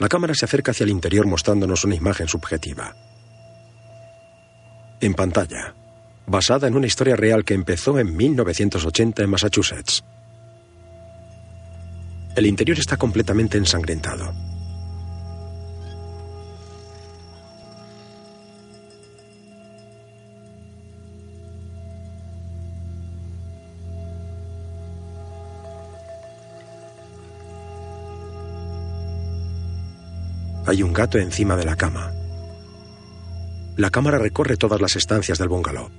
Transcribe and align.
La 0.00 0.08
cámara 0.08 0.34
se 0.34 0.46
acerca 0.46 0.70
hacia 0.70 0.84
el 0.84 0.90
interior 0.90 1.26
mostrándonos 1.26 1.84
una 1.84 1.94
imagen 1.94 2.26
subjetiva. 2.26 2.96
En 4.98 5.12
pantalla, 5.12 5.74
basada 6.26 6.66
en 6.66 6.74
una 6.74 6.86
historia 6.86 7.16
real 7.16 7.44
que 7.44 7.52
empezó 7.52 7.98
en 7.98 8.16
1980 8.16 9.22
en 9.22 9.30
Massachusetts. 9.30 10.02
El 12.34 12.46
interior 12.46 12.78
está 12.78 12.96
completamente 12.96 13.58
ensangrentado. 13.58 14.49
Hay 30.70 30.84
un 30.84 30.92
gato 30.92 31.18
encima 31.18 31.56
de 31.56 31.64
la 31.64 31.74
cama. 31.74 32.12
La 33.76 33.90
cámara 33.90 34.18
recorre 34.18 34.56
todas 34.56 34.80
las 34.80 34.94
estancias 34.94 35.36
del 35.36 35.48
bungalow. 35.48 35.90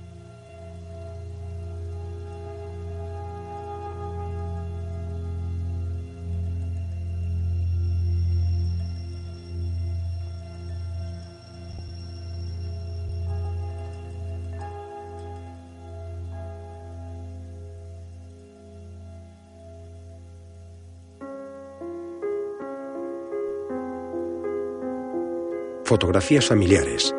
Fotografías 25.92 26.48
familiares, 26.48 27.14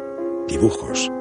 dibujos, 0.47 1.11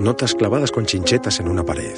notas 0.00 0.34
clavadas 0.34 0.72
con 0.72 0.84
chinchetas 0.84 1.38
en 1.38 1.48
una 1.48 1.64
pared. 1.64 1.94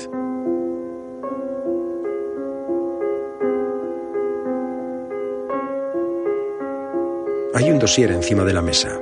Hay 7.54 7.70
un 7.70 7.78
dossier 7.78 8.12
encima 8.12 8.44
de 8.44 8.52
la 8.52 8.60
mesa. 8.60 9.00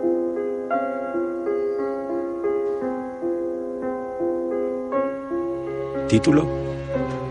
Título: 6.07 6.47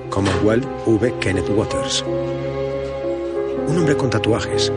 Commonwealth 0.09 0.67
V. 0.86 1.14
Kenneth 1.22 1.50
Waters. 1.52 2.03
Un 3.69 3.78
hombre 3.78 3.95
con 3.95 4.09
tatuajes. 4.09 4.73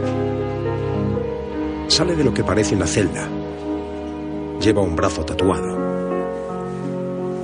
Sale 1.89 2.15
de 2.15 2.23
lo 2.23 2.33
que 2.33 2.45
parece 2.45 2.77
una 2.77 2.87
celda. 2.87 3.29
Lleva 4.61 4.83
un 4.83 4.95
brazo 4.95 5.25
tatuado. 5.25 5.77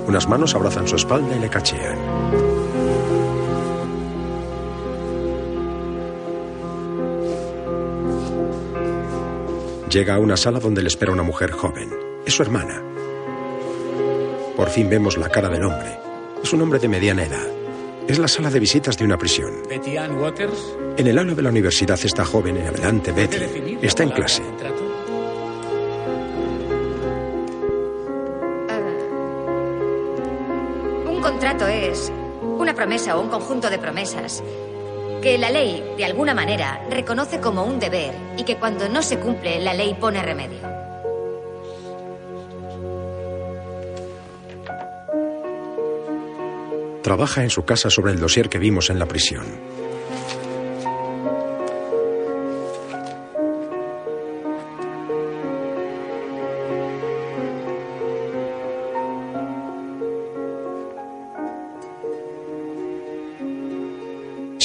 Unas 0.07 0.29
manos 0.29 0.53
abrazan 0.55 0.87
su 0.87 0.95
espalda 0.95 1.35
y 1.35 1.39
le 1.39 1.49
cachean. 1.49 1.97
Llega 9.89 10.15
a 10.15 10.19
una 10.19 10.37
sala 10.37 10.59
donde 10.59 10.81
le 10.81 10.89
espera 10.89 11.11
una 11.11 11.23
mujer 11.23 11.51
joven. 11.51 11.89
Es 12.25 12.35
su 12.35 12.43
hermana. 12.43 12.83
Por 14.55 14.69
fin 14.69 14.89
vemos 14.89 15.17
la 15.17 15.29
cara 15.29 15.49
del 15.49 15.63
hombre. 15.63 15.97
Es 16.43 16.53
un 16.53 16.61
hombre 16.61 16.79
de 16.79 16.87
mediana 16.87 17.23
edad. 17.23 17.47
Es 18.07 18.19
la 18.19 18.27
sala 18.27 18.51
de 18.51 18.59
visitas 18.59 18.97
de 18.97 19.05
una 19.05 19.17
prisión. 19.17 19.63
Betty 19.67 19.97
Ann 19.97 20.19
Waters. 20.19 20.75
En 20.97 21.07
el 21.07 21.17
aula 21.17 21.33
de 21.33 21.41
la 21.41 21.49
universidad 21.49 21.99
esta 22.03 22.23
joven 22.23 22.57
en 22.57 22.67
adelante, 22.67 23.11
Betty, 23.11 23.37
está 23.87 24.03
en 24.03 24.09
clase. 24.09 24.41
Un 31.07 31.21
contrato 31.21 31.67
es 31.67 32.11
una 32.41 32.73
promesa 32.73 33.17
o 33.17 33.21
un 33.21 33.29
conjunto 33.29 33.69
de 33.69 33.77
promesas 33.77 34.43
que 35.21 35.37
la 35.37 35.49
ley, 35.49 35.83
de 35.97 36.05
alguna 36.05 36.35
manera, 36.35 36.85
reconoce 36.89 37.39
como 37.39 37.63
un 37.63 37.79
deber 37.79 38.13
y 38.37 38.43
que 38.43 38.57
cuando 38.57 38.87
no 38.87 39.01
se 39.01 39.19
cumple, 39.19 39.59
la 39.59 39.73
ley 39.73 39.95
pone 39.95 40.21
remedio. 40.21 40.61
Trabaja 47.01 47.43
en 47.43 47.49
su 47.49 47.65
casa 47.65 47.89
sobre 47.89 48.13
el 48.13 48.19
dossier 48.19 48.49
que 48.49 48.57
vimos 48.59 48.89
en 48.89 48.99
la 48.99 49.05
prisión. 49.05 49.74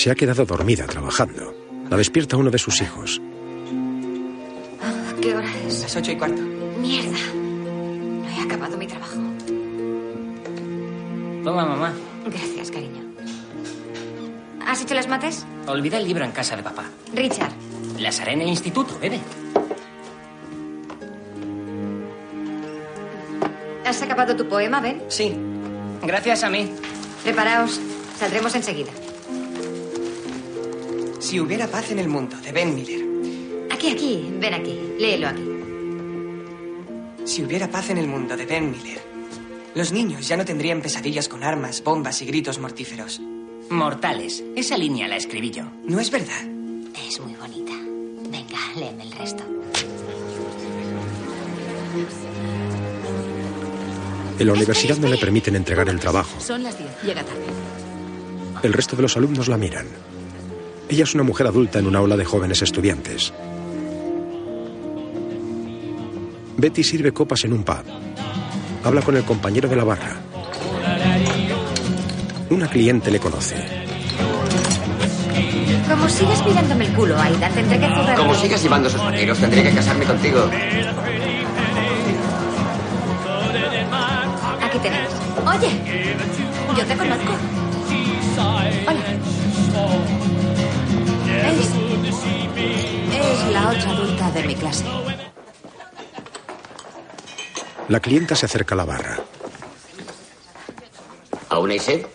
Se 0.01 0.11
ha 0.11 0.15
quedado 0.15 0.47
dormida 0.47 0.87
trabajando. 0.87 1.55
La 1.91 1.97
despierta 1.99 2.39
uno 2.39 2.51
de 2.51 2.57
sus 2.57 2.81
hijos. 2.81 3.21
¿Qué 5.21 5.37
hora 5.37 5.47
es? 5.69 5.83
Las 5.83 5.95
ocho 5.95 6.13
y 6.13 6.17
cuarto. 6.17 6.41
Mierda. 6.81 7.19
No 7.35 8.27
he 8.27 8.41
acabado 8.41 8.79
mi 8.79 8.87
trabajo. 8.87 9.17
Toma, 11.45 11.67
mamá. 11.67 11.93
Gracias, 12.25 12.71
cariño. 12.71 13.03
¿Has 14.67 14.81
hecho 14.81 14.95
las 14.95 15.07
mates? 15.07 15.45
Olvida 15.67 15.99
el 15.99 16.07
libro 16.07 16.25
en 16.25 16.33
casa 16.33 16.57
de 16.57 16.63
papá. 16.63 16.85
Richard, 17.13 17.53
Las 17.99 18.21
haré 18.21 18.33
en 18.33 18.41
el 18.41 18.49
instituto, 18.49 18.99
bebe. 18.99 19.21
¿has 23.85 24.01
acabado 24.01 24.35
tu 24.35 24.49
poema, 24.49 24.81
Ben? 24.81 25.03
Sí. 25.09 25.37
Gracias 26.03 26.43
a 26.43 26.49
mí. 26.49 26.73
Preparaos. 27.23 27.79
Saldremos 28.19 28.55
enseguida. 28.55 28.93
Si 31.31 31.39
hubiera 31.39 31.69
paz 31.69 31.93
en 31.93 32.01
el 32.01 32.09
mundo, 32.09 32.37
de 32.39 32.51
Ben 32.51 32.75
Miller. 32.75 33.07
Aquí, 33.71 33.93
aquí. 33.93 34.35
Ven 34.41 34.53
aquí. 34.53 34.77
Léelo 34.99 35.29
aquí. 35.29 35.49
Si 37.25 37.45
hubiera 37.45 37.71
paz 37.71 37.91
en 37.91 37.99
el 37.99 38.09
mundo, 38.09 38.37
de 38.37 38.47
Ben 38.47 38.69
Miller. 38.69 39.01
Los 39.77 39.93
niños 39.93 40.27
ya 40.27 40.37
no 40.37 40.45
tendrían 40.45 40.83
pesadillas 40.83 41.29
con 41.29 41.45
armas, 41.45 41.85
bombas 41.85 42.21
y 42.21 42.27
gritos 42.27 42.59
mortíferos. 42.59 43.21
Mortales. 43.71 44.43
Esa 44.57 44.77
línea 44.77 45.07
la 45.07 45.15
escribí 45.15 45.53
yo. 45.53 45.63
No 45.85 46.01
es 46.01 46.11
verdad. 46.11 46.43
Es 47.07 47.21
muy 47.21 47.37
bonita. 47.37 47.75
Venga, 48.29 48.59
léeme 48.75 49.05
el 49.05 49.13
resto. 49.13 49.45
En 54.37 54.47
la 54.49 54.53
universidad 54.53 54.97
no 54.97 55.07
le 55.07 55.17
permiten 55.17 55.55
entregar 55.55 55.89
el 55.89 56.01
trabajo. 56.01 56.41
Son 56.41 56.65
las 56.65 56.77
10. 56.77 56.91
Llega 57.05 57.23
tarde. 57.23 57.45
El 58.65 58.73
resto 58.73 58.97
de 58.97 59.03
los 59.03 59.17
alumnos 59.17 59.47
la 59.47 59.57
miran. 59.57 60.10
Ella 60.91 61.05
es 61.05 61.15
una 61.15 61.23
mujer 61.23 61.47
adulta 61.47 61.79
en 61.79 61.87
una 61.87 62.01
aula 62.01 62.17
de 62.17 62.25
jóvenes 62.25 62.63
estudiantes. 62.63 63.33
Betty 66.57 66.83
sirve 66.83 67.13
copas 67.13 67.45
en 67.45 67.53
un 67.53 67.63
pub. 67.63 67.85
Habla 68.83 69.01
con 69.01 69.17
el 69.17 69.23
compañero 69.23 69.69
de 69.69 69.77
la 69.77 69.85
barra. 69.85 70.17
Una 72.51 72.67
cliente 72.69 73.13
le 73.13 73.21
conoce. 73.21 73.55
Como 75.89 76.09
sigas 76.09 76.45
mirándome 76.45 76.87
el 76.87 76.93
culo, 76.93 77.17
Aida, 77.17 77.49
tendré 77.51 77.79
que 77.79 77.87
cerrar. 77.87 78.17
Como 78.17 78.35
sigas 78.35 78.61
llevando 78.61 78.89
esos 78.89 79.01
pañuelos, 79.01 79.39
tendré 79.39 79.63
que 79.63 79.73
casarme 79.73 80.05
contigo. 80.05 80.51
Aquí 84.61 84.79
tenéis. 84.81 85.11
Oye, 85.47 85.71
yo 86.77 86.85
te 86.85 86.97
conozco. 86.97 87.33
Hola. 88.89 90.50
Es, 93.13 93.53
la 93.53 93.71
otra 93.71 93.91
adulta 93.91 94.31
de 94.31 94.43
mi 94.45 94.55
clase. 94.55 94.85
La 97.89 98.01
clienta 98.01 98.37
se 98.37 98.47
acerca 98.47 98.75
a 98.75 98.79
la 98.79 98.85
barra. 98.85 99.19
¿Aún 101.49 101.71
hay 101.71 101.79
sed? 101.79 102.07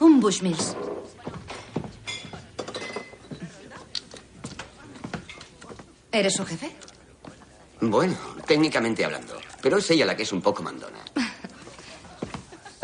Un 0.00 0.20
Bushmills. 0.20 0.76
¿Eres 6.10 6.34
su 6.34 6.44
jefe? 6.46 6.70
Bueno, 7.80 8.16
técnicamente 8.46 9.04
hablando. 9.04 9.40
Pero 9.60 9.78
es 9.78 9.90
ella 9.90 10.06
la 10.06 10.16
que 10.16 10.22
es 10.22 10.32
un 10.32 10.40
poco 10.40 10.62
mandona. 10.62 10.98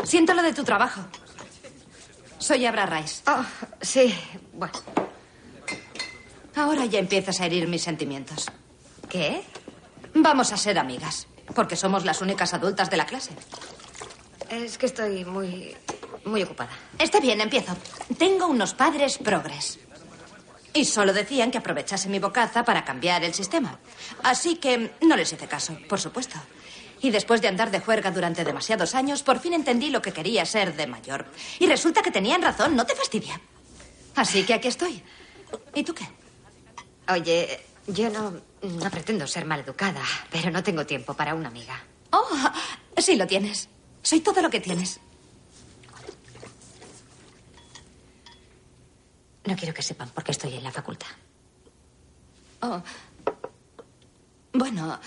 Siento 0.03 0.33
lo 0.33 0.41
de 0.41 0.53
tu 0.53 0.63
trabajo. 0.63 1.01
Soy 2.37 2.65
Abra 2.65 2.85
Rice. 2.85 3.21
Oh, 3.27 3.45
sí, 3.81 4.13
bueno. 4.53 4.73
Ahora 6.55 6.85
ya 6.85 6.99
empiezas 6.99 7.39
a 7.39 7.45
herir 7.45 7.67
mis 7.67 7.81
sentimientos. 7.83 8.47
¿Qué? 9.09 9.43
Vamos 10.13 10.51
a 10.51 10.57
ser 10.57 10.77
amigas, 10.77 11.27
porque 11.55 11.75
somos 11.75 12.05
las 12.05 12.21
únicas 12.21 12.53
adultas 12.53 12.89
de 12.89 12.97
la 12.97 13.05
clase. 13.05 13.31
Es 14.49 14.77
que 14.77 14.85
estoy 14.85 15.23
muy. 15.23 15.75
muy 16.25 16.43
ocupada. 16.43 16.71
Está 16.99 17.19
bien, 17.19 17.39
empiezo. 17.39 17.75
Tengo 18.17 18.47
unos 18.47 18.73
padres 18.73 19.17
progres. 19.17 19.79
Y 20.73 20.85
solo 20.85 21.13
decían 21.13 21.51
que 21.51 21.57
aprovechase 21.57 22.07
mi 22.09 22.19
bocaza 22.19 22.63
para 22.63 22.85
cambiar 22.85 23.23
el 23.23 23.33
sistema. 23.33 23.79
Así 24.23 24.55
que 24.55 24.93
no 25.01 25.15
les 25.15 25.31
hice 25.33 25.47
caso, 25.47 25.77
por 25.89 25.99
supuesto. 25.99 26.37
Y 27.01 27.09
después 27.09 27.41
de 27.41 27.47
andar 27.47 27.71
de 27.71 27.79
juerga 27.79 28.11
durante 28.11 28.43
demasiados 28.43 28.95
años, 28.95 29.23
por 29.23 29.39
fin 29.39 29.53
entendí 29.53 29.89
lo 29.89 30.01
que 30.01 30.13
quería 30.13 30.45
ser 30.45 30.75
de 30.75 30.87
mayor. 30.87 31.25
Y 31.59 31.65
resulta 31.67 32.01
que 32.01 32.11
tenían 32.11 32.41
razón, 32.41 32.75
no 32.75 32.85
te 32.85 32.95
fastidia. 32.95 33.41
Así 34.15 34.43
que 34.43 34.53
aquí 34.53 34.67
estoy. 34.67 35.03
¿Y 35.73 35.83
tú 35.83 35.93
qué? 35.93 36.07
Oye, 37.11 37.59
yo 37.87 38.09
no, 38.09 38.41
no 38.61 38.89
pretendo 38.89 39.27
ser 39.27 39.45
maleducada, 39.45 40.03
pero 40.31 40.49
no 40.49 40.63
tengo 40.63 40.85
tiempo 40.85 41.13
para 41.13 41.35
una 41.35 41.49
amiga. 41.49 41.83
Oh, 42.11 42.25
sí 42.97 43.15
lo 43.15 43.27
tienes. 43.27 43.67
Soy 44.01 44.21
todo 44.21 44.41
lo 44.41 44.49
que 44.49 44.61
tienes. 44.61 44.99
No 49.43 49.55
quiero 49.57 49.73
que 49.73 49.81
sepan 49.81 50.09
por 50.09 50.23
qué 50.23 50.31
estoy 50.31 50.53
en 50.53 50.63
la 50.63 50.71
facultad. 50.71 51.09
Oh. 52.61 52.81
Bueno, 54.53 54.99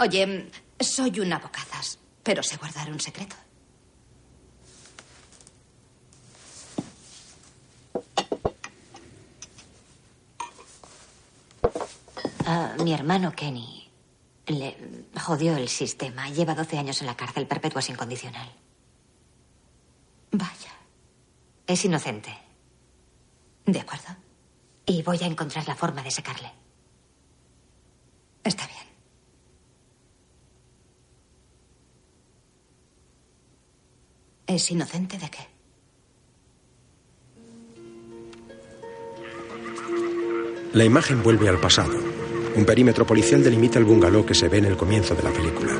oye, 0.00 0.50
soy 0.80 1.20
una 1.20 1.38
bocazas, 1.38 1.98
pero 2.22 2.42
sé 2.42 2.56
guardar 2.56 2.90
un 2.90 3.00
secreto. 3.00 3.36
Ah, 12.50 12.74
mi 12.82 12.94
hermano 12.94 13.30
Kenny 13.32 13.90
le 14.46 14.74
jodió 15.20 15.54
el 15.54 15.68
sistema. 15.68 16.30
Lleva 16.30 16.54
12 16.54 16.78
años 16.78 16.98
en 17.02 17.06
la 17.06 17.14
cárcel, 17.14 17.46
perpetua 17.46 17.82
sin 17.82 17.94
condicional. 17.94 18.50
Vaya. 20.30 20.72
Es 21.66 21.84
inocente. 21.84 22.34
De 23.66 23.80
acuerdo. 23.80 24.16
Y 24.86 25.02
voy 25.02 25.18
a 25.20 25.26
encontrar 25.26 25.68
la 25.68 25.76
forma 25.76 26.02
de 26.02 26.10
sacarle. 26.10 26.50
Está 28.42 28.66
bien. 28.66 28.86
¿Es 34.46 34.70
inocente 34.70 35.18
de 35.18 35.28
qué? 35.28 35.46
La 40.72 40.84
imagen 40.84 41.22
vuelve 41.22 41.50
al 41.50 41.60
pasado. 41.60 42.07
Un 42.56 42.64
perímetro 42.64 43.06
policial 43.06 43.42
delimita 43.42 43.78
el 43.78 43.84
bungalow 43.84 44.24
que 44.24 44.34
se 44.34 44.48
ve 44.48 44.58
en 44.58 44.64
el 44.66 44.76
comienzo 44.76 45.14
de 45.14 45.22
la 45.22 45.30
película. 45.30 45.72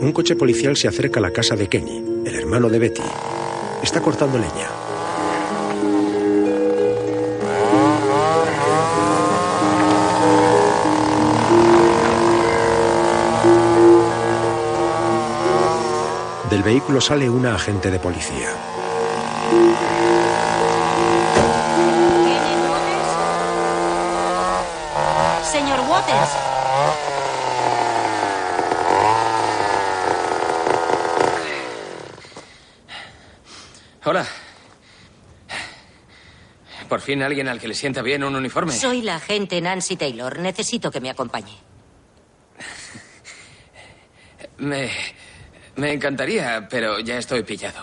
Un 0.00 0.12
coche 0.12 0.36
policial 0.36 0.76
se 0.76 0.88
acerca 0.88 1.20
a 1.20 1.22
la 1.22 1.30
casa 1.30 1.56
de 1.56 1.68
Kenny, 1.68 2.22
el 2.24 2.34
hermano 2.34 2.68
de 2.68 2.78
Betty. 2.78 3.02
Está 3.82 4.00
cortando 4.00 4.38
leña. 4.38 4.87
Del 16.58 16.64
vehículo 16.64 17.00
sale 17.00 17.30
una 17.30 17.54
agente 17.54 17.88
de 17.88 18.00
policía. 18.00 18.48
Señor 25.44 25.78
Waters. 25.88 26.30
Hola. 34.04 34.26
Por 36.88 37.00
fin 37.00 37.22
alguien 37.22 37.46
al 37.46 37.60
que 37.60 37.68
le 37.68 37.74
sienta 37.74 38.02
bien 38.02 38.24
un 38.24 38.34
uniforme. 38.34 38.72
Soy 38.72 39.02
la 39.02 39.14
agente 39.14 39.60
Nancy 39.60 39.94
Taylor. 39.94 40.40
Necesito 40.40 40.90
que 40.90 41.00
me 41.00 41.08
acompañe. 41.08 41.56
Me. 44.58 44.90
Me 45.88 45.94
encantaría, 45.94 46.68
pero 46.68 47.00
ya 47.00 47.16
estoy 47.16 47.42
pillado. 47.44 47.80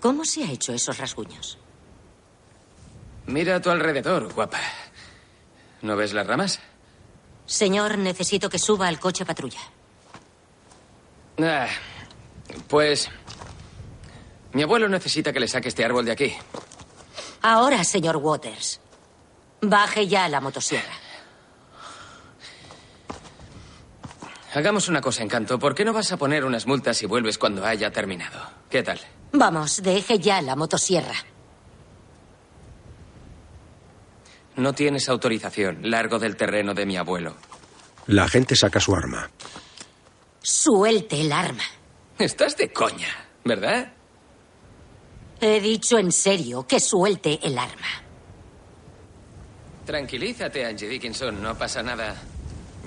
¿Cómo 0.00 0.24
se 0.24 0.42
ha 0.42 0.50
hecho 0.50 0.72
esos 0.72 0.96
rasguños? 0.96 1.58
Mira 3.26 3.56
a 3.56 3.60
tu 3.60 3.68
alrededor, 3.68 4.32
guapa. 4.32 4.58
¿No 5.82 5.96
ves 5.96 6.14
las 6.14 6.26
ramas? 6.26 6.58
Señor, 7.44 7.98
necesito 7.98 8.48
que 8.48 8.58
suba 8.58 8.88
al 8.88 8.98
coche 8.98 9.26
patrulla. 9.26 9.60
Ah, 11.42 11.68
pues. 12.68 13.10
Mi 14.54 14.62
abuelo 14.62 14.88
necesita 14.88 15.34
que 15.34 15.40
le 15.40 15.46
saque 15.46 15.68
este 15.68 15.84
árbol 15.84 16.06
de 16.06 16.12
aquí. 16.12 16.32
Ahora, 17.42 17.84
señor 17.84 18.16
Waters. 18.16 18.80
Baje 19.60 20.08
ya 20.08 20.26
la 20.30 20.40
motosierra. 20.40 20.99
Hagamos 24.52 24.88
una 24.88 25.00
cosa, 25.00 25.22
Encanto. 25.22 25.58
¿Por 25.58 25.74
qué 25.74 25.84
no 25.84 25.92
vas 25.92 26.10
a 26.12 26.16
poner 26.16 26.44
unas 26.44 26.66
multas 26.66 27.00
y 27.02 27.06
vuelves 27.06 27.38
cuando 27.38 27.64
haya 27.64 27.90
terminado? 27.92 28.40
¿Qué 28.68 28.82
tal? 28.82 29.00
Vamos, 29.32 29.80
deje 29.82 30.18
ya 30.18 30.42
la 30.42 30.56
motosierra. 30.56 31.14
No 34.56 34.72
tienes 34.72 35.08
autorización. 35.08 35.88
Largo 35.88 36.18
del 36.18 36.36
terreno 36.36 36.74
de 36.74 36.84
mi 36.84 36.96
abuelo. 36.96 37.36
La 38.08 38.24
agente 38.24 38.56
saca 38.56 38.80
su 38.80 38.94
arma. 38.94 39.30
Suelte 40.42 41.20
el 41.20 41.30
arma. 41.32 41.62
Estás 42.18 42.56
de 42.56 42.72
coña, 42.72 43.08
¿verdad? 43.44 43.92
He 45.40 45.60
dicho 45.60 45.96
en 45.96 46.10
serio 46.10 46.66
que 46.66 46.80
suelte 46.80 47.38
el 47.42 47.56
arma. 47.56 47.86
Tranquilízate, 49.86 50.66
Angie 50.66 50.88
Dickinson. 50.88 51.40
No 51.40 51.56
pasa 51.56 51.82
nada. 51.82 52.16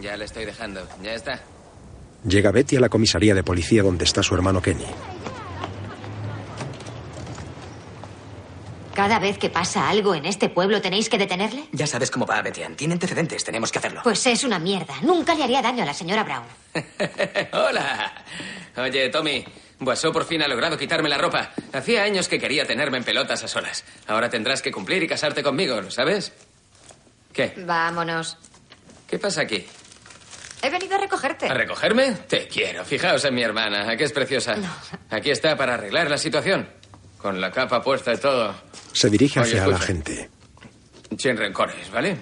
Ya 0.02 0.18
le 0.18 0.26
estoy 0.26 0.46
dejando. 0.46 0.88
Ya 1.02 1.14
está. 1.14 1.42
Llega 2.26 2.52
Betty 2.52 2.78
a 2.78 2.80
la 2.80 2.90
comisaría 2.90 3.36
de 3.36 3.44
policía 3.44 3.84
donde 3.84 4.06
está 4.06 4.24
su 4.24 4.34
hermano 4.36 4.62
Kenny. 4.62 4.86
Cada 8.94 9.18
vez 9.18 9.40
que 9.40 9.50
pasa 9.50 9.90
algo 9.90 10.14
en 10.14 10.26
este 10.26 10.50
pueblo, 10.50 10.80
¿tenéis 10.80 11.10
que 11.10 11.18
detenerle? 11.18 11.64
Ya 11.72 11.88
sabes 11.88 12.12
cómo 12.12 12.28
va, 12.28 12.42
Betian. 12.44 12.76
Tiene 12.76 12.94
antecedentes. 12.94 13.44
Tenemos 13.44 13.72
que 13.72 13.80
hacerlo. 13.80 14.02
Pues 14.04 14.26
es 14.28 14.44
una 14.44 14.60
mierda. 14.60 14.94
Nunca 15.02 15.34
le 15.34 15.44
haría 15.44 15.64
daño 15.64 15.82
a 15.82 15.86
la 15.88 15.96
señora 15.96 16.24
Brown. 16.24 16.44
Hola. 17.54 18.14
Oye, 18.78 19.10
Tommy. 19.10 19.44
Boisseau 19.80 20.14
por 20.14 20.26
fin 20.26 20.44
ha 20.44 20.48
logrado 20.48 20.78
quitarme 20.78 21.10
la 21.10 21.18
ropa. 21.18 21.52
Hacía 21.74 22.04
años 22.04 22.28
que 22.28 22.40
quería 22.40 22.66
tenerme 22.66 22.98
en 23.00 23.04
pelotas 23.04 23.44
a 23.44 23.48
solas. 23.48 23.84
Ahora 24.08 24.30
tendrás 24.30 24.62
que 24.62 24.72
cumplir 24.72 25.02
y 25.02 25.08
casarte 25.08 25.42
conmigo, 25.42 25.82
¿lo 25.82 25.90
sabes? 25.90 26.32
¿Qué? 27.34 27.54
Vámonos. 27.66 28.38
¿Qué 29.08 29.18
pasa 29.18 29.42
aquí? 29.42 29.66
He 30.64 30.70
venido 30.70 30.96
a 30.96 30.98
recogerte. 30.98 31.46
¿A 31.48 31.54
recogerme? 31.54 32.12
Te 32.28 32.48
quiero. 32.48 32.86
Fijaos 32.86 33.26
en 33.26 33.36
mi 33.36 33.44
hermana. 33.44 33.90
¿A 33.90 33.98
qué 33.98 34.06
es 34.06 34.14
preciosa? 34.14 34.56
Aquí 35.10 35.30
está 35.30 35.58
para 35.58 35.74
arreglar 35.74 36.10
la 36.10 36.18
situación. 36.18 36.70
Con 37.18 37.42
la 37.42 37.52
capa 37.52 37.82
puesta 37.82 38.14
y 38.14 38.18
todo. 38.18 38.56
Se 38.94 39.10
dirige 39.10 39.42
Oye, 39.42 39.60
hacia 39.60 39.68
la 39.68 39.78
gente. 39.78 40.30
Sin 41.18 41.36
rencores, 41.36 41.92
¿vale? 41.92 42.18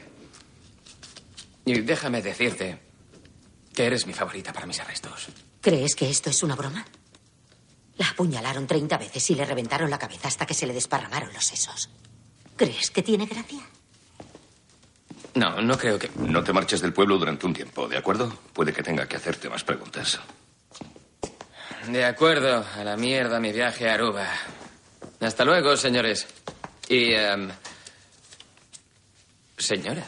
Y 1.66 1.82
déjame 1.82 2.24
decirte 2.24 2.80
que 3.76 3.86
eres 3.86 4.08
mi 4.08 4.14
favorita 4.14 4.52
para 4.52 4.66
mis 4.66 4.80
arrestos. 4.80 5.28
¿Crees 5.62 5.96
que 5.96 6.10
esto 6.10 6.32
es 6.32 6.42
una 6.42 6.56
broma? 6.56 6.84
La 7.98 8.10
apuñalaron 8.10 8.66
30 8.66 8.98
veces 8.98 9.30
y 9.30 9.36
le 9.36 9.46
reventaron 9.46 9.90
la 9.92 10.00
cabeza 10.00 10.28
hasta 10.28 10.48
que 10.48 10.56
se 10.56 10.66
le 10.66 10.74
desparramaron 10.74 11.32
los 11.32 11.46
sesos. 11.46 11.92
¿Crees 12.56 12.90
que 12.90 13.04
tiene 13.04 13.28
gracia? 13.28 13.62
No, 15.36 15.62
no 15.62 15.78
creo 15.78 15.98
que... 15.98 16.10
No 16.18 16.44
te 16.44 16.52
marches 16.52 16.82
del 16.82 16.94
pueblo 16.94 17.18
durante 17.18 17.46
un 17.46 17.54
tiempo, 17.54 17.88
¿de 17.88 17.98
acuerdo? 17.98 18.32
Puede 18.54 18.74
que 18.74 18.84
tenga 18.84 19.08
que 19.08 19.16
hacerte 19.16 19.50
más 19.50 19.64
preguntas. 19.64 20.20
De 21.88 22.06
acuerdo, 22.06 22.66
a 22.78 22.84
la 22.84 22.98
mierda 22.98 23.40
mi 23.40 23.52
viaje 23.52 23.90
a 23.90 23.94
Aruba. 23.96 24.28
Hasta 25.20 25.46
luego, 25.46 25.76
señores. 25.78 26.28
Y... 26.90 27.14
em, 27.14 27.50
señora. 29.58 30.04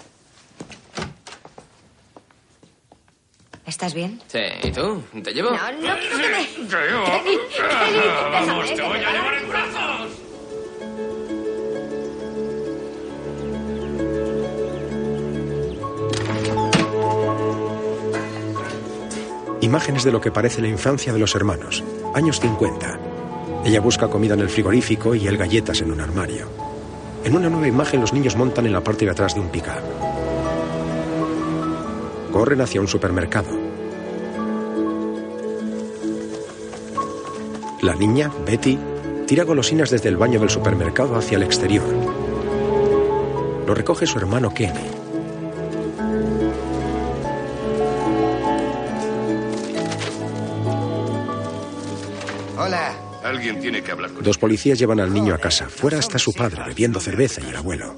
¿Estás 3.65 3.93
bien? 3.93 4.21
Sí, 4.27 4.39
¿y 4.61 4.71
tú? 4.71 5.01
¿Te 5.23 5.31
llevo? 5.33 5.51
No, 5.51 5.71
no 5.71 5.97
quiero 5.97 6.17
que 6.17 6.29
me... 6.29 6.45
Kenny, 6.45 7.37
Kenny, 7.55 8.01
déjame, 8.31 8.75
te 8.75 8.81
voy 8.81 8.99
a 8.99 9.11
llevar 9.11 9.33
en 9.35 9.49
brazos. 9.49 10.02
Imágenes 19.73 20.03
de 20.03 20.11
lo 20.11 20.21
que 20.21 20.29
parece 20.29 20.61
la 20.61 20.67
infancia 20.67 21.11
de 21.11 21.17
los 21.17 21.33
hermanos. 21.33 21.83
Años 22.13 22.39
50. 22.39 22.99
Ella 23.65 23.81
busca 23.81 24.07
comida 24.07 24.35
en 24.35 24.41
el 24.41 24.49
frigorífico 24.49 25.15
y 25.15 25.25
él 25.25 25.35
galletas 25.35 25.81
en 25.81 25.91
un 25.91 25.99
armario. 25.99 26.47
En 27.23 27.35
una 27.35 27.49
nueva 27.49 27.67
imagen 27.67 27.99
los 27.99 28.13
niños 28.13 28.35
montan 28.35 28.67
en 28.67 28.71
la 28.71 28.83
parte 28.83 29.05
de 29.05 29.09
atrás 29.09 29.33
de 29.33 29.39
un 29.39 29.49
pickup. 29.49 29.81
Corren 32.31 32.61
hacia 32.61 32.81
un 32.81 32.87
supermercado. 32.87 33.49
La 37.81 37.95
niña, 37.95 38.31
Betty, 38.45 38.77
tira 39.25 39.43
golosinas 39.43 39.89
desde 39.89 40.09
el 40.09 40.17
baño 40.17 40.39
del 40.39 40.51
supermercado 40.51 41.15
hacia 41.15 41.37
el 41.37 41.41
exterior. 41.41 41.87
Lo 43.65 43.73
recoge 43.73 44.05
su 44.05 44.19
hermano 44.19 44.53
Kenny. 44.53 44.92
Alguien 53.43 53.61
tiene 53.61 53.83
que 53.83 53.91
hablar 53.91 54.09
con 54.13 54.23
Dos 54.23 54.37
policías 54.37 54.79
llevan 54.79 55.01
al 55.01 55.13
niño 55.13 55.35
a 55.35 55.37
casa. 55.37 55.67
Fuera 55.67 55.99
está 55.99 56.17
su 56.17 56.31
padre 56.31 56.63
bebiendo 56.65 57.01
cerveza 57.01 57.41
y 57.41 57.49
el 57.49 57.57
abuelo. 57.57 57.93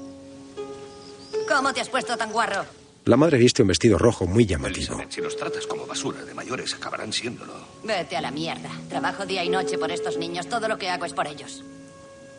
¿Cómo 1.48 1.72
te 1.72 1.80
has 1.80 1.88
puesto 1.88 2.16
tan 2.16 2.32
guarro? 2.32 2.64
La 3.04 3.16
madre 3.16 3.38
viste 3.38 3.62
un 3.62 3.68
vestido 3.68 3.96
rojo 3.96 4.26
muy 4.26 4.44
llamativo. 4.44 4.94
Elizabeth, 4.94 5.12
si 5.12 5.20
los 5.20 5.36
tratas 5.36 5.64
como 5.68 5.86
basura 5.86 6.24
de 6.24 6.34
mayores, 6.34 6.74
acabarán 6.74 7.12
siéndolo. 7.12 7.52
Vete 7.84 8.16
a 8.16 8.20
la 8.20 8.32
mierda. 8.32 8.70
Trabajo 8.88 9.24
día 9.24 9.44
y 9.44 9.48
noche 9.48 9.78
por 9.78 9.92
estos 9.92 10.18
niños. 10.18 10.48
Todo 10.48 10.66
lo 10.66 10.78
que 10.78 10.88
hago 10.88 11.04
es 11.04 11.12
por 11.12 11.28
ellos. 11.28 11.62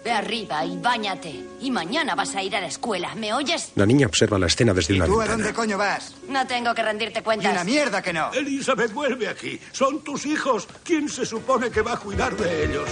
Ve 0.03 0.11
arriba 0.11 0.63
y 0.65 0.77
báñate. 0.77 1.43
Y 1.59 1.69
mañana 1.71 2.15
vas 2.15 2.33
a 2.35 2.41
ir 2.41 2.55
a 2.55 2.61
la 2.61 2.67
escuela. 2.67 3.13
¿Me 3.15 3.33
oyes? 3.33 3.71
La 3.75 3.85
niña 3.85 4.07
observa 4.07 4.39
la 4.39 4.47
escena 4.47 4.73
desde 4.73 4.93
una 4.95 5.05
¿Tú 5.05 5.19
a 5.19 5.25
dónde 5.27 5.53
coño 5.53 5.77
vas? 5.77 6.13
No 6.29 6.45
tengo 6.47 6.73
que 6.73 6.81
rendirte 6.83 7.19
Ni 7.19 7.23
cuentas. 7.25 7.51
una 7.51 7.63
mierda 7.63 8.01
que 8.01 8.13
no. 8.13 8.31
Elizabeth, 8.33 8.93
vuelve 8.93 9.27
aquí. 9.27 9.59
Son 9.73 10.03
tus 10.03 10.25
hijos. 10.25 10.67
¿Quién 10.83 11.09
se 11.09 11.25
supone 11.25 11.69
que 11.69 11.81
va 11.81 11.93
a 11.93 11.97
cuidar 11.97 12.35
de 12.37 12.65
ellos? 12.65 12.87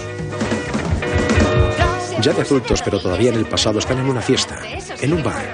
Ya 2.20 2.32
de 2.32 2.42
adultos, 2.42 2.82
pero 2.82 2.98
todavía 3.00 3.30
en 3.30 3.36
el 3.36 3.46
pasado, 3.46 3.78
están 3.78 3.98
en 3.98 4.06
una 4.08 4.20
fiesta, 4.22 4.58
en 5.00 5.12
un 5.12 5.22
bar. 5.22 5.44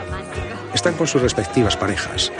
Están 0.73 0.95
con 0.95 1.07
sus 1.07 1.21
respectivas 1.21 1.77
parejas. 1.77 2.33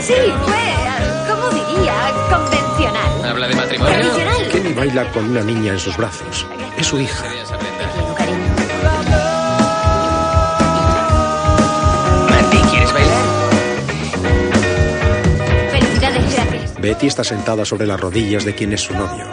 Sí, 0.00 0.12
fue, 0.44 1.28
¿cómo 1.28 1.48
diría? 1.50 1.94
Convencional. 2.30 3.24
¿Habla 3.24 3.48
de 3.48 3.54
matrimonio? 3.54 3.94
Tradicional. 3.94 4.48
Kenny 4.50 4.72
baila 4.74 5.12
con 5.12 5.30
una 5.30 5.40
niña 5.42 5.72
en 5.72 5.78
sus 5.78 5.96
brazos. 5.96 6.46
Es 6.76 6.86
su 6.88 7.00
hija. 7.00 7.24
Betty 16.82 17.06
está 17.06 17.22
sentada 17.22 17.64
sobre 17.64 17.86
las 17.86 18.00
rodillas 18.00 18.44
de 18.44 18.54
quien 18.56 18.72
es 18.72 18.80
su 18.80 18.92
novio. 18.92 19.24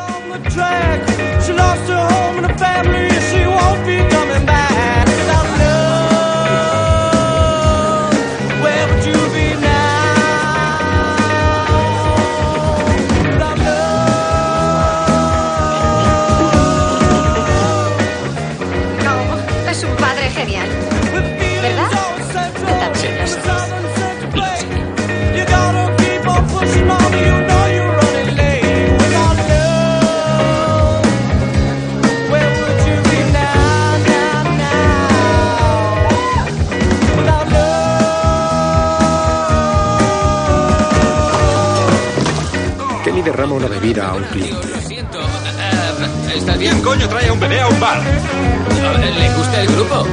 Derrama 43.40 43.56
una 43.56 43.68
bebida 43.68 44.10
a 44.10 44.16
un 44.16 44.24
cliente. 44.24 44.68
Lo 44.68 44.82
siento. 44.82 45.18
Ah, 45.22 46.34
¿Estás 46.36 46.58
bien? 46.58 46.72
¿Quién 46.74 46.84
coño 46.84 47.08
trae 47.08 47.30
a 47.30 47.34
un 47.34 47.40
bebé 47.40 47.62
a 47.62 47.68
un 47.70 47.80
bar? 47.80 48.02
¿Le 48.02 49.34
gusta 49.34 49.62
el 49.62 49.68
grupo? 49.68 50.06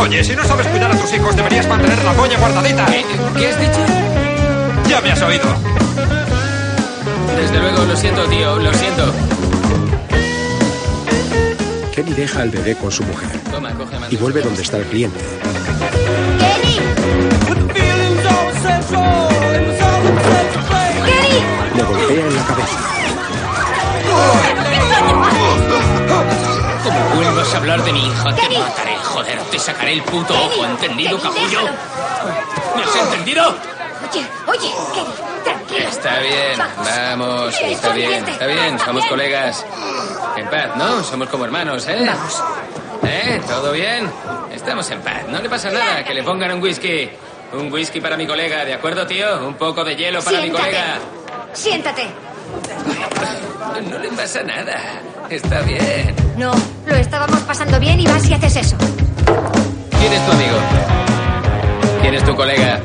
Oye, 0.00 0.24
si 0.24 0.34
no 0.34 0.44
sabes 0.44 0.66
cuidar 0.66 0.90
a 0.90 0.96
tus 0.98 1.12
hijos, 1.14 1.36
deberías 1.36 1.68
mantener 1.68 2.02
la 2.02 2.12
coña 2.14 2.36
guardadita. 2.38 2.86
¿Qué, 2.86 3.04
qué 3.38 3.48
has 3.48 3.60
dicho? 3.60 3.78
Ya 4.88 5.00
me 5.00 5.12
has 5.12 5.22
oído. 5.22 5.44
Desde 7.36 7.58
luego, 7.60 7.84
lo 7.84 7.96
siento, 7.96 8.24
tío, 8.24 8.56
lo 8.56 8.74
siento. 8.74 9.12
Kenny 11.94 12.14
deja 12.14 12.42
al 12.42 12.50
bebé 12.50 12.74
con 12.74 12.90
su 12.90 13.02
mujer 13.04 13.30
Toma, 13.50 13.70
coge 13.72 13.96
y 14.10 14.16
vuelve 14.16 14.42
donde 14.42 14.62
está 14.62 14.78
el 14.78 14.84
cliente. 14.86 15.20
Golpea 22.06 22.26
en 22.26 22.36
la 22.36 22.44
cabeza. 22.44 22.78
Como 26.84 27.00
vuelvas 27.16 27.54
a 27.54 27.56
hablar 27.56 27.82
de 27.84 27.92
mi 27.92 28.06
hija, 28.06 28.34
te 28.34 28.58
mataré. 28.58 28.96
Joder, 29.02 29.38
te 29.50 29.58
sacaré 29.58 29.92
el 29.94 30.02
puto 30.02 30.34
ojo, 30.34 30.64
¿entendido, 30.64 31.18
capullo? 31.20 31.62
¿Me 32.76 32.82
has 32.82 32.96
entendido? 32.96 33.54
Oye, 34.10 34.26
oye, 34.46 34.74
Kenny, 34.94 35.08
tranquilo. 35.42 35.88
Está 35.88 36.18
bien, 36.20 36.58
vamos, 36.84 37.60
está 37.60 37.92
bien, 37.92 38.28
está 38.28 38.46
bien, 38.46 38.78
somos 38.78 39.04
colegas. 39.06 39.64
En 40.36 40.48
paz, 40.48 40.76
¿no? 40.76 41.02
Somos 41.02 41.28
como 41.28 41.44
hermanos, 41.44 41.86
¿eh? 41.88 42.04
Vamos. 42.06 42.42
¿Eh? 43.02 43.40
¿Todo 43.48 43.72
bien? 43.72 44.10
Estamos 44.52 44.88
en 44.90 45.00
paz, 45.00 45.24
no 45.28 45.40
le 45.40 45.48
pasa 45.48 45.70
nada, 45.70 46.04
que 46.04 46.14
le 46.14 46.22
pongan 46.22 46.52
un 46.52 46.62
whisky. 46.62 47.10
Un 47.52 47.72
whisky 47.72 48.00
para 48.00 48.16
mi 48.16 48.26
colega, 48.26 48.64
¿de 48.64 48.74
acuerdo, 48.74 49.06
tío? 49.06 49.46
Un 49.46 49.54
poco 49.54 49.82
de 49.84 49.96
hielo 49.96 50.20
para 50.22 50.38
mi 50.38 50.44
Siéntate. 50.50 50.68
colega. 50.70 50.98
Siéntate. 51.56 52.06
No 53.90 53.98
le 53.98 54.08
pasa 54.10 54.42
nada, 54.42 54.76
está 55.30 55.62
bien. 55.62 56.14
No, 56.36 56.52
lo 56.86 56.94
estábamos 56.94 57.40
pasando 57.40 57.80
bien 57.80 57.98
y 57.98 58.06
vas 58.06 58.28
y 58.28 58.34
haces 58.34 58.56
eso. 58.56 58.76
¿Quién 59.98 60.12
es 60.12 60.26
tu 60.26 60.32
amigo? 60.32 60.56
¿Quién 62.02 62.14
es 62.14 62.24
tu 62.24 62.36
colega? 62.36 62.80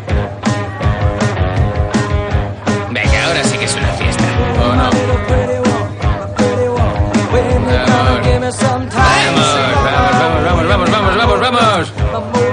Venga, 2.92 3.25
ahora 3.28 3.44
sí 3.44 3.58
que 3.58 3.66
es 3.66 3.75
una 3.75 3.94
fiesta. 3.94 4.24
¿O 4.63 4.75
no? 4.75 4.90
Vamos. 8.94 9.51
Vamos, 10.46 10.68
vamos, 10.68 10.90
vamos, 10.92 10.92
vamos, 10.92 11.18
vamos, 11.18 11.40
vamos, 11.40 11.94
vamos. 11.94 12.50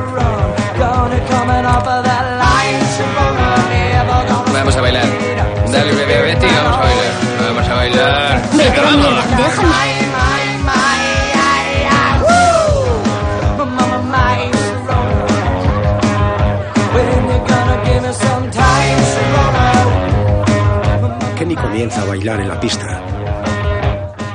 Comienza 21.78 22.02
a 22.02 22.06
bailar 22.06 22.40
en 22.40 22.48
la 22.48 22.58
pista. 22.58 23.00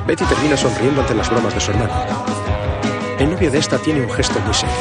Betty 0.06 0.24
termina 0.24 0.56
sonriendo 0.56 1.02
ante 1.02 1.14
las 1.14 1.28
bromas 1.28 1.52
de 1.52 1.60
su 1.60 1.72
hermano. 1.72 1.92
El 3.18 3.30
novio 3.30 3.50
de 3.50 3.58
esta 3.58 3.76
tiene 3.76 4.00
un 4.00 4.10
gesto 4.10 4.40
muy 4.40 4.54
serio. 4.54 4.74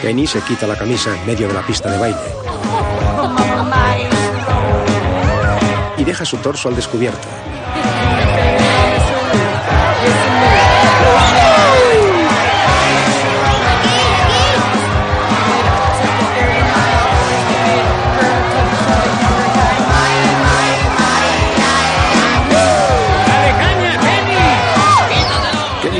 Kenny 0.00 0.26
se 0.26 0.40
quita 0.40 0.66
la 0.66 0.74
camisa 0.74 1.16
en 1.16 1.24
medio 1.24 1.46
de 1.46 1.54
la 1.54 1.62
pista 1.62 1.88
de 1.88 1.98
baile 1.98 2.18
y 5.98 6.02
deja 6.02 6.24
su 6.24 6.38
torso 6.38 6.68
al 6.68 6.74
descubierto. 6.74 7.28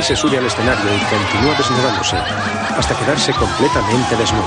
Se 0.03 0.17
sube 0.17 0.37
al 0.37 0.45
escenario 0.45 0.93
y 0.93 0.99
continúa 1.05 1.55
desnudándose 1.55 2.17
hasta 2.17 2.93
quedarse 2.93 3.31
completamente 3.31 4.17
desnudo. 4.17 4.43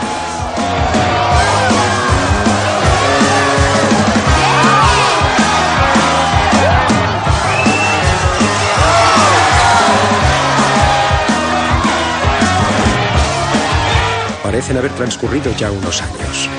Parecen 14.43 14.77
haber 14.77 14.93
transcurrido 14.93 15.57
ya 15.57 15.71
unos 15.71 16.03
años. 16.03 16.51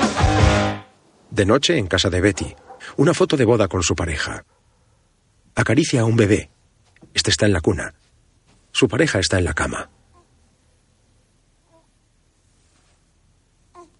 De 1.30 1.46
noche, 1.46 1.78
en 1.78 1.86
casa 1.86 2.10
de 2.10 2.20
Betty, 2.20 2.56
una 2.96 3.14
foto 3.14 3.36
de 3.36 3.44
boda 3.44 3.68
con 3.68 3.84
su 3.84 3.94
pareja. 3.94 4.44
Acaricia 5.54 6.00
a 6.00 6.04
un 6.04 6.16
bebé. 6.16 6.50
Este 7.14 7.30
está 7.30 7.46
en 7.46 7.52
la 7.52 7.60
cuna. 7.60 7.94
Su 8.78 8.86
pareja 8.86 9.18
está 9.18 9.38
en 9.38 9.44
la 9.44 9.54
cama. 9.54 9.90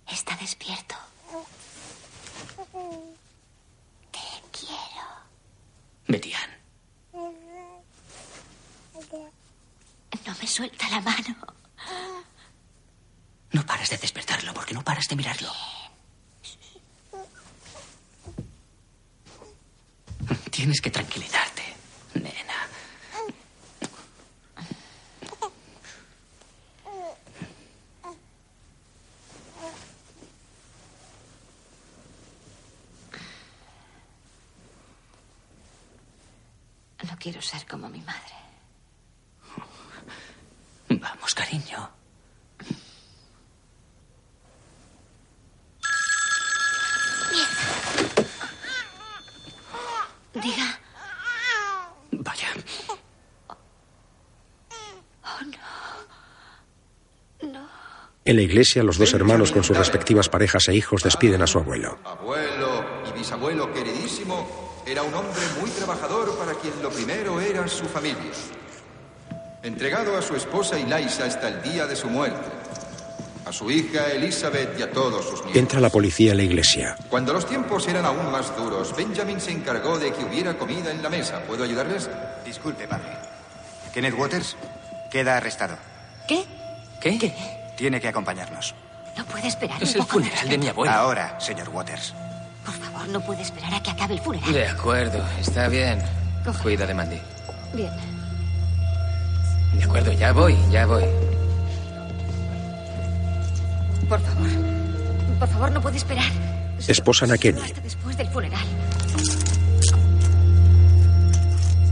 Está 0.06 0.36
despierto. 0.36 0.94
Te 4.12 4.20
quiero. 4.56 5.08
Merian. 6.06 6.50
No 10.24 10.34
me 10.40 10.46
suelta 10.46 10.88
la 10.90 11.00
mano. 11.00 11.36
No 13.50 13.66
paras 13.66 13.90
de 13.90 13.98
despertarlo 13.98 14.54
porque 14.54 14.74
no 14.74 14.84
paras 14.84 15.08
de 15.08 15.16
mirarlo. 15.16 15.50
Tienes 20.52 20.80
que 20.80 20.90
tranquilizarte, 20.92 21.64
Nen. 22.14 22.47
Quiero 37.18 37.42
ser 37.42 37.66
como 37.66 37.88
mi 37.88 38.00
madre. 38.00 38.34
Vamos, 40.88 41.34
cariño. 41.34 41.90
Diga. 50.34 50.80
Vaya. 52.12 52.48
En 58.24 58.36
la 58.36 58.42
iglesia, 58.42 58.82
los 58.82 58.98
dos 58.98 59.14
hermanos 59.14 59.52
con 59.52 59.64
sus 59.64 59.76
respectivas 59.76 60.28
parejas 60.28 60.68
e 60.68 60.74
hijos 60.74 61.02
despiden 61.02 61.40
a 61.40 61.46
su 61.46 61.58
abuelo. 61.58 61.98
Abuelo 62.04 62.84
y 63.08 63.18
bisabuelo 63.18 63.72
queridísimo, 63.72 63.87
era 64.90 65.02
un 65.02 65.12
hombre 65.12 65.42
muy 65.60 65.70
trabajador 65.70 66.36
para 66.38 66.54
quien 66.54 66.72
lo 66.82 66.90
primero 66.90 67.40
era 67.40 67.68
su 67.68 67.84
familia. 67.84 68.32
Entregado 69.62 70.16
a 70.16 70.22
su 70.22 70.34
esposa 70.34 70.78
Eliza 70.78 71.24
hasta 71.26 71.48
el 71.48 71.62
día 71.62 71.86
de 71.86 71.94
su 71.94 72.08
muerte, 72.08 72.48
a 73.44 73.52
su 73.52 73.70
hija 73.70 74.06
Elizabeth 74.06 74.78
y 74.78 74.82
a 74.82 74.90
todos 74.90 75.24
sus 75.26 75.40
nietos. 75.40 75.56
Entra 75.56 75.80
la 75.80 75.90
policía 75.90 76.30
en 76.30 76.38
la 76.38 76.42
iglesia. 76.44 76.96
Cuando 77.10 77.34
los 77.34 77.44
tiempos 77.46 77.86
eran 77.86 78.06
aún 78.06 78.30
más 78.30 78.56
duros, 78.56 78.96
Benjamin 78.96 79.40
se 79.40 79.50
encargó 79.50 79.98
de 79.98 80.12
que 80.12 80.24
hubiera 80.24 80.56
comida 80.56 80.90
en 80.90 81.02
la 81.02 81.10
mesa. 81.10 81.42
¿Puedo 81.42 81.64
ayudarles? 81.64 82.08
Disculpe, 82.46 82.88
padre. 82.88 83.18
Kenneth 83.92 84.14
Waters 84.16 84.56
queda 85.10 85.36
arrestado. 85.36 85.76
¿Qué? 86.26 86.44
¿Qué? 87.00 87.34
Tiene 87.76 88.00
que 88.00 88.08
acompañarnos. 88.08 88.74
No 89.16 89.24
puede 89.26 89.48
esperar 89.48 89.82
Es 89.82 89.90
un 89.90 89.96
el 89.96 90.06
poco 90.06 90.12
funeral 90.14 90.48
de 90.48 90.58
mi 90.58 90.68
abuelo. 90.68 90.94
Ahora, 90.94 91.38
señor 91.40 91.68
Waters. 91.68 92.14
No 93.12 93.20
puede 93.20 93.42
esperar 93.42 93.74
a 93.74 93.82
que 93.82 93.90
acabe 93.90 94.14
el 94.14 94.20
funeral. 94.20 94.52
De 94.52 94.66
acuerdo, 94.66 95.24
está 95.40 95.68
bien. 95.68 95.98
Cuida 96.62 96.86
de 96.86 96.94
Mandy. 96.94 97.18
Bien. 97.74 97.90
De 99.74 99.84
acuerdo, 99.84 100.12
ya 100.12 100.32
voy, 100.32 100.56
ya 100.70 100.86
voy. 100.86 101.04
Por 104.08 104.20
favor. 104.20 104.48
Por 105.38 105.48
favor, 105.48 105.72
no 105.72 105.80
puede 105.80 105.96
esperar. 105.98 106.30
Esposan 106.86 107.32
a 107.32 107.38
Kenny. 107.38 107.60
Hasta 107.60 107.80
después 107.80 108.16
del 108.16 108.28
funeral. 108.28 108.64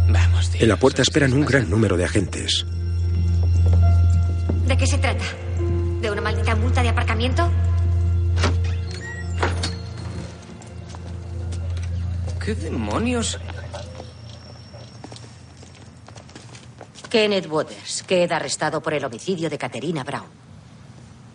Vamos, 0.09 0.51
tío. 0.51 0.63
En 0.63 0.69
la 0.69 0.77
puerta 0.77 1.03
esperan 1.03 1.33
un 1.33 1.45
gran 1.45 1.69
número 1.69 1.97
de 1.97 2.05
agentes. 2.05 2.67
¿De 4.67 4.77
qué 4.77 4.87
se 4.87 4.99
trata? 4.99 5.25
¿De 6.01 6.11
una 6.11 6.21
maldita 6.21 6.55
multa 6.57 6.83
de 6.83 6.89
aparcamiento? 6.89 7.51
¿Qué 12.47 12.55
demonios? 12.55 13.41
Kenneth 17.11 17.51
Waters 17.51 18.05
queda 18.05 18.37
arrestado 18.37 18.81
por 18.81 18.95
el 18.95 19.05
homicidio 19.05 19.51
de 19.51 19.59
Caterina 19.59 20.05
Brown. 20.05 20.29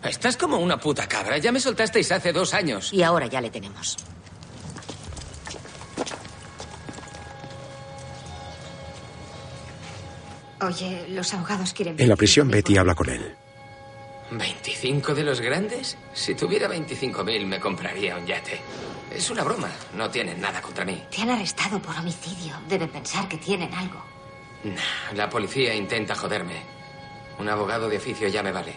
Estás 0.02 0.38
como 0.38 0.56
una 0.56 0.80
puta 0.80 1.06
cabra. 1.06 1.36
Ya 1.36 1.52
me 1.52 1.60
soltasteis 1.60 2.10
hace 2.12 2.32
dos 2.32 2.54
años. 2.54 2.94
Y 2.94 3.02
ahora 3.02 3.26
ya 3.26 3.42
le 3.42 3.50
tenemos. 3.50 3.98
Oye, 10.62 11.08
los 11.10 11.34
abogados 11.34 11.74
quieren... 11.74 11.96
En 11.98 12.08
la 12.08 12.16
prisión, 12.16 12.48
Betty 12.48 12.78
habla 12.78 12.94
con 12.94 13.10
él. 13.10 13.34
¿25 14.30 15.12
de 15.12 15.24
los 15.24 15.42
grandes? 15.42 15.98
Si 16.14 16.34
tuviera 16.34 16.70
25.000 16.70 17.44
me 17.44 17.60
compraría 17.60 18.16
un 18.16 18.26
yate. 18.26 18.60
Es 19.14 19.30
una 19.30 19.44
broma. 19.44 19.70
No 19.94 20.10
tienen 20.10 20.40
nada 20.40 20.60
contra 20.62 20.84
mí. 20.84 21.02
Te 21.14 21.22
han 21.22 21.30
arrestado 21.30 21.80
por 21.80 21.96
homicidio. 21.96 22.54
Deben 22.68 22.88
pensar 22.88 23.28
que 23.28 23.36
tienen 23.36 23.72
algo. 23.74 24.02
Nah, 24.64 25.14
la 25.14 25.28
policía 25.28 25.74
intenta 25.74 26.14
joderme. 26.14 26.62
Un 27.38 27.48
abogado 27.48 27.88
de 27.88 27.96
oficio 27.98 28.28
ya 28.28 28.42
me 28.42 28.52
vale. 28.52 28.74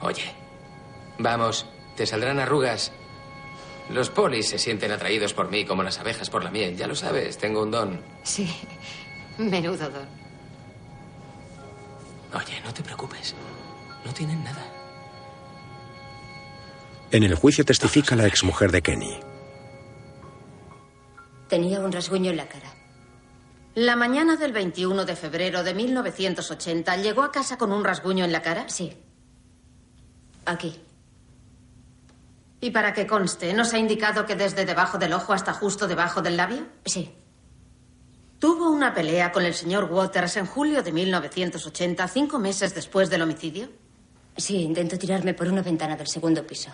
Oye, 0.00 0.34
vamos, 1.18 1.66
te 1.96 2.06
saldrán 2.06 2.38
arrugas. 2.40 2.92
Los 3.90 4.10
polis 4.10 4.48
se 4.48 4.58
sienten 4.58 4.92
atraídos 4.92 5.34
por 5.34 5.50
mí 5.50 5.64
como 5.64 5.82
las 5.82 5.98
abejas 5.98 6.30
por 6.30 6.42
la 6.42 6.50
miel. 6.50 6.76
Ya 6.76 6.86
lo 6.86 6.94
sabes, 6.94 7.38
tengo 7.38 7.62
un 7.62 7.70
don. 7.70 8.02
Sí. 8.22 8.52
Menudo 9.38 9.88
don. 9.90 10.08
Oye, 12.34 12.60
no 12.64 12.72
te 12.74 12.82
preocupes. 12.82 13.34
No 14.04 14.12
tienen 14.12 14.42
nada. 14.42 14.62
En 17.14 17.22
el 17.22 17.36
juicio 17.36 17.64
testifica 17.64 18.16
la 18.16 18.26
exmujer 18.26 18.72
de 18.72 18.82
Kenny. 18.82 19.20
Tenía 21.48 21.78
un 21.78 21.92
rasguño 21.92 22.32
en 22.32 22.36
la 22.36 22.48
cara. 22.48 22.74
La 23.76 23.94
mañana 23.94 24.34
del 24.34 24.52
21 24.52 25.04
de 25.04 25.14
febrero 25.14 25.62
de 25.62 25.74
1980, 25.74 26.96
¿llegó 26.96 27.22
a 27.22 27.30
casa 27.30 27.56
con 27.56 27.70
un 27.70 27.84
rasguño 27.84 28.24
en 28.24 28.32
la 28.32 28.42
cara? 28.42 28.68
Sí. 28.68 28.96
Aquí. 30.44 30.74
Y 32.60 32.72
para 32.72 32.92
que 32.92 33.06
conste, 33.06 33.54
¿nos 33.54 33.72
ha 33.74 33.78
indicado 33.78 34.26
que 34.26 34.34
desde 34.34 34.64
debajo 34.64 34.98
del 34.98 35.12
ojo 35.12 35.32
hasta 35.32 35.52
justo 35.52 35.86
debajo 35.86 36.20
del 36.20 36.36
labio? 36.36 36.66
Sí. 36.84 37.14
¿Tuvo 38.40 38.72
una 38.72 38.92
pelea 38.92 39.30
con 39.30 39.44
el 39.44 39.54
señor 39.54 39.84
Waters 39.84 40.36
en 40.36 40.46
julio 40.46 40.82
de 40.82 40.90
1980, 40.90 42.08
cinco 42.08 42.40
meses 42.40 42.74
después 42.74 43.08
del 43.08 43.22
homicidio? 43.22 43.68
Sí, 44.36 44.62
intentó 44.62 44.98
tirarme 44.98 45.32
por 45.32 45.46
una 45.46 45.62
ventana 45.62 45.94
del 45.94 46.08
segundo 46.08 46.44
piso. 46.44 46.72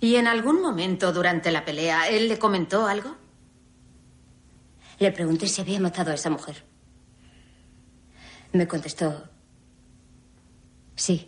¿Y 0.00 0.16
en 0.16 0.26
algún 0.26 0.62
momento 0.62 1.12
durante 1.12 1.52
la 1.52 1.64
pelea 1.64 2.08
él 2.08 2.28
le 2.28 2.38
comentó 2.38 2.86
algo? 2.86 3.16
Le 4.98 5.12
pregunté 5.12 5.46
si 5.46 5.60
había 5.60 5.78
matado 5.78 6.10
a 6.10 6.14
esa 6.14 6.30
mujer. 6.30 6.64
Me 8.52 8.66
contestó, 8.66 9.28
sí. 10.94 11.26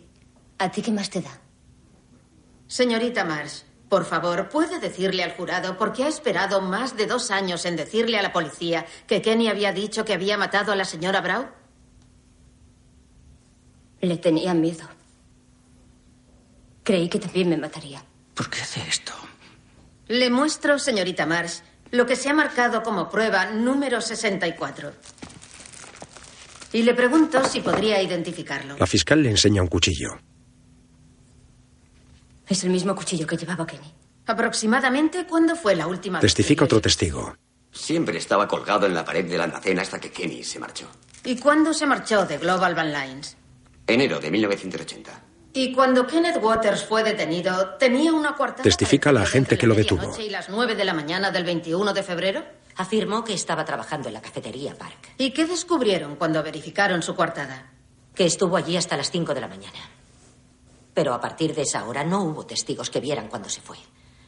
¿A 0.57 0.71
ti 0.71 0.81
qué 0.81 0.91
más 0.91 1.09
te 1.09 1.21
da? 1.21 1.39
Señorita 2.67 3.25
Marsh, 3.25 3.63
por 3.89 4.05
favor, 4.05 4.49
¿puede 4.49 4.79
decirle 4.79 5.23
al 5.23 5.35
jurado 5.35 5.77
por 5.77 5.93
qué 5.93 6.05
ha 6.05 6.07
esperado 6.07 6.61
más 6.61 6.95
de 6.95 7.05
dos 7.05 7.31
años 7.31 7.65
en 7.65 7.75
decirle 7.75 8.17
a 8.17 8.21
la 8.21 8.33
policía 8.33 8.85
que 9.07 9.21
Kenny 9.21 9.47
había 9.47 9.73
dicho 9.73 10.05
que 10.05 10.13
había 10.13 10.37
matado 10.37 10.71
a 10.71 10.75
la 10.75 10.85
señora 10.85 11.21
Brown? 11.21 11.47
Le 14.01 14.17
tenía 14.17 14.53
miedo. 14.53 14.87
Creí 16.83 17.09
que 17.09 17.19
también 17.19 17.49
me 17.49 17.57
mataría. 17.57 18.03
¿Por 18.33 18.49
qué 18.49 18.61
hace 18.61 18.81
esto? 18.87 19.13
Le 20.07 20.29
muestro, 20.29 20.79
señorita 20.79 21.25
Marsh, 21.25 21.59
lo 21.91 22.05
que 22.05 22.15
se 22.15 22.29
ha 22.29 22.33
marcado 22.33 22.83
como 22.83 23.09
prueba 23.09 23.45
número 23.51 24.01
64. 24.01 24.91
Y 26.73 26.81
le 26.81 26.93
pregunto 26.95 27.43
si 27.45 27.61
podría 27.61 28.01
identificarlo. 28.01 28.75
La 28.77 28.87
fiscal 28.87 29.21
le 29.21 29.29
enseña 29.29 29.61
un 29.61 29.67
cuchillo. 29.67 30.17
Es 32.47 32.63
el 32.63 32.71
mismo 32.71 32.95
cuchillo 32.95 33.27
que 33.27 33.37
llevaba 33.37 33.65
Kenny. 33.65 33.93
¿Aproximadamente 34.25 35.25
cuándo 35.27 35.55
fue 35.55 35.75
la 35.75 35.87
última 35.87 36.19
vez? 36.19 36.21
Testifica 36.33 36.65
otro 36.65 36.81
testigo. 36.81 37.35
Siempre 37.71 38.17
estaba 38.17 38.47
colgado 38.47 38.85
en 38.85 38.93
la 38.93 39.05
pared 39.05 39.25
del 39.25 39.41
almacén 39.41 39.79
hasta 39.79 39.99
que 39.99 40.11
Kenny 40.11 40.43
se 40.43 40.59
marchó. 40.59 40.87
¿Y 41.23 41.37
cuándo 41.37 41.73
se 41.73 41.85
marchó 41.85 42.25
de 42.25 42.37
Global 42.37 42.75
Van 42.75 42.91
Lines? 42.91 43.37
Enero 43.87 44.19
de 44.19 44.31
1980. 44.31 45.22
Y 45.55 45.71
cuando 45.71 46.07
Kenneth 46.07 46.41
Waters 46.41 46.83
fue 46.83 47.03
detenido, 47.03 47.75
¿tenía 47.77 48.11
una 48.11 48.35
cuartada? 48.35 48.63
Testifica 48.63 49.11
la 49.11 49.21
agente 49.21 49.55
que 49.55 49.67
lo 49.67 49.75
detuvo. 49.75 50.01
¿Medianoche 50.01 50.23
y 50.25 50.29
las 50.31 50.49
nueve 50.49 50.75
de 50.75 50.83
la 50.83 50.93
mañana 50.95 51.29
del 51.29 51.43
21 51.43 51.93
de 51.93 52.01
febrero? 52.01 52.43
Afirmó 52.75 53.23
que 53.23 53.33
estaba 53.35 53.63
trabajando 53.63 54.07
en 54.07 54.15
la 54.15 54.21
cafetería 54.21 54.75
Park. 54.75 55.13
¿Y 55.19 55.29
qué 55.29 55.45
descubrieron 55.45 56.15
cuando 56.15 56.41
verificaron 56.41 57.03
su 57.03 57.13
coartada? 57.13 57.71
Que 58.15 58.25
estuvo 58.25 58.57
allí 58.57 58.77
hasta 58.77 58.97
las 58.97 59.11
5 59.11 59.35
de 59.35 59.41
la 59.41 59.47
mañana. 59.47 59.77
Pero 60.95 61.13
a 61.13 61.21
partir 61.21 61.53
de 61.53 61.61
esa 61.61 61.85
hora 61.85 62.03
no 62.03 62.23
hubo 62.23 62.47
testigos 62.47 62.89
que 62.89 62.99
vieran 62.99 63.27
cuando 63.27 63.49
se 63.49 63.61
fue. 63.61 63.77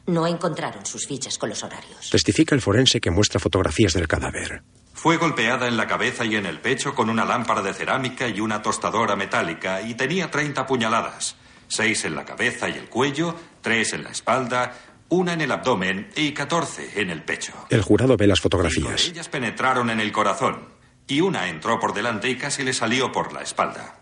No 0.06 0.28
encontraron 0.28 0.86
sus 0.86 1.08
fichas 1.08 1.38
con 1.38 1.48
los 1.48 1.64
horarios. 1.64 2.10
Testifica 2.10 2.54
el 2.54 2.60
forense 2.60 3.00
que 3.00 3.10
muestra 3.10 3.40
fotografías 3.40 3.94
del 3.94 4.06
cadáver. 4.06 4.62
Fue 4.96 5.18
golpeada 5.18 5.68
en 5.68 5.76
la 5.76 5.86
cabeza 5.86 6.24
y 6.24 6.36
en 6.36 6.46
el 6.46 6.58
pecho 6.58 6.94
con 6.94 7.10
una 7.10 7.26
lámpara 7.26 7.60
de 7.60 7.74
cerámica 7.74 8.28
y 8.28 8.40
una 8.40 8.62
tostadora 8.62 9.14
metálica 9.14 9.82
y 9.82 9.94
tenía 9.94 10.30
30 10.30 10.66
puñaladas. 10.66 11.36
Seis 11.68 12.06
en 12.06 12.14
la 12.16 12.24
cabeza 12.24 12.66
y 12.70 12.72
el 12.72 12.88
cuello, 12.88 13.36
tres 13.60 13.92
en 13.92 14.04
la 14.04 14.10
espalda, 14.10 14.72
una 15.10 15.34
en 15.34 15.42
el 15.42 15.52
abdomen 15.52 16.08
y 16.16 16.32
14 16.32 16.98
en 17.02 17.10
el 17.10 17.22
pecho. 17.22 17.52
El 17.68 17.82
jurado 17.82 18.16
ve 18.16 18.26
las 18.26 18.38
Cinco 18.40 18.56
de 18.62 18.70
fotografías. 18.70 19.08
ellas 19.08 19.28
penetraron 19.28 19.90
en 19.90 20.00
el 20.00 20.10
corazón. 20.10 20.74
y 21.06 21.20
una 21.20 21.46
entró 21.48 21.78
por 21.78 21.92
delante 21.92 22.28
y 22.30 22.36
casi 22.36 22.64
le 22.64 22.72
salió 22.72 23.12
por 23.12 23.32
la 23.34 23.42
espalda. 23.42 23.98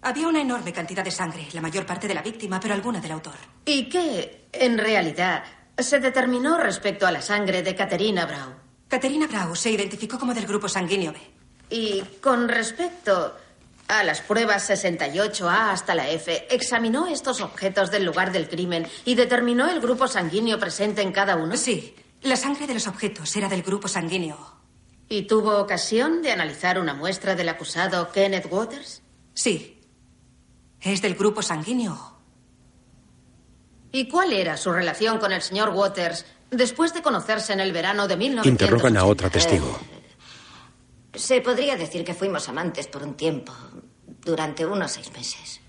Había 0.00 0.26
una 0.26 0.40
enorme 0.40 0.72
cantidad 0.72 1.04
de 1.04 1.10
sangre, 1.10 1.46
la 1.52 1.60
mayor 1.60 1.84
parte 1.84 2.08
de 2.08 2.14
la 2.14 2.22
víctima, 2.22 2.58
pero 2.58 2.72
alguna 2.72 3.00
del 3.00 3.12
autor. 3.12 3.34
¿Y 3.66 3.88
qué, 3.90 4.48
en 4.52 4.78
realidad, 4.78 5.44
se 5.76 6.00
determinó 6.00 6.56
respecto 6.58 7.06
a 7.06 7.12
la 7.12 7.20
sangre 7.20 7.62
de 7.62 7.74
Caterina 7.76 8.24
Brau? 8.26 8.67
Caterina 8.88 9.26
Brau 9.26 9.54
se 9.54 9.70
identificó 9.70 10.18
como 10.18 10.34
del 10.34 10.46
grupo 10.46 10.68
sanguíneo 10.68 11.12
B. 11.12 11.20
Y 11.70 12.00
con 12.22 12.48
respecto 12.48 13.36
a 13.86 14.02
las 14.02 14.20
pruebas 14.22 14.68
68A 14.70 15.70
hasta 15.70 15.94
la 15.94 16.08
F, 16.08 16.46
¿examinó 16.50 17.06
estos 17.06 17.40
objetos 17.40 17.90
del 17.90 18.04
lugar 18.04 18.32
del 18.32 18.48
crimen 18.48 18.86
y 19.04 19.14
determinó 19.14 19.68
el 19.68 19.80
grupo 19.80 20.08
sanguíneo 20.08 20.58
presente 20.58 21.02
en 21.02 21.12
cada 21.12 21.36
uno? 21.36 21.56
Sí, 21.56 21.94
la 22.22 22.36
sangre 22.36 22.66
de 22.66 22.74
los 22.74 22.86
objetos 22.86 23.34
era 23.36 23.48
del 23.48 23.62
grupo 23.62 23.88
sanguíneo. 23.88 24.56
¿Y 25.10 25.22
tuvo 25.22 25.58
ocasión 25.58 26.20
de 26.22 26.32
analizar 26.32 26.78
una 26.78 26.94
muestra 26.94 27.34
del 27.34 27.48
acusado 27.48 28.10
Kenneth 28.12 28.48
Waters? 28.50 29.02
Sí. 29.34 29.80
Es 30.80 31.00
del 31.00 31.14
grupo 31.14 31.42
sanguíneo. 31.42 32.16
¿Y 33.90 34.08
cuál 34.08 34.32
era 34.32 34.56
su 34.56 34.70
relación 34.70 35.18
con 35.18 35.32
el 35.32 35.40
señor 35.40 35.70
Waters 35.70 36.26
después 36.50 36.94
de 36.94 37.02
conocerse 37.02 37.52
en 37.52 37.60
el 37.60 37.72
verano 37.72 38.08
de 38.08 38.16
1900? 38.16 38.50
Interrogan 38.50 38.96
a 38.96 39.04
otra 39.04 39.30
testigo. 39.30 39.78
Se 41.14 41.40
podría 41.40 41.76
decir 41.76 42.04
que 42.04 42.14
fuimos 42.14 42.48
amantes 42.48 42.86
por 42.86 43.02
un 43.02 43.14
tiempo, 43.14 43.52
durante 44.24 44.66
unos 44.66 44.92
seis 44.92 45.12
meses. 45.12 45.60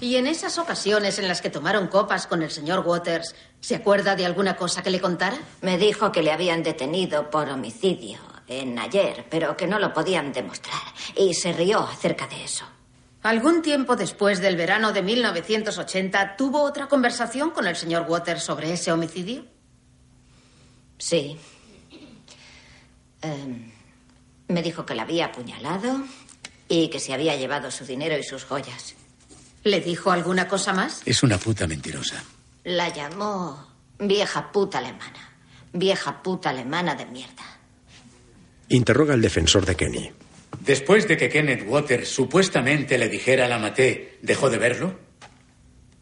Y 0.00 0.16
en 0.16 0.26
esas 0.26 0.58
ocasiones 0.58 1.18
en 1.18 1.28
las 1.28 1.40
que 1.40 1.50
tomaron 1.50 1.86
copas 1.86 2.26
con 2.26 2.42
el 2.42 2.50
señor 2.50 2.80
Waters, 2.80 3.34
¿se 3.60 3.76
acuerda 3.76 4.16
de 4.16 4.26
alguna 4.26 4.56
cosa 4.56 4.82
que 4.82 4.90
le 4.90 5.00
contara? 5.00 5.38
Me 5.62 5.78
dijo 5.78 6.12
que 6.12 6.22
le 6.22 6.32
habían 6.32 6.62
detenido 6.62 7.30
por 7.30 7.48
homicidio 7.48 8.18
en 8.46 8.78
ayer, 8.78 9.26
pero 9.30 9.56
que 9.56 9.66
no 9.66 9.78
lo 9.78 9.92
podían 9.94 10.32
demostrar. 10.32 10.82
Y 11.16 11.34
se 11.34 11.52
rió 11.52 11.80
acerca 11.80 12.26
de 12.26 12.44
eso. 12.44 12.64
Algún 13.22 13.62
tiempo 13.62 13.96
después 13.96 14.40
del 14.40 14.56
verano 14.56 14.92
de 14.92 15.02
1980, 15.02 16.36
¿tuvo 16.36 16.62
otra 16.62 16.88
conversación 16.88 17.52
con 17.52 17.66
el 17.66 17.76
señor 17.76 18.04
Waters 18.06 18.42
sobre 18.42 18.72
ese 18.72 18.92
homicidio? 18.92 19.46
Sí. 20.98 21.36
Em, 23.22 23.70
me 24.48 24.62
dijo 24.62 24.84
que 24.84 24.94
la 24.94 25.02
había 25.02 25.26
apuñalado 25.26 26.04
y 26.68 26.88
que 26.88 27.00
se 27.00 27.12
había 27.14 27.36
llevado 27.36 27.70
su 27.70 27.84
dinero 27.84 28.16
y 28.18 28.22
sus 28.22 28.44
joyas. 28.44 28.94
¿Le 29.64 29.80
dijo 29.80 30.10
alguna 30.10 30.46
cosa 30.46 30.72
más? 30.72 31.02
Es 31.06 31.22
una 31.22 31.38
puta 31.38 31.66
mentirosa. 31.66 32.22
La 32.64 32.92
llamó 32.92 33.66
vieja 33.98 34.52
puta 34.52 34.78
alemana. 34.78 35.30
Vieja 35.72 36.22
puta 36.22 36.50
alemana 36.50 36.94
de 36.94 37.06
mierda. 37.06 37.42
Interroga 38.68 39.14
al 39.14 39.20
defensor 39.22 39.64
de 39.66 39.74
Kenny. 39.74 40.10
Después 40.60 41.08
de 41.08 41.16
que 41.16 41.28
Kenneth 41.28 41.64
Waters 41.66 42.08
supuestamente 42.08 42.96
le 42.96 43.08
dijera 43.08 43.48
la 43.48 43.58
maté, 43.58 44.18
¿dejó 44.22 44.50
de 44.50 44.58
verlo? 44.58 44.98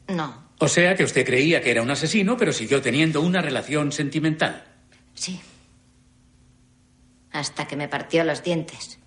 No, 0.08 0.50
O 0.58 0.68
sea 0.68 0.94
que 0.94 1.04
usted 1.04 1.24
creía 1.24 1.60
que 1.62 1.70
era 1.70 1.82
un 1.82 1.90
asesino, 1.90 2.36
pero 2.36 2.52
siguió 2.52 2.82
teniendo 2.82 3.20
una 3.22 3.40
relación 3.40 3.92
sentimental. 3.92 4.71
Sí. 5.22 5.40
Hasta 7.32 7.66
que 7.66 7.76
me 7.76 7.88
partió 7.88 8.24
los 8.24 8.42
dientes. 8.42 8.98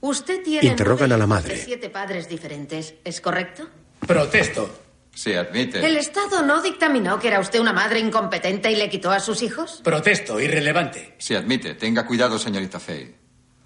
Usted 0.00 0.42
tiene 0.42 0.68
Interrogan 0.68 1.10
nueve 1.10 1.14
a 1.14 1.18
la 1.18 1.26
madre. 1.26 1.54
de 1.56 1.62
siete 1.64 1.90
padres 1.90 2.28
diferentes, 2.28 2.94
¿es 3.04 3.20
correcto? 3.20 3.68
Protesto. 4.06 4.70
Se 5.14 5.36
admite. 5.36 5.84
¿El 5.84 5.96
Estado 5.96 6.42
no 6.42 6.62
dictaminó 6.62 7.18
que 7.18 7.28
era 7.28 7.40
usted 7.40 7.58
una 7.58 7.72
madre 7.72 7.98
incompetente 7.98 8.70
y 8.70 8.76
le 8.76 8.88
quitó 8.88 9.10
a 9.10 9.18
sus 9.20 9.42
hijos? 9.42 9.80
Protesto, 9.82 10.40
irrelevante. 10.40 11.14
Se 11.18 11.36
admite. 11.36 11.74
Tenga 11.74 12.06
cuidado, 12.06 12.38
señorita 12.38 12.78
Fay. 12.78 13.14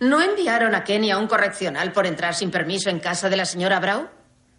¿No 0.00 0.20
enviaron 0.22 0.74
a 0.74 0.82
Kenny 0.82 1.10
a 1.12 1.18
un 1.18 1.28
correccional 1.28 1.92
por 1.92 2.06
entrar 2.06 2.34
sin 2.34 2.50
permiso 2.50 2.90
en 2.90 2.98
casa 2.98 3.28
de 3.28 3.36
la 3.36 3.44
señora 3.44 3.78
Brau? 3.78 4.08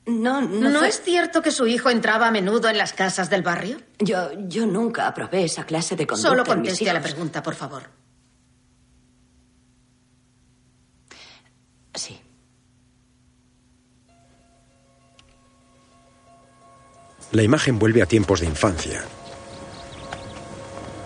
No, 0.07 0.39
¿No, 0.41 0.69
no. 0.69 0.79
fue- 0.79 0.89
es 0.89 1.01
cierto 1.01 1.41
que 1.41 1.49
su 1.51 1.65
hijo 1.65 1.89
entraba 1.89 2.27
a 2.27 2.31
menudo 2.31 2.69
en 2.69 2.77
las 2.77 2.93
casas 2.93 3.29
del 3.29 3.41
barrio? 3.41 3.77
Yo, 3.99 4.29
yo 4.47 4.65
nunca 4.67 5.07
aprobé 5.07 5.45
esa 5.45 5.65
clase 5.65 5.95
de 5.95 6.05
conducta. 6.05 6.29
Solo 6.29 6.41
en 6.43 6.47
mis 6.61 6.69
conteste 6.69 6.89
a 6.89 6.93
la 6.93 7.01
pregunta, 7.01 7.41
por 7.41 7.55
favor. 7.55 7.83
Sí. 11.95 12.19
La 17.31 17.43
imagen 17.43 17.79
vuelve 17.79 18.01
a 18.01 18.05
tiempos 18.05 18.39
de 18.41 18.45
infancia. 18.45 19.03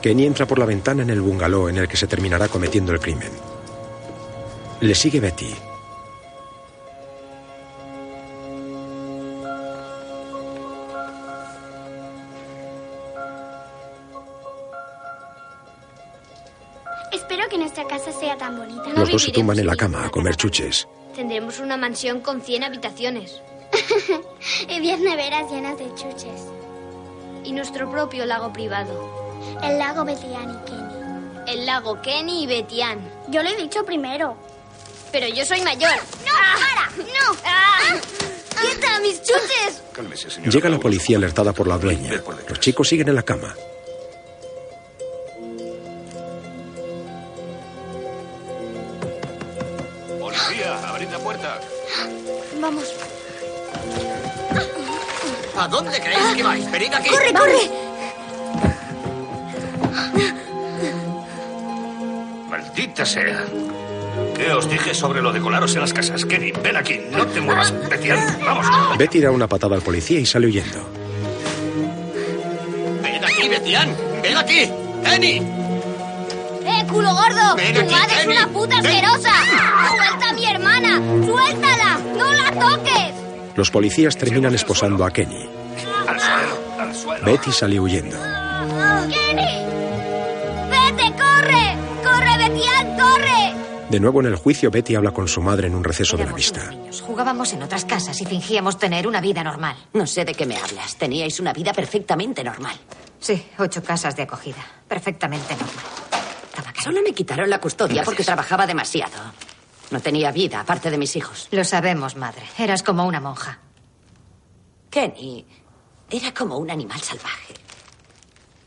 Kenny 0.02 0.26
entra 0.26 0.46
por 0.46 0.60
la 0.60 0.66
ventana 0.66 1.04
en 1.04 1.10
el 1.10 1.22
bungalow 1.22 1.68
en 1.70 1.78
el 1.78 1.88
que 1.88 1.98
se 1.98 2.08
terminará 2.08 2.48
cometiendo 2.48 2.92
el 2.92 3.00
crimen. 3.00 3.32
Le 4.82 4.96
sigue 4.96 5.20
Betty. 5.20 5.54
Los 19.00 19.12
dos 19.12 19.24
se 19.24 19.32
tumban 19.32 19.58
en 19.58 19.68
la 19.68 19.76
cama 19.76 20.06
a 20.06 20.10
comer 20.10 20.36
chuches. 20.36 20.88
Tendremos 21.16 21.60
una 21.60 21.78
mansión 21.78 22.22
con 22.22 22.42
100 22.42 22.64
habitaciones. 22.66 23.42
y 24.70 24.80
10 24.80 25.00
neveras 25.00 25.50
llenas 25.52 25.78
de 25.78 25.86
chuches. 25.96 26.42
Y 27.44 27.54
nuestro 27.54 27.90
propio 27.90 28.26
lago 28.26 28.52
privado. 28.52 29.10
El 29.64 29.78
lago 29.78 30.04
Betian 30.06 30.52
y 30.52 30.70
Kenny. 30.70 31.52
El 31.52 31.66
lago 31.66 32.02
Kenny 32.02 32.44
y 32.44 32.48
Betian. 32.48 33.00
Yo 33.30 33.42
lo 33.42 33.50
he 33.50 33.56
dicho 33.56 33.86
primero. 33.86 34.36
Pero 35.12 35.28
yo 35.28 35.46
soy 35.46 35.62
mayor. 35.62 35.92
¡No, 36.26 36.34
para! 36.60 36.92
¡No! 36.98 38.00
¡Quita 38.62 39.00
mis 39.00 39.22
chuches! 39.22 39.82
Cálmese, 39.94 40.30
señor. 40.30 40.54
Llega 40.54 40.70
la 40.70 40.80
policía 40.80 41.18
alertada 41.18 41.54
por 41.54 41.68
la 41.68 41.78
dueña. 41.78 42.22
Los 42.48 42.60
chicos 42.60 42.88
siguen 42.90 43.10
en 43.10 43.16
la 43.16 43.24
cama. 43.24 43.56
¿A 55.60 55.67
dónde 55.67 56.00
creéis 56.00 56.36
que 56.38 56.43
vais? 56.43 56.72
Venid 56.72 56.93
aquí. 56.93 57.10
¡Corre, 57.10 57.34
corre! 57.34 57.69
Maldita 62.50 63.06
sea. 63.06 63.43
¿Qué 64.38 64.54
os 64.54 64.69
dije 64.69 64.93
sobre 64.93 65.22
lo 65.22 65.34
de 65.34 65.41
colaros 65.41 65.76
en 65.76 65.82
las 65.82 65.91
casas? 65.91 66.24
Kenny, 66.24 66.54
ven 66.54 66.78
aquí. 66.78 67.02
No 67.12 67.28
te 67.28 67.41
muevas. 67.41 67.74
Betian, 67.89 68.39
vamos. 68.39 68.67
Betty 68.98 69.19
da 69.19 69.32
una 69.32 69.48
patada 69.48 69.76
al 69.76 69.82
policía 69.82 70.22
y 70.22 70.26
sale 70.26 70.48
huyendo. 70.48 70.80
Ven 73.04 73.26
aquí, 73.26 73.50
Betian. 73.50 73.98
Ven 74.24 74.38
aquí. 74.38 74.72
Kenny. 75.04 75.41
¡Eh, 76.65 76.86
culo 76.89 77.13
gordo! 77.13 77.56
Ven 77.58 77.74
¡Tu 77.74 77.82
aquí, 77.82 77.93
madre 77.93 78.22
es 78.22 78.28
una 78.28 78.48
puta 78.48 78.78
asquerosa! 78.78 79.34
¡Suelta 79.89 80.30
a 80.30 80.34
mi 80.34 80.45
hermana! 80.45 81.02
¡Suéltala! 81.26 82.00
¡No 82.15 82.32
la 82.34 82.52
toques! 82.52 83.18
Los 83.60 83.72
policías 83.72 84.15
terminan 84.15 84.56
esposando 84.56 85.04
a 85.04 85.12
Kenny. 85.12 85.50
Al 86.08 86.17
suelo, 86.17 86.58
al 86.80 86.95
suelo. 86.95 87.26
Betty 87.26 87.52
sale 87.52 87.78
huyendo. 87.78 88.15
¡Kenny! 88.15 89.65
¡Vete, 90.69 91.12
corre! 91.12 91.76
¡Corre, 92.02 92.38
Betian, 92.38 92.98
corre! 92.98 93.54
De 93.89 94.00
nuevo 94.00 94.22
en 94.22 94.28
el 94.28 94.38
juicio, 94.38 94.72
Betty 94.72 94.95
habla 94.95 95.12
con 95.12 95.28
su 95.28 95.41
madre 95.41 95.67
en 95.67 95.76
un 95.76 95.84
receso 95.84 96.15
de 96.15 96.26
la 96.26 96.32
vista. 96.32 96.74
Jugábamos 97.06 97.52
en 97.52 97.62
otras 97.62 97.84
casas 97.84 98.22
y 98.22 98.26
fingíamos 98.26 98.80
tener 98.80 99.06
una 99.06 99.19
vida 99.19 99.43
normal. 99.43 99.76
No 99.91 100.08
sé 100.08 100.24
de 100.24 100.34
qué 100.34 100.45
me 100.45 100.56
hablas. 100.56 100.95
Teníais 100.95 101.38
una 101.41 101.52
vida 101.52 101.74
perfectamente 101.74 102.45
normal. 102.45 102.78
Sí, 103.19 103.45
ocho 103.58 103.84
casas 103.84 104.15
de 104.15 104.24
acogida. 104.24 104.65
Perfectamente 104.88 105.54
normal. 105.56 105.84
Solo 106.82 107.02
me 107.04 107.12
quitaron 107.12 107.50
la 107.50 107.60
custodia 107.60 108.04
porque 108.06 108.24
trabajaba 108.24 108.65
demasiado. 108.65 109.17
No 109.91 109.99
tenía 110.02 110.32
vida, 110.32 110.60
aparte 110.60 110.91
de 110.91 110.97
mis 110.97 111.15
hijos. 111.15 111.47
Lo 111.52 111.63
sabemos, 111.63 112.15
madre. 112.15 112.43
Eras 112.58 112.84
como 112.84 113.06
una 113.06 113.19
monja. 113.19 113.60
Kenny 114.89 115.45
era 116.10 116.34
como 116.34 116.58
un 116.58 116.69
animal 116.69 116.99
salvaje. 117.02 117.54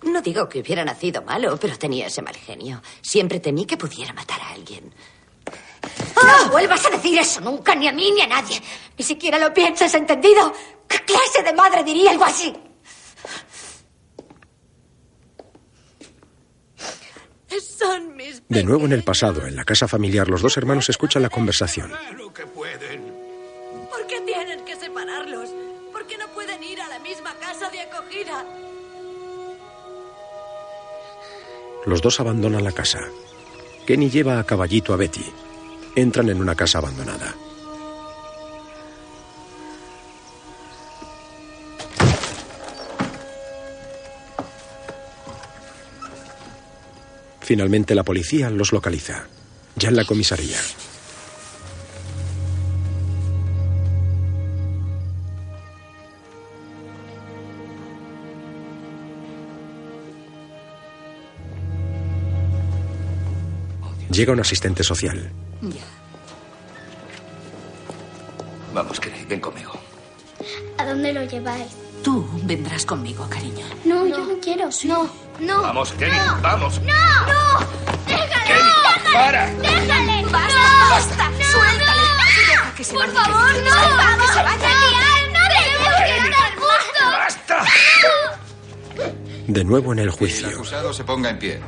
No 0.02 0.20
digo 0.20 0.48
que 0.48 0.60
hubiera 0.60 0.84
nacido 0.84 1.22
malo, 1.22 1.56
pero 1.60 1.78
tenía 1.78 2.06
ese 2.06 2.22
mal 2.22 2.36
genio. 2.36 2.82
Siempre 3.00 3.40
temí 3.40 3.64
que 3.66 3.76
pudiera 3.76 4.12
matar 4.12 4.40
a 4.40 4.50
alguien. 4.50 4.92
¡No 6.16 6.50
vuelvas 6.50 6.84
a 6.86 6.90
decir 6.90 7.18
eso 7.18 7.40
nunca, 7.40 7.74
ni 7.74 7.88
a 7.88 7.92
mí 7.92 8.10
ni 8.12 8.22
a 8.22 8.26
nadie! 8.26 8.60
Ni 8.96 9.04
siquiera 9.04 9.38
lo 9.38 9.52
piensas, 9.52 9.92
¿entendido? 9.94 10.52
¿Qué 10.88 10.98
clase 11.04 11.42
de 11.44 11.52
madre 11.52 11.82
diría 11.82 12.10
algo 12.10 12.24
así? 12.24 12.52
Son 17.82 18.16
mis... 18.16 18.42
De 18.48 18.62
nuevo 18.62 18.84
en 18.86 18.92
el 18.92 19.02
pasado, 19.02 19.46
en 19.46 19.56
la 19.56 19.64
casa 19.64 19.88
familiar, 19.88 20.28
los 20.28 20.42
dos 20.42 20.56
hermanos 20.56 20.88
escuchan 20.88 21.22
la 21.22 21.30
conversación. 21.30 21.88
Claro 21.88 22.32
que 22.32 22.46
pueden. 22.46 23.12
¿Por 23.90 24.06
qué 24.06 24.20
tienen 24.20 24.64
que 24.64 24.76
separarlos? 24.76 25.50
¿Por 25.92 26.06
qué 26.06 26.16
no 26.16 26.28
pueden 26.28 26.62
ir 26.62 26.80
a 26.80 26.88
la 26.88 26.98
misma 27.00 27.34
casa 27.40 27.70
de 27.70 27.80
acogida? 27.80 28.44
Los 31.86 32.00
dos 32.00 32.20
abandonan 32.20 32.62
la 32.62 32.72
casa. 32.72 33.00
Kenny 33.86 34.08
lleva 34.10 34.38
a 34.38 34.44
caballito 34.44 34.94
a 34.94 34.96
Betty. 34.96 35.24
Entran 35.96 36.28
en 36.28 36.40
una 36.40 36.54
casa 36.54 36.78
abandonada. 36.78 37.34
Finalmente 47.52 47.94
la 47.94 48.02
policía 48.02 48.48
los 48.48 48.72
localiza. 48.72 49.26
Ya 49.76 49.90
en 49.90 49.96
la 49.96 50.06
comisaría. 50.06 50.56
Llega 64.10 64.32
un 64.32 64.40
asistente 64.40 64.82
social. 64.82 65.30
Vamos, 68.72 68.98
Kenny, 68.98 69.26
ven 69.28 69.40
conmigo. 69.40 69.72
¿A 70.78 70.86
dónde 70.86 71.12
lo 71.12 71.22
lleváis? 71.24 71.66
Tú 72.02 72.26
vendrás 72.44 72.86
conmigo, 72.86 73.26
cariño. 73.28 73.66
No, 73.84 74.06
yo 74.06 74.24
no 74.24 74.40
quiero. 74.40 74.70
No, 74.86 75.10
no. 75.42 75.62
Vamos, 75.62 75.92
Kenny, 75.92 76.16
vamos. 76.40 76.80
¡No! 76.80 76.92
¡No! 77.26 77.60
¡Déjale! 78.06 78.54
¡Déjale! 78.54 79.12
para. 79.12 79.46
¡Déjale! 79.46 80.24
Basta, 80.30 80.48
¡No! 80.48 80.90
basta. 80.90 81.28
¡No, 81.30 81.44
Suéltale. 81.44 81.86
no! 81.86 81.92
Deja 82.48 82.74
que 82.76 82.84
se 82.84 82.94
¡Por 82.94 83.06
vaya, 83.06 83.20
favor, 83.24 83.52
que- 83.52 83.60
no! 83.60 83.64
Deja 83.74 84.16
que 84.18 84.26
se 84.28 84.42
vaya. 84.42 84.68
¡Genial! 84.68 85.32
¡No 85.32 85.40
debemos 85.48 85.94
quedar 86.06 86.52
juntos! 86.54 86.72
De 89.48 89.64
nuevo 89.64 89.92
en 89.92 89.98
el 89.98 90.04
El 90.06 90.10
juicio. 90.12 90.48
acusado 90.48 90.92
se 90.92 91.02
ponga 91.04 91.30
en 91.30 91.38
pie. 91.38 91.60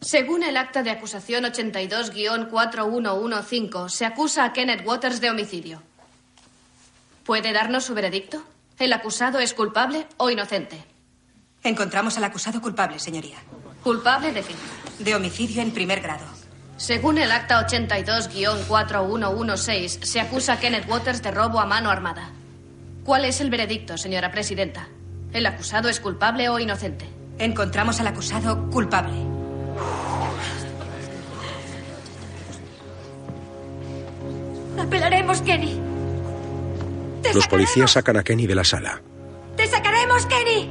Según 0.00 0.42
el 0.42 0.56
acta 0.56 0.82
de 0.82 0.90
acusación 0.90 1.44
82-4115, 1.44 3.88
se 3.88 4.04
acusa 4.06 4.44
a 4.44 4.52
Kenneth 4.52 4.84
Waters 4.86 5.20
de 5.20 5.30
homicidio. 5.30 5.82
¿Puede 7.24 7.52
darnos 7.52 7.84
su 7.84 7.94
veredicto? 7.94 8.42
¿El 8.80 8.92
acusado 8.94 9.38
es 9.38 9.52
culpable 9.52 10.06
o 10.16 10.30
inocente? 10.30 10.82
Encontramos 11.62 12.16
al 12.16 12.24
acusado 12.24 12.62
culpable, 12.62 12.98
señoría. 12.98 13.36
¿Culpable 13.82 14.32
de 14.32 14.40
qué? 14.40 14.54
De 15.04 15.14
homicidio 15.14 15.60
en 15.60 15.70
primer 15.70 16.00
grado. 16.00 16.24
Según 16.78 17.18
el 17.18 17.30
acta 17.30 17.60
82-4116, 17.68 20.02
se 20.02 20.18
acusa 20.18 20.54
a 20.54 20.60
Kenneth 20.60 20.88
Waters 20.88 21.22
de 21.22 21.30
robo 21.30 21.60
a 21.60 21.66
mano 21.66 21.90
armada. 21.90 22.30
¿Cuál 23.04 23.26
es 23.26 23.42
el 23.42 23.50
veredicto, 23.50 23.98
señora 23.98 24.30
presidenta? 24.30 24.88
¿El 25.34 25.44
acusado 25.44 25.90
es 25.90 26.00
culpable 26.00 26.48
o 26.48 26.58
inocente? 26.58 27.04
Encontramos 27.38 28.00
al 28.00 28.06
acusado 28.06 28.70
culpable. 28.70 29.12
Apelaremos, 34.78 35.42
Kenny. 35.42 35.89
Los 37.34 37.46
policías 37.46 37.92
sacan 37.92 38.16
a 38.16 38.22
Kenny 38.22 38.46
de 38.46 38.54
la 38.54 38.64
sala. 38.64 39.02
¡Te 39.56 39.66
sacaremos, 39.66 40.26
Kenny! 40.26 40.68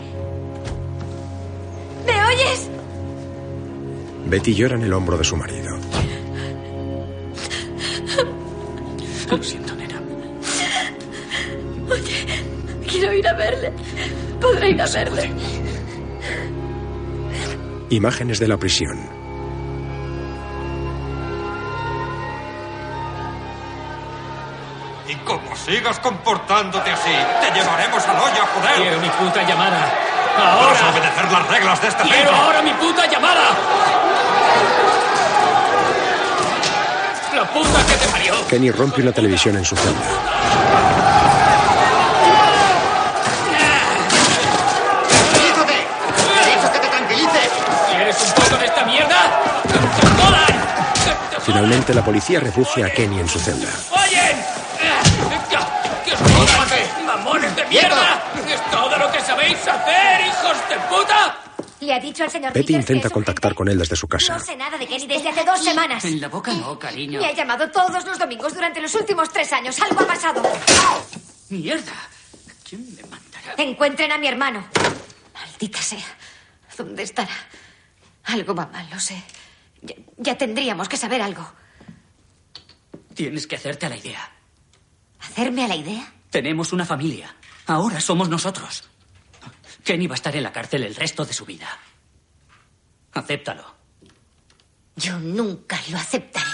¿Me 2.06 2.26
oyes? 2.26 2.70
Betty 4.28 4.54
llora 4.54 4.76
en 4.76 4.84
el 4.84 4.94
hombro 4.94 5.18
de 5.18 5.24
su 5.24 5.36
marido. 5.38 5.78
Lo 9.30 9.44
siento, 9.44 9.76
nena. 9.76 10.02
Oye, 11.90 12.26
quiero 12.88 13.14
ir 13.14 13.28
a 13.28 13.34
verle. 13.34 13.72
Podré 14.42 14.72
ir 14.72 14.82
a 14.82 14.88
verle. 14.88 15.32
Imágenes 17.90 18.40
de 18.40 18.48
la 18.48 18.58
prisión. 18.58 19.19
Como 25.26 25.56
sigas 25.56 26.00
comportándote 26.00 26.92
así, 26.92 27.16
te 27.42 27.52
llevaremos 27.52 28.04
al 28.08 28.18
hoyo, 28.18 28.42
joder. 28.56 28.76
Quiero 28.76 29.00
mi 29.00 29.10
puta 29.10 29.44
llamada. 29.44 29.80
Vas 30.38 30.46
a 30.46 30.54
¡Ahora! 30.54 30.90
obedecer 30.92 31.32
las 31.32 31.48
reglas 31.48 31.82
de 31.82 31.88
este 31.88 32.04
¡Quiero 32.04 32.18
centro. 32.18 32.36
ahora 32.36 32.62
mi 32.62 32.74
puta 32.74 33.06
llamada! 33.08 33.42
¡La 37.36 37.46
puta 37.46 37.86
que 37.86 37.94
te 37.96 38.08
parió! 38.08 38.48
Kenny 38.48 38.72
rompe 38.72 39.02
una 39.02 39.12
televisión 39.12 39.58
en 39.58 39.66
su 39.66 39.76
celda. 39.76 40.00
¡Tranquilízate! 45.08 45.74
¡Te 46.16 46.50
he 46.52 46.56
dicho 46.56 46.72
que 46.72 46.80
te 46.80 46.88
tranquilices! 46.88 47.50
¿Quieres 47.92 48.18
un 48.22 48.44
poco 48.44 48.58
de 48.58 48.66
esta 48.66 48.86
mierda? 48.86 49.42
¡Que 49.64 49.74
te 49.74 50.08
jodan! 50.22 51.42
Finalmente 51.42 51.94
la 51.94 52.04
policía 52.04 52.40
refugia 52.40 52.88
a 52.88 52.90
Kenny 52.90 53.20
en 53.20 53.28
su 53.28 53.40
celda. 53.40 53.70
¡Oyen! 53.92 54.44
¡Que 56.06 56.14
os 56.14 56.20
jodan! 56.20 57.06
¡Mamones 57.06 57.56
de 57.56 57.66
mierda! 57.66 58.24
¡Es 58.48 58.72
todo 58.72 58.98
lo 58.98 59.12
que 59.12 59.20
sabéis 59.22 59.58
hacer, 59.68 60.22
hijos 60.28 60.70
de 60.70 60.76
puta! 60.90 61.38
Le 61.82 61.94
ha 61.94 62.00
dicho 62.00 62.24
al 62.24 62.30
señor 62.32 62.52
Betty 62.54 62.74
Peters 62.74 62.90
intenta 62.90 63.10
contactar 63.10 63.56
con 63.56 63.70
él 63.70 63.78
desde 63.78 63.96
su 63.96 64.08
casa. 64.08 64.38
No 64.38 64.44
sé 64.44 64.56
nada 64.56 64.78
de 64.78 64.86
Kenny 64.86 65.08
desde 65.08 65.30
hace 65.30 65.46
dos 65.46 65.64
semanas. 65.64 66.04
En 66.04 66.20
la 66.20 66.28
boca 66.28 66.52
no, 66.54 66.78
cariño. 66.78 67.20
Me 67.22 67.28
ha 67.28 67.34
llamado 67.34 67.70
todos 67.72 68.04
los 68.06 68.20
domingos 68.20 68.54
durante 68.54 68.82
los 68.82 68.94
últimos 68.96 69.30
tres 69.32 69.52
años. 69.54 69.80
Algo 69.82 70.02
ha 70.02 70.08
pasado. 70.08 70.44
¡Mierda! 71.50 71.94
¿Quién 72.68 72.86
me 72.96 73.02
mandará? 73.04 73.54
Encuentren 73.58 74.12
a 74.12 74.18
mi 74.18 74.28
hermano. 74.28 74.66
Maldita 75.34 75.82
sea. 75.82 76.06
¿Dónde 76.78 77.04
estará? 77.04 77.36
Algo 78.26 78.54
va 78.54 78.66
mal, 78.68 78.88
lo 78.92 79.00
sé. 79.00 79.22
Ya, 79.82 79.96
ya 80.18 80.38
tendríamos 80.38 80.88
que 80.88 80.98
saber 80.98 81.22
algo. 81.22 81.50
Tienes 83.14 83.48
que 83.48 83.56
hacerte 83.56 83.86
a 83.86 83.90
la 83.90 83.98
idea. 83.98 84.32
¿Hacerme 85.20 85.66
a 85.66 85.68
la 85.68 85.76
idea? 85.76 86.12
Tenemos 86.30 86.74
una 86.74 86.86
familia. 86.86 87.36
Ahora 87.68 88.00
somos 88.02 88.30
nosotros. 88.30 88.84
Kenny 89.84 90.08
va 90.08 90.14
a 90.14 90.16
estar 90.16 90.36
en 90.36 90.44
la 90.44 90.52
cárcel 90.52 90.84
el 90.84 90.96
resto 90.96 91.26
de 91.26 91.34
su 91.34 91.46
vida. 91.46 91.68
Acéptalo. 93.14 93.76
Yo 94.96 95.18
nunca 95.20 95.80
lo 95.90 95.98
aceptaré. 95.98 96.46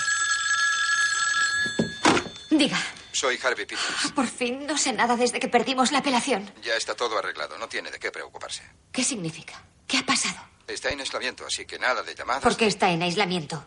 Diga, 2.51 2.77
Soy 3.11 3.39
Harvey 3.43 3.65
Peters. 3.65 4.11
por 4.13 4.27
fin 4.27 4.65
no 4.67 4.77
sé 4.77 4.93
nada 4.93 5.15
desde 5.17 5.39
que 5.39 5.47
perdimos 5.47 5.91
la 5.91 5.99
apelación. 5.99 6.49
Ya 6.63 6.75
está 6.75 6.95
todo 6.95 7.17
arreglado, 7.17 7.57
no 7.57 7.67
tiene 7.67 7.89
de 7.91 7.99
qué 7.99 8.11
preocuparse. 8.11 8.63
¿Qué 8.91 9.03
significa? 9.03 9.61
¿Qué 9.87 9.97
ha 9.97 10.05
pasado? 10.05 10.37
Está 10.67 10.89
en 10.89 10.99
aislamiento, 10.99 11.45
así 11.45 11.65
que 11.65 11.77
nada 11.79 12.03
de 12.03 12.15
llamadas. 12.15 12.43
¿Por 12.43 12.55
qué 12.55 12.67
está 12.67 12.89
en 12.91 13.01
aislamiento? 13.03 13.63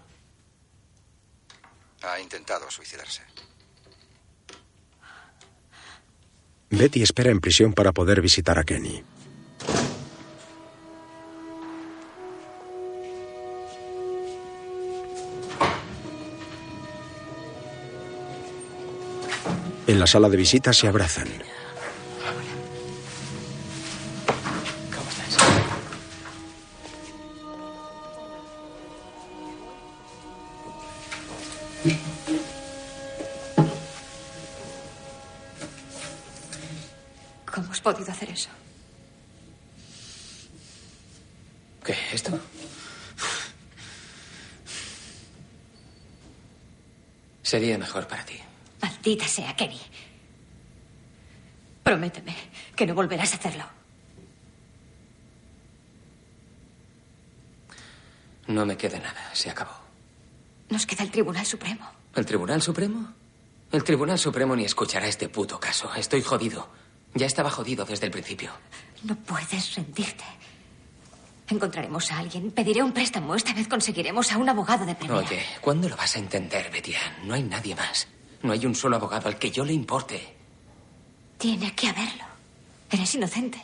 Ha 2.02 2.20
intentado 2.20 2.70
suicidarse. 2.70 3.22
Betty 6.70 7.02
espera 7.02 7.30
en 7.30 7.40
prisión 7.40 7.72
para 7.72 7.92
poder 7.92 8.20
visitar 8.20 8.58
a 8.58 8.64
Kenny. 8.64 9.02
En 19.86 19.98
la 19.98 20.06
sala 20.06 20.28
de 20.28 20.36
visitas 20.36 20.76
se 20.76 20.86
abrazan. 20.86 21.28
Sería 47.78 47.86
mejor 47.86 48.08
para 48.08 48.24
ti. 48.24 48.34
Maldita 48.82 49.28
sea, 49.28 49.54
Kenny. 49.54 49.80
Prométeme 51.84 52.34
que 52.74 52.86
no 52.86 52.94
volverás 52.94 53.32
a 53.32 53.36
hacerlo. 53.36 53.64
No 58.48 58.66
me 58.66 58.76
queda 58.76 58.98
nada. 58.98 59.30
Se 59.32 59.48
acabó. 59.50 59.72
Nos 60.70 60.86
queda 60.86 61.04
el 61.04 61.10
Tribunal 61.10 61.46
Supremo. 61.46 61.88
¿El 62.14 62.26
Tribunal 62.26 62.62
Supremo? 62.62 63.12
El 63.70 63.84
Tribunal 63.84 64.18
Supremo 64.18 64.56
ni 64.56 64.64
escuchará 64.64 65.06
este 65.06 65.28
puto 65.28 65.60
caso. 65.60 65.94
Estoy 65.94 66.22
jodido. 66.22 66.68
Ya 67.14 67.26
estaba 67.26 67.50
jodido 67.50 67.84
desde 67.84 68.06
el 68.06 68.12
principio. 68.12 68.50
No 69.04 69.14
puedes 69.16 69.76
rendirte. 69.76 70.24
Encontraremos 71.50 72.12
a 72.12 72.18
alguien, 72.18 72.50
pediré 72.50 72.82
un 72.82 72.92
préstamo. 72.92 73.34
Esta 73.34 73.54
vez 73.54 73.68
conseguiremos 73.68 74.30
a 74.32 74.38
un 74.38 74.48
abogado 74.48 74.84
de 74.84 74.94
primera. 74.94 75.20
Oye, 75.20 75.42
¿cuándo 75.60 75.88
lo 75.88 75.96
vas 75.96 76.14
a 76.16 76.18
entender, 76.18 76.70
Betian? 76.70 77.26
No 77.26 77.34
hay 77.34 77.42
nadie 77.42 77.74
más. 77.74 78.06
No 78.42 78.52
hay 78.52 78.66
un 78.66 78.74
solo 78.74 78.96
abogado 78.96 79.28
al 79.28 79.38
que 79.38 79.50
yo 79.50 79.64
le 79.64 79.72
importe. 79.72 80.36
Tiene 81.38 81.74
que 81.74 81.88
haberlo. 81.88 82.24
Eres 82.90 83.14
inocente. 83.14 83.60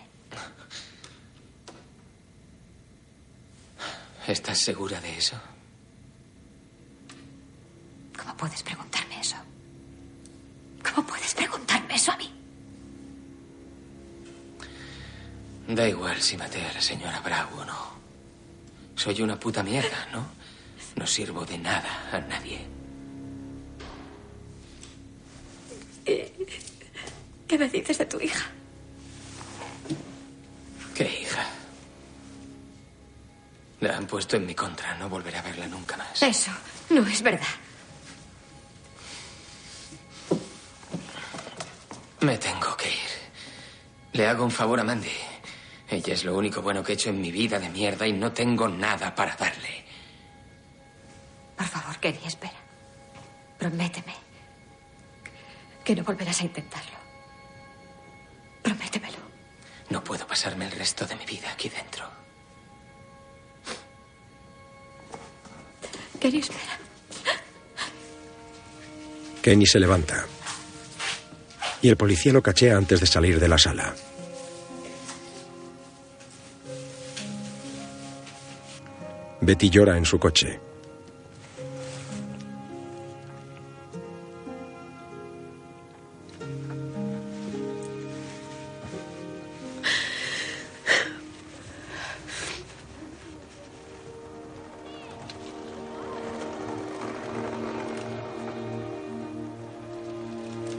¿Estás 4.26 4.58
segura 4.58 5.00
de 5.00 5.18
eso? 5.18 5.38
¿Cómo 8.18 8.34
puedes 8.36 8.62
preguntarme 8.62 9.20
eso? 9.20 9.36
¿Cómo 10.82 11.06
puedes 11.06 11.34
preguntarme 11.34 11.94
eso 11.94 12.12
a 12.12 12.16
mí? 12.16 12.32
Da 15.68 15.88
igual 15.88 16.20
si 16.20 16.36
maté 16.36 16.64
a 16.64 16.72
la 16.72 16.80
señora 16.80 17.20
Bravo 17.20 17.60
o 17.60 17.64
no. 17.64 17.94
Soy 18.96 19.22
una 19.22 19.38
puta 19.38 19.62
mierda, 19.62 20.06
¿no? 20.12 20.26
No 20.96 21.06
sirvo 21.06 21.44
de 21.44 21.58
nada 21.58 22.10
a 22.12 22.20
nadie. 22.20 22.66
¿Qué 26.04 27.58
me 27.58 27.68
dices 27.68 27.98
de 27.98 28.06
tu 28.06 28.20
hija? 28.20 28.46
¿Qué 30.94 31.20
hija? 31.22 31.46
La 33.80 33.96
han 33.96 34.06
puesto 34.06 34.36
en 34.36 34.46
mi 34.46 34.54
contra. 34.54 34.94
No 34.96 35.08
volveré 35.08 35.38
a 35.38 35.42
verla 35.42 35.66
nunca 35.66 35.96
más. 35.96 36.22
Eso 36.22 36.52
no 36.90 37.06
es 37.06 37.22
verdad. 37.22 37.46
Me 42.20 42.38
tengo 42.38 42.76
que 42.76 42.88
ir. 42.88 43.10
Le 44.12 44.26
hago 44.26 44.44
un 44.44 44.50
favor 44.50 44.78
a 44.78 44.84
Mandy. 44.84 45.10
Ella 45.88 46.14
es 46.14 46.24
lo 46.24 46.36
único 46.36 46.62
bueno 46.62 46.82
que 46.82 46.92
he 46.92 46.94
hecho 46.94 47.10
en 47.10 47.20
mi 47.20 47.30
vida 47.30 47.58
de 47.58 47.68
mierda 47.68 48.06
y 48.06 48.12
no 48.12 48.32
tengo 48.32 48.68
nada 48.68 49.14
para 49.14 49.36
darle. 49.36 49.84
Por 51.56 51.66
favor, 51.66 51.98
Kenny, 51.98 52.20
espera. 52.26 52.58
Prométeme 53.58 54.14
que 55.84 55.94
no 55.94 56.02
volverás 56.02 56.40
a 56.40 56.44
intentarlo. 56.44 56.96
Prométemelo. 58.62 59.18
No 59.90 60.02
puedo 60.02 60.26
pasarme 60.26 60.64
el 60.64 60.72
resto 60.72 61.06
de 61.06 61.14
mi 61.14 61.26
vida 61.26 61.52
aquí 61.52 61.68
dentro. 61.68 62.10
Kenny, 66.18 66.38
espera. 66.38 66.78
Kenny 69.42 69.66
se 69.66 69.78
levanta. 69.78 70.24
Y 71.82 71.90
el 71.90 71.98
policía 71.98 72.32
lo 72.32 72.42
cachea 72.42 72.78
antes 72.78 72.98
de 73.00 73.06
salir 73.06 73.38
de 73.38 73.46
la 73.46 73.58
sala. 73.58 73.94
Betty 79.44 79.68
llora 79.68 79.96
en 79.98 80.04
su 80.04 80.18
coche. 80.18 80.58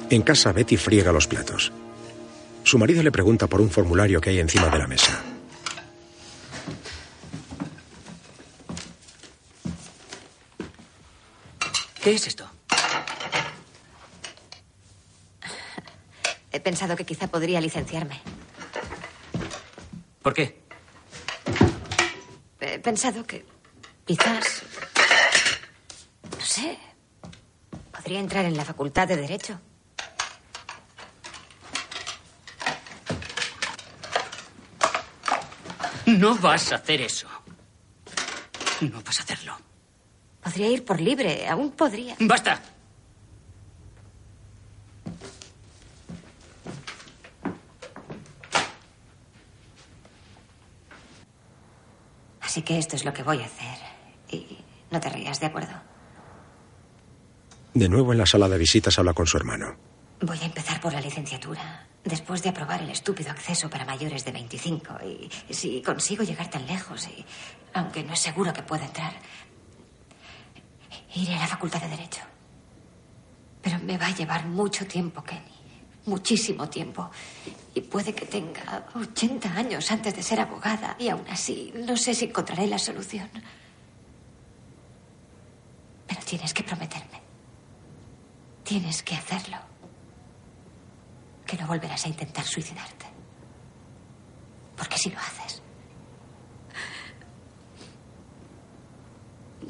En 0.09 0.21
casa, 0.21 0.53
Betty 0.53 0.77
friega 0.77 1.11
los 1.11 1.27
platos. 1.27 1.71
Su 2.63 2.79
marido 2.79 3.03
le 3.03 3.11
pregunta 3.11 3.47
por 3.47 3.61
un 3.61 3.69
formulario 3.69 4.21
que 4.21 4.29
hay 4.29 4.39
encima 4.39 4.69
de 4.69 4.79
la 4.79 4.87
mesa. 4.87 5.34
¿Qué 12.05 12.13
es 12.13 12.27
esto? 12.27 12.47
He 16.51 16.59
pensado 16.59 16.95
que 16.95 17.03
quizá 17.03 17.25
podría 17.25 17.59
licenciarme. 17.59 18.21
¿Por 20.21 20.35
qué? 20.35 20.61
He 22.59 22.77
pensado 22.77 23.25
que 23.25 23.43
quizás... 24.05 24.61
No 26.29 26.45
sé. 26.45 26.77
Podría 27.91 28.19
entrar 28.19 28.45
en 28.45 28.55
la 28.55 28.65
facultad 28.65 29.07
de 29.07 29.15
Derecho. 29.15 29.59
No 36.05 36.35
vas 36.35 36.71
a 36.71 36.75
hacer 36.75 37.01
eso. 37.01 37.27
No 38.81 39.01
vas 39.01 39.19
a 39.21 39.23
hacerlo. 39.23 39.57
Podría 40.45 40.69
ir 40.69 40.85
por 40.85 41.01
libre. 41.01 41.47
Aún 41.49 41.71
podría. 41.71 42.15
¡Basta! 42.19 42.61
Así 52.41 52.61
que 52.61 52.77
esto 52.77 52.95
es 52.95 53.03
lo 53.03 53.11
que 53.11 53.23
voy 53.23 53.41
a 53.41 53.45
hacer. 53.45 53.79
Y 54.29 54.59
no 54.91 54.99
te 54.99 55.09
rías, 55.09 55.39
¿de 55.39 55.47
acuerdo? 55.47 55.73
De 57.73 57.89
nuevo 57.89 58.11
en 58.11 58.19
la 58.19 58.27
sala 58.27 58.47
de 58.47 58.59
visitas 58.59 58.99
habla 58.99 59.13
con 59.13 59.25
su 59.25 59.37
hermano. 59.37 59.75
Voy 60.21 60.37
a 60.39 60.45
empezar 60.45 60.79
por 60.79 60.93
la 60.93 61.01
licenciatura, 61.01 61.87
después 62.03 62.43
de 62.43 62.49
aprobar 62.49 62.83
el 62.83 62.91
estúpido 62.91 63.31
acceso 63.31 63.67
para 63.67 63.83
mayores 63.83 64.23
de 64.23 64.31
25. 64.31 64.93
Y 65.03 65.53
si 65.53 65.81
consigo 65.81 66.23
llegar 66.23 66.51
tan 66.51 66.67
lejos, 66.67 67.07
y 67.07 67.25
aunque 67.73 68.03
no 68.03 68.13
es 68.13 68.19
seguro 68.19 68.53
que 68.53 68.61
pueda 68.61 68.85
entrar, 68.85 69.13
iré 71.15 71.35
a 71.35 71.39
la 71.39 71.47
Facultad 71.47 71.81
de 71.81 71.89
Derecho. 71.89 72.21
Pero 73.61 73.79
me 73.79 73.97
va 73.97 74.07
a 74.07 74.15
llevar 74.15 74.45
mucho 74.45 74.85
tiempo, 74.85 75.23
Kenny. 75.23 75.55
Muchísimo 76.05 76.69
tiempo. 76.69 77.09
Y 77.73 77.81
puede 77.81 78.13
que 78.13 78.25
tenga 78.25 78.85
80 78.93 79.49
años 79.53 79.89
antes 79.91 80.15
de 80.15 80.21
ser 80.21 80.39
abogada. 80.39 80.95
Y 80.99 81.09
aún 81.09 81.25
así, 81.29 81.73
no 81.75 81.97
sé 81.97 82.13
si 82.13 82.25
encontraré 82.25 82.67
la 82.67 82.77
solución. 82.77 83.29
Pero 86.05 86.21
tienes 86.21 86.53
que 86.53 86.63
prometerme. 86.63 87.21
Tienes 88.63 89.01
que 89.01 89.15
hacerlo. 89.15 89.57
Que 91.45 91.57
no 91.57 91.65
volverás 91.65 92.05
a 92.05 92.09
intentar 92.09 92.45
suicidarte. 92.45 93.05
Porque 94.77 94.97
si 94.97 95.09
lo 95.09 95.17
haces, 95.17 95.61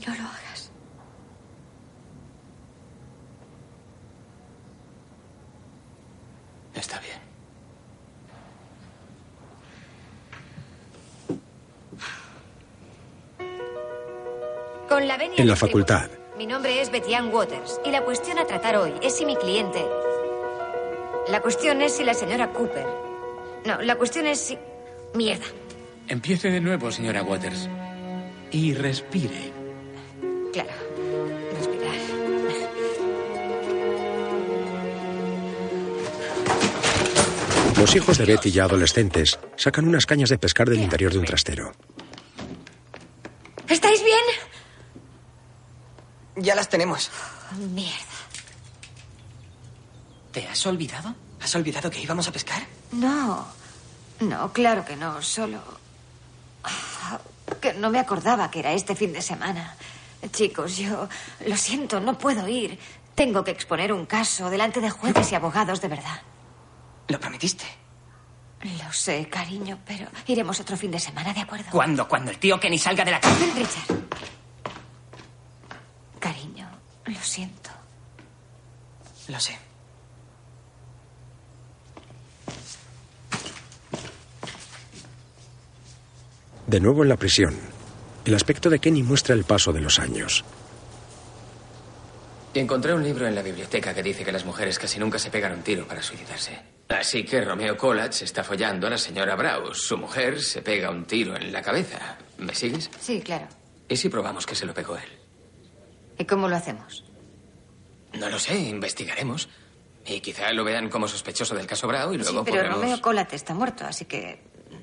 no 0.06 0.16
lo 0.16 0.24
hagas. 0.24 0.45
Está 6.76 7.00
bien. 7.00 7.20
Con 14.90 15.08
la 15.08 15.18
venia 15.18 15.36
En 15.38 15.48
la 15.48 15.56
facultad, 15.56 16.10
Mi 16.38 16.46
nombre 16.46 16.82
es 16.82 16.92
Betian 16.92 17.34
Waters 17.34 17.80
y 17.86 17.92
la 17.92 18.02
cuestión 18.02 18.38
a 18.40 18.46
tratar 18.46 18.76
hoy 18.78 18.94
es 19.02 19.16
si 19.16 19.26
mi 19.26 19.36
cliente. 19.36 19.84
La 21.30 21.42
cuestión 21.42 21.82
es 21.82 21.94
si 21.96 22.04
la 22.04 22.14
señora 22.14 22.52
Cooper. 22.52 22.86
No, 23.66 23.82
la 23.82 23.96
cuestión 23.96 24.28
es 24.28 24.40
si. 24.40 24.58
Mierda. 25.16 25.46
Empiece 26.08 26.52
de 26.52 26.62
nuevo, 26.62 26.92
señora 26.92 27.24
Waters. 27.24 27.70
Y 28.52 28.74
respire. 28.74 29.52
Claro. 30.54 30.95
Los 37.78 37.96
hijos 37.96 38.18
de 38.18 38.26
Betty, 38.26 38.52
ya 38.52 38.66
adolescentes, 38.66 39.40
sacan 39.58 39.88
unas 39.88 40.06
cañas 40.06 40.30
de 40.30 40.38
pescar 40.38 40.70
del 40.70 40.80
interior 40.80 41.12
de 41.12 41.20
un 41.20 41.26
trastero. 41.26 41.72
¿Estáis 43.68 44.04
bien? 44.04 44.22
Ya 46.38 46.56
las 46.56 46.70
tenemos. 46.70 47.12
Mierda. 47.74 47.96
¿Te 50.32 50.48
has 50.48 50.66
olvidado? 50.66 51.16
¿Has 51.42 51.56
olvidado 51.56 51.90
que 51.90 52.02
íbamos 52.02 52.28
a 52.28 52.32
pescar? 52.32 52.64
No. 52.92 53.48
No, 54.20 54.54
claro 54.54 54.84
que 54.86 54.96
no. 54.96 55.22
Solo. 55.22 55.62
Que 57.62 57.74
no 57.74 57.90
me 57.90 58.00
acordaba 58.00 58.50
que 58.52 58.60
era 58.60 58.74
este 58.74 58.96
fin 58.96 59.14
de 59.14 59.22
semana. 59.22 59.76
Chicos, 60.32 60.78
yo. 60.78 61.08
Lo 61.46 61.56
siento, 61.56 62.00
no 62.00 62.18
puedo 62.18 62.48
ir. 62.48 62.78
Tengo 63.14 63.44
que 63.44 63.52
exponer 63.52 63.94
un 63.94 64.06
caso 64.06 64.50
delante 64.50 64.82
de 64.82 64.90
jueces 64.90 65.32
y 65.32 65.36
abogados 65.36 65.82
de 65.82 65.88
verdad. 65.88 66.22
¿Lo 67.08 67.20
prometiste? 67.20 67.66
Lo 68.64 68.92
sé, 68.92 69.28
cariño, 69.30 69.80
pero 69.86 70.08
iremos 70.28 70.60
otro 70.60 70.76
fin 70.76 70.90
de 70.90 71.00
semana, 71.00 71.34
¿de 71.34 71.42
acuerdo? 71.42 71.66
¿Cuándo? 71.72 72.08
Cuando 72.08 72.32
el 72.32 72.40
tío 72.40 72.60
Kenny 72.60 72.80
salga 72.80 73.06
de 73.06 73.12
la 73.12 73.20
cárcel. 73.20 73.52
Richard. 73.54 74.00
Cariño, 76.20 76.68
lo 77.06 77.20
siento. 77.20 77.70
Lo 79.28 79.40
sé. 79.40 79.58
De 86.66 86.80
nuevo 86.80 87.04
en 87.04 87.10
la 87.10 87.18
prisión, 87.18 87.56
el 88.26 88.34
aspecto 88.34 88.72
de 88.72 88.80
Kenny 88.80 89.04
muestra 89.04 89.36
el 89.36 89.44
paso 89.44 89.72
de 89.72 89.82
los 89.82 90.00
años. 90.00 90.44
Y 92.56 92.60
encontré 92.60 92.94
un 92.94 93.04
libro 93.04 93.28
en 93.28 93.36
la 93.36 93.42
biblioteca 93.42 93.94
que 93.94 94.02
dice 94.02 94.24
que 94.24 94.32
las 94.32 94.46
mujeres 94.46 94.80
casi 94.80 94.98
nunca 94.98 95.20
se 95.20 95.30
pegan 95.30 95.52
un 95.52 95.62
tiro 95.62 95.86
para 95.86 96.02
suicidarse. 96.02 96.58
Así 96.88 97.26
que 97.26 97.42
Romeo 97.42 97.76
Collage 97.76 98.24
está 98.24 98.46
follando 98.46 98.88
a 98.88 98.92
la 98.92 98.98
señora 98.98 99.36
Braus. 99.36 99.86
Su 99.86 99.98
mujer 99.98 100.42
se 100.42 100.62
pega 100.62 100.90
un 100.90 101.04
tiro 101.04 101.36
en 101.36 101.52
la 101.52 101.62
cabeza. 101.62 102.18
¿Me 102.38 102.56
sigues? 102.56 102.90
Sí, 102.98 103.20
claro. 103.20 103.50
¿Y 103.90 103.98
si 103.98 104.08
probamos 104.08 104.46
que 104.46 104.56
se 104.56 104.66
lo 104.66 104.74
pegó 104.74 104.96
él? 104.96 105.04
¿Y 106.18 106.24
cómo 106.24 106.48
lo 106.48 106.56
hacemos? 106.56 107.04
No 108.14 108.30
lo 108.30 108.40
sé, 108.40 108.58
investigaremos. 108.58 109.50
Y 110.06 110.22
quizá 110.22 110.54
lo 110.54 110.64
vean 110.64 110.88
como 110.88 111.10
sospechoso 111.10 111.56
del 111.56 111.68
caso 111.68 111.90
Brau 111.90 112.14
y 112.14 112.18
luego 112.20 112.40
sí, 112.40 112.46
pero 112.46 112.56
podremos... 112.56 112.80
Romeo 112.80 113.02
Colate 113.02 113.36
está 113.36 113.54
muerto, 113.54 113.84
así 113.86 114.06
que 114.06 114.40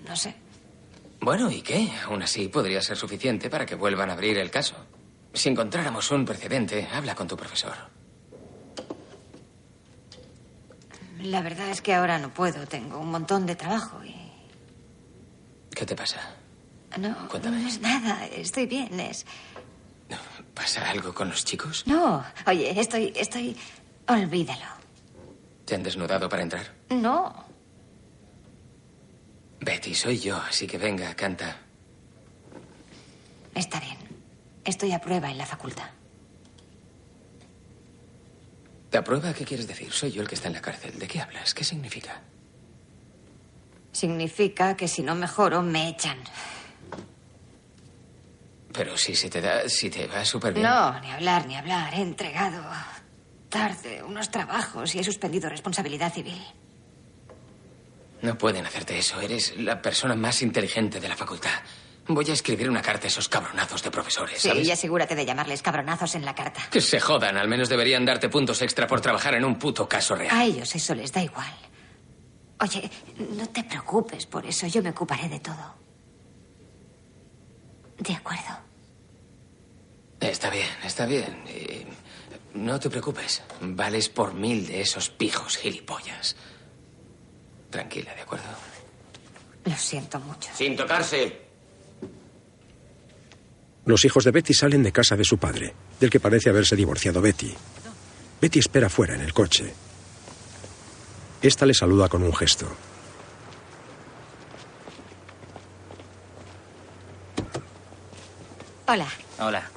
no 0.07 0.15
sé. 0.15 0.35
Bueno, 1.23 1.51
¿y 1.51 1.63
qué? 1.63 1.89
Aún 2.05 2.23
así 2.23 2.49
podría 2.49 2.83
ser 2.83 2.99
suficiente 2.99 3.49
para 3.49 3.65
que 3.65 3.77
vuelvan 3.77 4.11
a 4.11 4.13
abrir 4.13 4.37
el 4.37 4.51
caso. 4.51 4.75
Si 5.35 5.49
encontráramos 5.49 6.11
un 6.11 6.25
precedente, 6.25 6.87
habla 6.93 7.15
con 7.15 7.27
tu 7.27 7.37
profesor. 7.37 7.75
La 11.21 11.41
verdad 11.41 11.69
es 11.71 11.81
que 11.81 11.95
ahora 11.95 12.19
no 12.19 12.31
puedo. 12.35 12.67
Tengo 12.67 12.99
un 12.99 13.11
montón 13.11 13.47
de 13.47 13.57
trabajo 13.57 14.03
y 14.05 14.15
¿Qué 15.75 15.87
te 15.87 15.97
pasa? 15.97 16.21
no, 16.99 17.29
Cuéntame. 17.29 17.63
no 17.63 17.69
es 17.69 17.81
nada. 17.81 18.27
Estoy 18.27 18.67
bien. 18.67 18.99
Es 19.01 19.25
¿Pasa 20.55 20.91
algo 20.91 21.15
con 21.15 21.31
los 21.31 21.45
chicos? 21.45 21.85
no. 21.87 22.23
Oye, 22.47 22.79
estoy, 22.79 23.13
estoy. 23.17 23.57
Olvídalo. 24.09 24.67
¿Te 25.65 25.75
han 25.77 25.83
desnudado 25.83 26.29
para 26.29 26.43
entrar? 26.43 26.67
No. 26.91 27.33
Betty, 29.61 29.95
soy 29.95 30.19
yo, 30.19 30.37
así 30.37 30.67
que 30.67 30.77
venga, 30.77 31.15
canta. 31.15 31.57
Está 33.55 33.81
bien. 33.81 33.97
Estoy 34.65 34.93
a 34.93 35.01
prueba 35.01 35.31
en 35.31 35.39
la 35.39 35.47
facultad. 35.47 35.91
¿Te 38.91 38.99
aprueba? 38.99 39.33
¿Qué 39.33 39.45
quieres 39.45 39.67
decir? 39.67 39.91
Soy 39.93 40.13
yo 40.13 40.23
el 40.23 40.29
que 40.29 40.35
está 40.35 40.49
en 40.49 40.55
la 40.55 40.61
cárcel. 40.61 40.99
¿De 40.99 41.09
qué 41.09 41.21
hablas? 41.21 41.55
¿Qué 41.55 41.65
significa? 41.65 42.21
Significa 43.91 44.77
que 44.77 44.87
si 44.87 45.03
no 45.03 45.15
mejoro, 45.15 45.63
me 45.63 45.89
echan. 45.89 46.19
Pero 48.73 48.97
si 48.97 49.15
se 49.15 49.29
te 49.29 49.41
da, 49.41 49.69
si 49.69 49.91
te 49.91 50.07
va 50.07 50.25
súper 50.25 50.53
bien. 50.55 50.67
No, 50.67 50.99
ni 51.01 51.11
hablar, 51.11 51.47
ni 51.47 51.57
hablar. 51.57 51.95
He 51.95 52.03
entregado 52.03 52.63
tarde 53.49 54.03
unos 54.03 54.31
trabajos 54.31 54.95
y 54.95 54.99
he 54.99 55.05
suspendido 55.05 55.49
responsabilidad 55.49 56.13
civil. 56.13 56.41
No 58.23 58.39
pueden 58.39 58.65
hacerte 58.65 58.99
eso. 58.99 59.21
Eres 59.21 59.57
la 59.59 59.83
persona 59.83 60.15
más 60.15 60.43
inteligente 60.43 61.01
de 61.01 61.09
la 61.09 61.17
facultad. 61.17 61.51
Voy 62.09 62.29
a 62.29 62.33
escribir 62.33 62.69
una 62.69 62.83
carta 62.83 63.07
a 63.07 63.09
esos 63.09 63.29
cabronazos 63.29 63.83
de 63.83 63.91
profesores, 63.91 64.41
Sí, 64.41 64.49
¿sabes? 64.49 64.67
y 64.67 64.71
asegúrate 64.73 65.15
de 65.15 65.25
llamarles 65.25 65.63
cabronazos 65.63 66.15
en 66.17 66.25
la 66.25 66.35
carta. 66.35 66.63
Que 66.71 66.81
se 66.81 66.99
jodan. 66.99 67.37
Al 67.37 67.47
menos 67.49 67.69
deberían 67.69 68.05
darte 68.05 68.29
puntos 68.29 68.61
extra 68.63 68.87
por 68.89 69.01
trabajar 69.01 69.35
en 69.35 69.45
un 69.45 69.57
puto 69.59 69.89
caso 69.89 70.17
real. 70.17 70.37
A 70.37 70.45
ellos 70.45 70.75
eso 70.75 70.95
les 70.97 71.13
da 71.13 71.23
igual. 71.23 71.53
Oye, 72.61 72.91
no 73.37 73.49
te 73.51 73.63
preocupes 73.65 74.27
por 74.27 74.45
eso. 74.47 74.67
Yo 74.67 74.83
me 74.83 74.91
ocuparé 74.91 75.29
de 75.29 75.39
todo. 75.41 75.75
De 77.99 78.15
acuerdo. 78.15 78.59
Está 80.21 80.51
bien, 80.51 80.69
está 80.85 81.07
bien. 81.07 81.45
Y 81.49 81.87
no 82.59 82.81
te 82.81 82.91
preocupes. 82.91 83.43
Vales 83.61 84.09
por 84.09 84.35
mil 84.35 84.67
de 84.67 84.81
esos 84.81 85.09
pijos 85.09 85.57
gilipollas. 85.57 86.35
Tranquila, 87.71 88.13
¿de 88.15 88.23
acuerdo? 88.23 88.45
Lo 89.65 89.77
siento 89.77 90.19
mucho. 90.21 90.51
Sin 90.53 90.77
tocarse. 90.77 91.42
Los 93.85 94.05
hijos 94.05 94.25
de 94.25 94.31
Betty 94.31 94.55
salen 94.55 94.83
de 94.83 94.93
casa 94.93 95.17
de 95.17 95.25
su 95.25 95.39
padre, 95.39 95.75
del 95.99 96.11
que 96.11 96.21
parece 96.21 96.51
haberse 96.51 96.77
divorciado 96.77 97.21
Betty. 97.21 97.53
Betty 98.41 98.59
espera 98.61 98.89
fuera 98.89 99.15
en 99.15 99.21
el 99.23 99.33
coche. 99.33 99.73
Esta 101.43 101.67
le 101.67 101.75
saluda 101.75 102.09
con 102.09 102.23
un 102.23 102.35
gesto. 102.35 102.67
Hola. 108.87 109.07
Hola. 109.41 109.71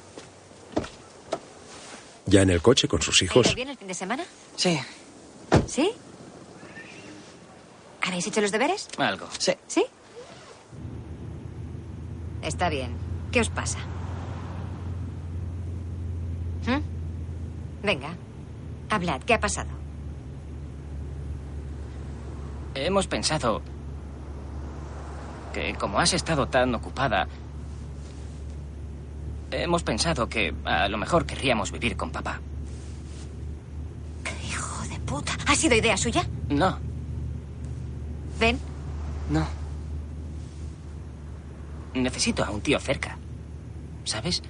Ya 2.27 2.41
en 2.41 2.49
el 2.49 2.61
coche 2.61 2.87
con 2.87 3.01
sus 3.01 3.21
¿Ha 3.21 3.25
hijos, 3.25 3.55
bien 3.55 3.69
el 3.69 3.77
fin 3.77 3.87
de 3.87 3.93
semana? 3.93 4.25
Sí. 4.55 4.79
¿Sí? 5.67 5.91
¿Habéis 8.01 8.27
hecho 8.27 8.41
los 8.41 8.51
deberes? 8.51 8.87
Algo. 8.97 9.27
Sí. 9.37 9.53
¿Sí? 9.67 9.85
Está 12.41 12.69
bien. 12.69 12.95
¿Qué 13.31 13.41
os 13.41 13.49
pasa? 13.49 13.79
Venga, 17.85 18.15
hablad. 18.89 19.21
¿Qué 19.21 19.35
ha 19.35 19.39
pasado? 19.39 19.69
Hemos 22.73 23.05
pensado 23.07 23.61
que 25.53 25.75
como 25.75 25.99
has 25.99 26.13
estado 26.13 26.47
tan 26.47 26.73
ocupada, 26.73 27.27
hemos 29.51 29.83
pensado 29.83 30.27
que 30.27 30.53
a 30.65 30.89
lo 30.89 30.97
mejor 30.97 31.25
querríamos 31.25 31.71
vivir 31.71 31.95
con 31.95 32.09
papá. 32.11 32.41
Hijo 34.43 34.87
de 34.87 34.99
puta. 35.01 35.33
¿Ha 35.45 35.55
sido 35.55 35.75
idea 35.75 35.95
suya? 35.95 36.25
No, 36.49 36.79
Ven. 38.39 38.59
No. 39.29 39.47
necesito 41.93 42.43
a 42.43 42.49
un 42.49 42.61
tío 42.61 42.79
cerca. 42.79 43.17
¿Sabes? 44.03 44.41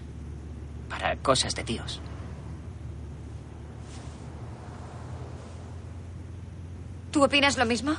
Para 0.90 1.16
cosas 1.18 1.54
de 1.54 1.64
tíos. 1.64 2.02
¿Tú 7.16 7.24
opinas 7.24 7.56
lo 7.56 7.66
mismo? 7.66 7.96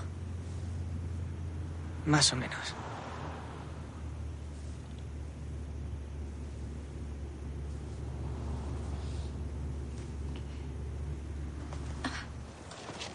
Más 2.04 2.30
o 2.34 2.36
menos. 2.36 2.74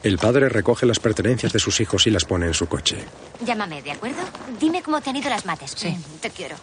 el 0.01 0.17
padre 0.17 0.49
recoge 0.49 0.87
las 0.87 0.97
pertenencias 0.99 1.53
de 1.53 1.59
sus 1.59 1.79
hijos 1.79 2.07
y 2.07 2.09
las 2.09 2.25
pone 2.25 2.47
en 2.47 2.55
su 2.55 2.65
coche. 2.67 3.05
Llámame, 3.45 3.83
¿de 3.83 3.91
acuerdo? 3.91 4.23
Dime 4.59 4.81
cómo 4.81 4.99
te 5.01 5.11
han 5.11 5.17
ido 5.17 5.29
las 5.29 5.45
mates. 5.45 5.75
Sí. 5.77 5.95
Te 6.19 6.31
quiero. 6.31 6.55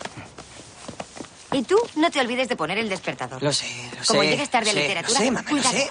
Y 1.52 1.62
tú, 1.62 1.76
no 1.94 2.10
te 2.10 2.18
olvides 2.18 2.48
de 2.48 2.56
poner 2.56 2.78
el 2.78 2.88
despertador. 2.88 3.40
Lo 3.40 3.52
sé, 3.52 3.66
lo 3.96 4.04
Como 4.04 4.22
sé. 4.22 4.30
llegues 4.30 4.50
tarde 4.50 4.70
a 4.70 4.74
literatura, 4.74 5.16
Lo 5.20 5.24
sé, 5.24 5.30
mamá, 5.30 5.50
lo 5.52 5.62
sé. 5.62 5.90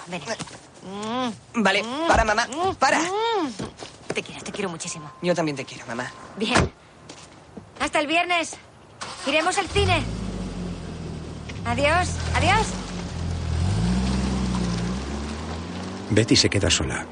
Vale, 1.54 1.84
para, 2.06 2.24
mamá, 2.24 2.46
para. 2.78 3.00
Quiero 4.58 4.70
muchísimo. 4.70 5.08
Yo 5.22 5.36
también 5.36 5.56
te 5.56 5.64
quiero, 5.64 5.86
mamá. 5.86 6.10
Bien. 6.36 6.72
Hasta 7.78 8.00
el 8.00 8.08
viernes. 8.08 8.56
Iremos 9.24 9.56
al 9.56 9.68
cine. 9.68 10.02
Adiós, 11.64 12.08
adiós. 12.34 12.66
Betty 16.10 16.34
se 16.34 16.50
queda 16.50 16.68
sola. 16.70 17.06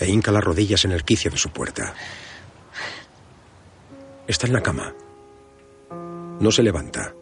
E 0.00 0.08
hinca 0.08 0.32
las 0.32 0.42
rodillas 0.42 0.84
en 0.86 0.90
el 0.90 1.04
quicio 1.04 1.30
de 1.30 1.38
su 1.38 1.50
puerta. 1.50 1.94
Está 4.26 4.48
en 4.48 4.54
la 4.54 4.60
cama. 4.60 4.92
No 6.40 6.50
se 6.50 6.64
levanta. 6.64 7.14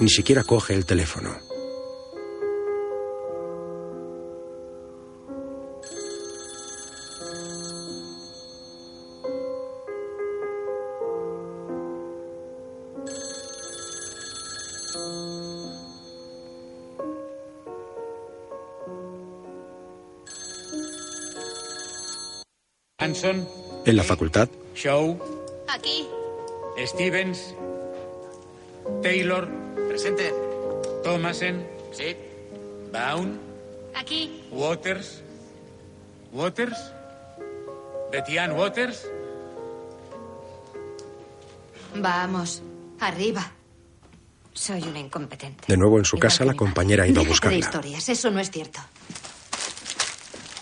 Ni 0.00 0.08
siquiera 0.08 0.44
coge 0.44 0.74
el 0.74 0.86
teléfono. 0.86 1.36
Hanson, 22.98 23.48
En 23.86 23.96
la 23.96 24.02
facultad, 24.02 24.48
Shaw, 24.74 25.16
Aquí. 25.68 26.06
Stevens, 26.84 27.54
Taylor. 29.02 29.48
Presente. 29.98 30.32
Thomasen. 31.02 31.66
Sí. 31.90 32.14
Baum, 32.92 33.36
Aquí. 33.96 34.44
Waters. 34.52 35.24
Waters. 36.30 36.78
Betian 38.12 38.52
Waters. 38.52 39.08
Vamos, 41.96 42.62
arriba. 43.00 43.50
Soy 44.54 44.82
una 44.84 45.00
incompetente. 45.00 45.64
de 45.66 45.76
nuevo 45.76 45.98
en 45.98 46.04
su 46.04 46.16
casa, 46.16 46.44
la 46.44 46.54
compañera 46.54 47.02
ha 47.02 47.06
ido 47.08 47.20
a 47.20 47.24
Déjate 47.24 47.24
de 47.24 47.28
buscarla. 47.30 47.58
historias, 47.58 48.08
eso 48.08 48.30
no 48.30 48.38
es 48.38 48.52
cierto. 48.52 48.78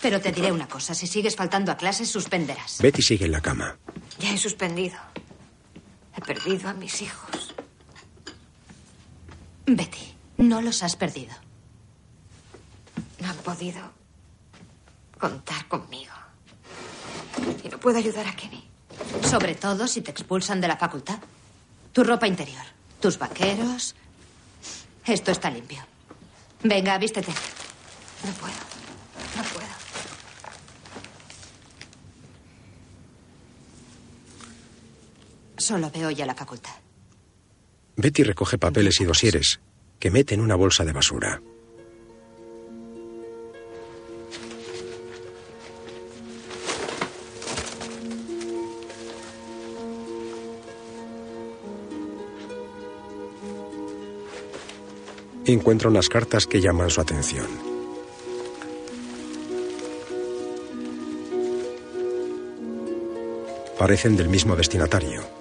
Pero 0.01 0.19
te 0.19 0.31
diré 0.31 0.51
una 0.51 0.67
cosa, 0.67 0.95
si 0.95 1.05
sigues 1.05 1.35
faltando 1.35 1.71
a 1.71 1.77
clases, 1.77 2.09
suspenderás. 2.09 2.79
Betty 2.81 3.03
sigue 3.03 3.25
en 3.25 3.33
la 3.33 3.41
cama. 3.41 3.77
Ya 4.17 4.33
he 4.33 4.37
suspendido. 4.39 4.97
He 6.15 6.21
perdido 6.21 6.69
a 6.69 6.73
mis 6.73 7.03
hijos. 7.03 7.36
Betty, 9.67 10.15
no 10.37 10.61
los 10.61 10.81
has 10.81 10.95
perdido. 10.95 11.35
No 13.19 13.27
han 13.27 13.35
podido 13.37 13.81
contar 15.19 15.67
conmigo. 15.67 16.13
Y 17.65 17.67
no 17.67 17.77
puedo 17.77 17.97
ayudar 17.97 18.27
a 18.27 18.35
Kenny. 18.35 18.65
Sobre 19.23 19.55
todo 19.55 19.87
si 19.87 19.99
te 20.01 20.11
expulsan 20.11 20.61
de 20.61 20.69
la 20.69 20.77
facultad. 20.77 21.19
Tu 21.91 22.01
ropa 22.01 22.27
interior, 22.27 22.63
tus 23.01 23.19
vaqueros. 23.19 23.93
Esto 25.05 25.31
está 25.31 25.49
limpio. 25.49 25.85
Venga, 26.63 26.97
vístete. 26.97 27.31
No 28.23 28.31
puedo. 28.33 28.55
No 29.35 29.43
puedo. 29.53 29.67
Solo 35.57 35.91
veo 35.91 36.09
ya 36.11 36.25
la 36.25 36.35
facultad. 36.35 36.86
Betty 37.99 38.23
recoge 38.23 38.59
papeles 38.59 39.01
y 39.01 39.05
dosieres 39.05 39.59
que 39.99 40.11
mete 40.11 40.35
en 40.35 40.41
una 40.41 40.53
bolsa 40.53 40.85
de 40.85 40.93
basura. 40.93 41.41
Encuentra 55.45 55.89
unas 55.89 56.07
cartas 56.07 56.45
que 56.45 56.61
llaman 56.61 56.91
su 56.91 57.01
atención. 57.01 57.47
Parecen 63.79 64.15
del 64.15 64.29
mismo 64.29 64.55
destinatario. 64.55 65.36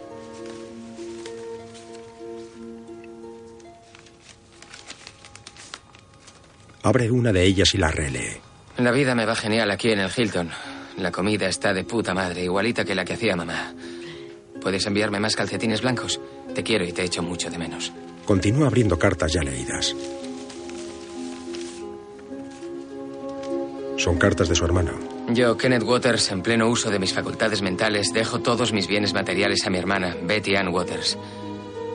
Abre 6.87 7.11
una 7.11 7.33
de 7.33 7.43
ellas 7.43 7.75
y 7.75 7.79
la 7.79 7.91
relee. 7.91 8.41
La 8.77 8.93
vida 8.93 9.17
me 9.17 9.27
va 9.27 9.35
genial 9.35 9.73
aquí 9.73 9.91
en 9.91 9.99
el 9.99 10.09
Hilton. 10.17 10.51
La 10.99 11.11
comida 11.11 11.49
está 11.49 11.75
de 11.75 11.83
puta 11.83 12.15
madre, 12.15 12.45
igualita 12.45 12.85
que 12.85 12.95
la 12.95 13.05
que 13.05 13.15
hacía 13.15 13.35
mamá. 13.35 13.75
¿Puedes 14.63 14.87
enviarme 14.87 15.19
más 15.19 15.35
calcetines 15.35 15.83
blancos? 15.83 16.21
Te 16.55 16.63
quiero 16.63 16.85
y 16.85 16.93
te 16.93 17.03
echo 17.03 17.25
mucho 17.25 17.51
de 17.51 17.59
menos. 17.59 17.93
Continúa 18.25 18.69
abriendo 18.69 18.97
cartas 19.01 19.33
ya 19.33 19.43
leídas. 19.43 19.97
Son 23.97 24.17
cartas 24.17 24.49
de 24.49 24.55
su 24.55 24.65
hermano. 24.65 24.93
Yo, 25.31 25.57
Kenneth 25.57 25.83
Waters, 25.83 26.31
en 26.31 26.43
pleno 26.43 26.69
uso 26.69 26.89
de 26.89 27.01
mis 27.01 27.13
facultades 27.13 27.63
mentales, 27.63 28.13
dejo 28.13 28.39
todos 28.39 28.73
mis 28.73 28.87
bienes 28.87 29.13
materiales 29.13 29.67
a 29.67 29.71
mi 29.71 29.79
hermana, 29.79 30.17
Betty 30.23 30.55
Ann 30.55 30.69
Waters. 30.69 31.19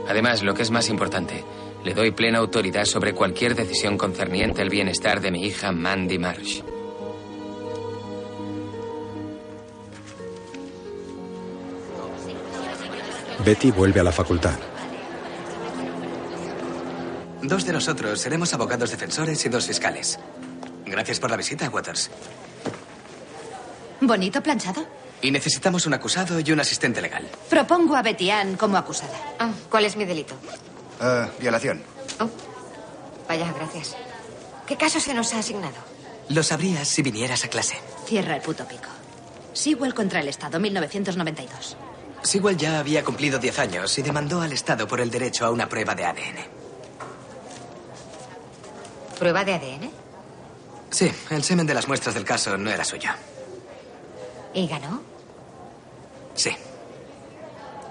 Además, 0.10 0.44
lo 0.44 0.54
que 0.54 0.64
es 0.64 0.72
más 0.72 0.89
importante, 0.89 1.46
le 1.84 1.94
doy 1.94 2.12
plena 2.12 2.40
autoridad 2.40 2.86
sobre 2.86 3.14
cualquier 3.14 3.56
decisión 3.56 3.98
concerniente 3.98 4.62
al 4.62 4.70
bienestar 4.70 5.22
de 5.22 5.32
mi 5.32 5.46
hija, 5.46 5.72
Mandy 5.72 6.20
Marsh. 6.20 6.62
Betty 13.44 13.72
vuelve 13.72 14.00
a 14.00 14.04
la 14.04 14.12
facultad. 14.12 14.54
Dos 17.42 17.66
de 17.66 17.74
nosotros 17.74 18.20
seremos 18.22 18.54
abogados 18.54 18.92
defensores 18.92 19.44
y 19.46 19.50
dos 19.50 19.66
fiscales. 19.66 20.20
Gracias 20.86 21.20
por 21.20 21.32
la 21.32 21.38
visita, 21.38 21.70
Waters. 21.70 22.12
¿Bonito 24.00 24.44
planchado? 24.44 24.86
Y 25.24 25.32
necesitamos 25.32 25.86
un 25.88 25.94
acusado 25.94 26.40
y 26.40 26.52
un 26.52 26.60
asistente 26.60 27.02
legal. 27.02 27.28
Propongo 27.50 27.96
a 27.96 28.02
Betty 28.04 28.30
Ann 28.30 28.58
como 28.58 28.78
acusada. 28.78 29.18
Ah, 29.40 29.52
¿Cuál 29.70 29.86
es 29.86 29.96
mi 29.96 30.06
delito? 30.06 30.36
Ah, 31.02 31.28
violación. 31.39 31.82
Vaya, 33.28 33.52
gracias. 33.54 33.95
¿Qué 34.68 34.78
caso 34.78 34.99
se 34.99 35.14
nos 35.14 35.34
ha 35.34 35.39
asignado? 35.39 35.76
Lo 36.30 36.43
sabrías 36.43 36.88
si 36.88 37.02
vinieras 37.02 37.43
a 37.43 37.47
clase. 37.47 37.76
Cierra 38.06 38.36
el 38.36 38.41
puto 38.41 38.66
pico. 38.68 38.89
Sewell 39.54 39.93
contra 39.93 40.20
el 40.20 40.28
Estado, 40.28 40.60
1992. 40.60 41.76
Sewell 42.24 42.56
ya 42.56 42.80
había 42.80 43.04
cumplido 43.04 43.39
10 43.39 43.60
años 43.60 43.97
y 43.97 44.02
demandó 44.02 44.41
al 44.41 44.54
Estado 44.54 44.88
por 44.88 45.02
el 45.02 45.10
derecho 45.10 45.45
a 45.45 45.52
una 45.52 45.68
prueba 45.68 45.95
de 45.95 46.06
ADN. 46.06 46.38
¿Prueba 49.18 49.43
de 49.43 49.54
ADN? 49.56 49.91
Sí, 50.89 51.12
el 51.30 51.43
semen 51.43 51.66
de 51.66 51.74
las 51.74 51.88
muestras 51.88 52.14
del 52.14 52.26
caso 52.26 52.58
no 52.58 52.70
era 52.70 52.84
suyo. 52.84 53.10
¿Y 54.54 54.68
ganó? 54.68 55.02
Sí. 56.36 56.52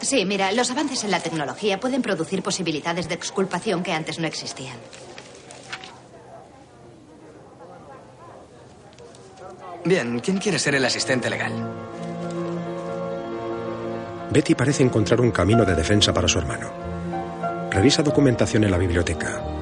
Sí, 0.00 0.24
mira, 0.24 0.50
los 0.52 0.70
avances 0.70 1.04
en 1.04 1.10
la 1.10 1.20
tecnología 1.20 1.78
pueden 1.78 2.02
producir 2.02 2.42
posibilidades 2.42 3.08
de 3.08 3.14
exculpación 3.14 3.82
que 3.82 3.92
antes 3.92 4.18
no 4.18 4.26
existían. 4.26 4.76
Bien, 9.84 10.20
¿quién 10.20 10.38
quiere 10.38 10.58
ser 10.58 10.74
el 10.74 10.84
asistente 10.84 11.30
legal? 11.30 11.52
Betty 14.30 14.54
parece 14.54 14.82
encontrar 14.82 15.20
un 15.20 15.30
camino 15.30 15.64
de 15.64 15.74
defensa 15.74 16.12
para 16.12 16.28
su 16.28 16.38
hermano. 16.38 16.70
Revisa 17.70 18.02
documentación 18.02 18.64
en 18.64 18.70
la 18.70 18.78
biblioteca. 18.78 19.59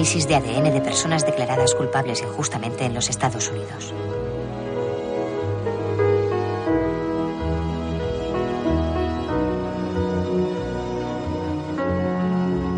Análisis 0.00 0.26
de 0.26 0.34
ADN 0.34 0.72
de 0.72 0.80
personas 0.80 1.26
declaradas 1.26 1.74
culpables 1.74 2.22
injustamente 2.22 2.86
en 2.86 2.94
los 2.94 3.10
Estados 3.10 3.50
Unidos. 3.50 3.92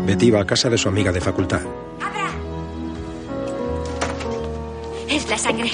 Betty 0.05 0.31
va 0.31 0.41
a 0.41 0.45
casa 0.45 0.69
de 0.69 0.77
su 0.77 0.89
amiga 0.89 1.13
de 1.13 1.21
facultad. 1.21 1.61
Es 5.07 5.29
la 5.29 5.37
sangre. 5.37 5.71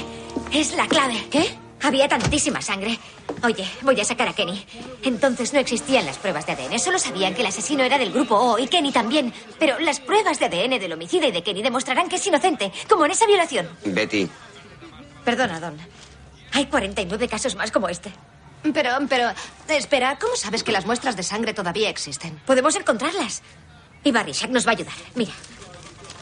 Es 0.54 0.76
la 0.76 0.86
clave. 0.86 1.16
¿Qué? 1.32 1.46
Había 1.82 2.08
tantísima 2.08 2.62
sangre. 2.62 3.00
Oye, 3.44 3.70
voy 3.82 4.00
a 4.00 4.06
sacar 4.06 4.28
a 4.28 4.34
Kenny. 4.34 4.66
Entonces 5.04 5.54
no 5.54 5.60
existían 5.60 6.06
las 6.06 6.18
pruebas 6.18 6.46
de 6.46 6.54
ADN. 6.54 6.80
Solo 6.80 7.00
sabían 7.00 7.34
que 7.34 7.42
el 7.42 7.48
asesino 7.48 7.84
era 7.84 7.98
del 7.98 8.12
grupo 8.12 8.36
O 8.36 8.60
y 8.60 8.68
Kenny 8.68 8.92
también. 8.92 9.34
Pero 9.58 9.80
las 9.80 10.00
pruebas 10.00 10.40
de 10.40 10.46
ADN 10.46 10.80
del 10.80 10.94
homicida 10.94 11.28
y 11.28 11.32
de 11.32 11.44
Kenny 11.44 11.62
demostrarán 11.62 12.10
que 12.10 12.18
es 12.18 12.28
inocente, 12.28 12.72
como 12.90 13.06
en 13.06 13.12
esa 13.12 13.26
violación. 13.26 13.70
Betty, 13.86 14.30
Perdona, 15.24 15.60
Don. 15.60 15.78
Hay 16.54 16.66
49 16.66 17.28
casos 17.28 17.56
más 17.56 17.72
como 17.72 17.88
este. 17.90 18.12
Pero, 18.74 18.92
pero, 19.08 19.32
espera, 19.70 20.18
¿cómo 20.20 20.36
sabes 20.36 20.64
que 20.64 20.72
las 20.72 20.86
muestras 20.86 21.16
de 21.16 21.24
sangre 21.24 21.54
todavía 21.54 21.90
existen? 21.90 22.42
Podemos 22.46 22.76
encontrarlas. 22.76 23.42
Y 24.04 24.12
Barry 24.12 24.32
Shack 24.34 24.52
nos 24.52 24.66
va 24.66 24.72
a 24.72 24.74
ayudar. 24.74 24.94
Mira. 25.16 25.32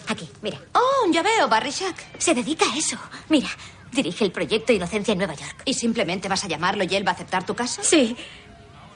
Aquí, 0.07 0.29
mira. 0.41 0.59
Oh, 0.73 1.09
ya 1.11 1.21
veo, 1.23 1.47
Barry 1.47 1.71
Shack. 1.71 2.19
Se 2.19 2.33
dedica 2.33 2.65
a 2.71 2.77
eso. 2.77 2.97
Mira, 3.29 3.49
dirige 3.97 4.23
el 4.23 4.31
proyecto 4.31 4.71
Inocencia 4.71 5.11
en 5.11 5.17
Nueva 5.17 5.33
York. 5.33 5.63
¿Y 5.65 5.73
simplemente 5.73 6.29
vas 6.29 6.43
a 6.43 6.47
llamarlo 6.47 6.83
y 6.83 6.95
él 6.95 7.05
va 7.05 7.11
a 7.11 7.15
aceptar 7.15 7.45
tu 7.45 7.55
caso? 7.55 7.81
Sí. 7.83 8.15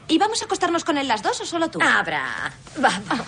¿Y 0.07 0.17
vamos 0.17 0.41
a 0.41 0.45
acostarnos 0.45 0.83
con 0.83 0.97
él 0.97 1.07
las 1.07 1.23
dos 1.23 1.41
o 1.41 1.45
solo 1.45 1.69
tú? 1.69 1.79
Abra. 1.81 2.53
Vamos. 2.77 3.27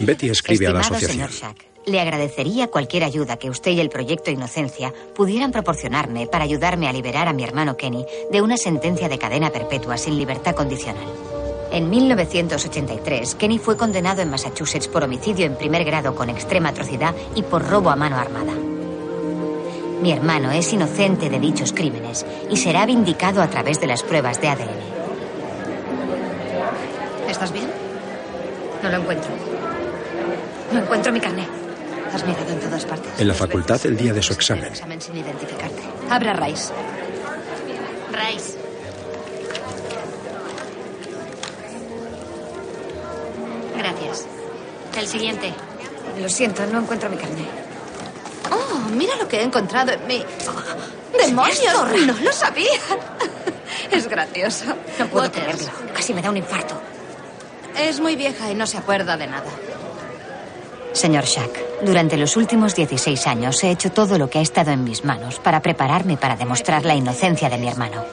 Betty 0.00 0.30
escribe 0.30 0.66
a 0.66 0.72
la 0.72 0.80
asociación. 0.80 1.10
señor 1.10 1.30
Shack, 1.30 1.66
le 1.86 2.00
agradecería 2.00 2.68
cualquier 2.68 3.04
ayuda 3.04 3.38
que 3.38 3.50
usted 3.50 3.72
y 3.72 3.80
el 3.80 3.88
proyecto 3.88 4.30
Inocencia 4.30 4.92
pudieran 5.14 5.52
proporcionarme 5.52 6.26
para 6.26 6.44
ayudarme 6.44 6.88
a 6.88 6.92
liberar 6.92 7.28
a 7.28 7.32
mi 7.32 7.44
hermano 7.44 7.76
Kenny 7.76 8.04
de 8.30 8.42
una 8.42 8.56
sentencia 8.56 9.08
de 9.08 9.18
cadena 9.18 9.50
perpetua 9.50 9.96
sin 9.96 10.18
libertad 10.18 10.54
condicional. 10.54 11.06
En 11.70 11.90
1983, 11.90 13.34
Kenny 13.34 13.58
fue 13.58 13.76
condenado 13.76 14.22
en 14.22 14.30
Massachusetts 14.30 14.88
por 14.88 15.04
homicidio 15.04 15.44
en 15.46 15.56
primer 15.56 15.84
grado 15.84 16.14
con 16.14 16.30
extrema 16.30 16.70
atrocidad 16.70 17.14
y 17.34 17.42
por 17.42 17.66
robo 17.66 17.90
a 17.90 17.96
mano 17.96 18.16
armada. 18.16 18.54
Mi 20.00 20.12
hermano 20.12 20.50
es 20.52 20.72
inocente 20.72 21.28
de 21.28 21.40
dichos 21.40 21.72
crímenes 21.72 22.24
y 22.50 22.56
será 22.56 22.86
vindicado 22.86 23.42
a 23.42 23.48
través 23.48 23.80
de 23.80 23.88
las 23.88 24.02
pruebas 24.02 24.40
de 24.40 24.48
ADN. 24.48 24.68
¿Estás 27.28 27.52
bien? 27.52 27.68
No 28.82 28.90
lo 28.90 28.98
encuentro. 28.98 29.30
No 30.72 30.78
encuentro 30.80 31.12
mi 31.12 31.20
carnet. 31.20 31.48
Has 32.14 32.24
mirado 32.24 32.52
en 32.52 32.60
todas 32.60 32.84
partes. 32.84 33.12
En 33.18 33.28
la 33.28 33.34
facultad 33.34 33.80
el 33.84 33.96
día 33.96 34.12
de 34.12 34.22
su 34.22 34.32
examen. 34.32 34.66
Examen 34.66 35.00
sin 35.00 35.16
identificarte. 35.16 35.82
Abra 36.08 36.32
Rice. 36.34 36.72
Rice. 38.12 38.58
Gracias. 43.76 44.26
El 44.96 45.06
siguiente. 45.06 45.52
Lo 46.20 46.28
siento, 46.28 46.64
no 46.66 46.80
encuentro 46.80 47.10
mi 47.10 47.16
carnet. 47.16 47.67
Oh, 48.50 48.78
mira 48.90 49.16
lo 49.16 49.28
que 49.28 49.38
he 49.38 49.42
encontrado 49.42 49.92
en 49.92 50.06
mi... 50.06 50.24
¡Demonios! 51.18 52.06
No 52.06 52.14
lo 52.22 52.32
sabía. 52.32 52.68
Es 53.90 54.08
gracioso. 54.08 54.64
No 54.98 55.06
puedo 55.06 55.30
creerlo. 55.30 55.68
Casi 55.94 56.12
me 56.12 56.22
da 56.22 56.30
un 56.30 56.36
infarto. 56.36 56.80
Es 57.78 58.00
muy 58.00 58.16
vieja 58.16 58.50
y 58.50 58.54
no 58.54 58.66
se 58.66 58.76
acuerda 58.76 59.16
de 59.16 59.26
nada. 59.26 59.50
Señor 60.92 61.24
Shack, 61.24 61.82
durante 61.82 62.16
los 62.16 62.36
últimos 62.36 62.74
16 62.74 63.26
años 63.26 63.62
he 63.62 63.70
hecho 63.70 63.92
todo 63.92 64.18
lo 64.18 64.28
que 64.28 64.38
ha 64.38 64.42
estado 64.42 64.72
en 64.72 64.84
mis 64.84 65.04
manos 65.04 65.38
para 65.38 65.62
prepararme 65.62 66.16
para 66.16 66.36
demostrar 66.36 66.84
la 66.84 66.94
inocencia 66.94 67.48
de 67.48 67.58
mi 67.58 67.68
hermano. 67.68 68.04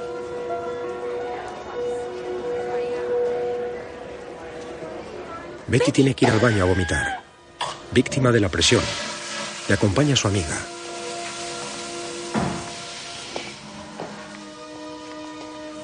Betty 5.68 5.92
tiene 5.92 6.14
que 6.14 6.26
ir 6.26 6.32
al 6.32 6.40
baño 6.40 6.64
a 6.64 6.68
vomitar. 6.68 7.22
Víctima 7.92 8.32
de 8.32 8.40
la 8.40 8.50
presión. 8.50 8.84
Le 9.68 9.74
acompaña 9.74 10.16
su 10.16 10.28
amiga. 10.28 10.58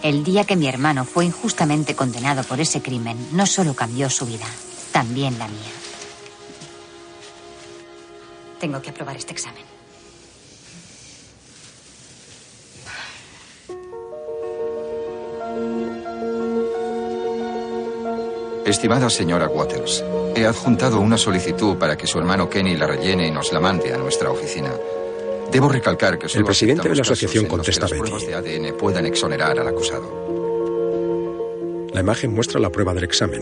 El 0.04 0.24
día 0.24 0.46
que 0.46 0.56
mi 0.56 0.68
hermano 0.68 1.06
fue 1.06 1.26
injustamente 1.26 1.96
condenado 1.96 2.44
por 2.44 2.60
ese 2.60 2.82
crimen, 2.82 3.30
no 3.34 3.46
solo 3.46 3.76
cambió 3.76 4.10
su 4.10 4.26
vida, 4.26 4.48
también 4.92 5.38
la 5.38 5.48
mía. 5.48 5.72
Tengo 8.60 8.82
que 8.82 8.90
aprobar 8.90 9.18
este 9.18 9.34
examen. 9.34 9.71
Estimada 18.66 19.10
señora 19.10 19.48
Waters, 19.48 20.04
he 20.36 20.46
adjuntado 20.46 21.00
una 21.00 21.18
solicitud 21.18 21.78
para 21.78 21.98
que 21.98 22.06
su 22.06 22.20
hermano 22.20 22.48
Kenny 22.48 22.78
la 22.78 22.86
rellene 22.86 23.28
y 23.28 23.32
nos 23.32 23.52
la 23.52 23.60
mande 23.60 23.92
a 23.92 23.98
nuestra 23.98 24.30
oficina. 24.30 24.72
Debo 25.52 25.68
recalcar 25.68 26.20
que 26.20 26.28
El 26.28 26.46
presidente 26.46 26.88
de 26.88 26.96
la 26.96 27.02
asociación 27.02 27.46
que 27.46 27.50
contesta 27.50 27.88
a 27.88 27.90
las 27.90 28.26
de 28.26 28.36
ADN 28.36 28.78
puedan 28.78 29.06
exonerar 29.08 29.60
al 29.60 29.68
acusado. 29.68 30.22
La 31.92 32.02
imagen 32.02 32.34
muestra 32.34 32.60
la 32.60 32.70
prueba 32.70 32.94
del 32.94 33.04
examen. 33.04 33.42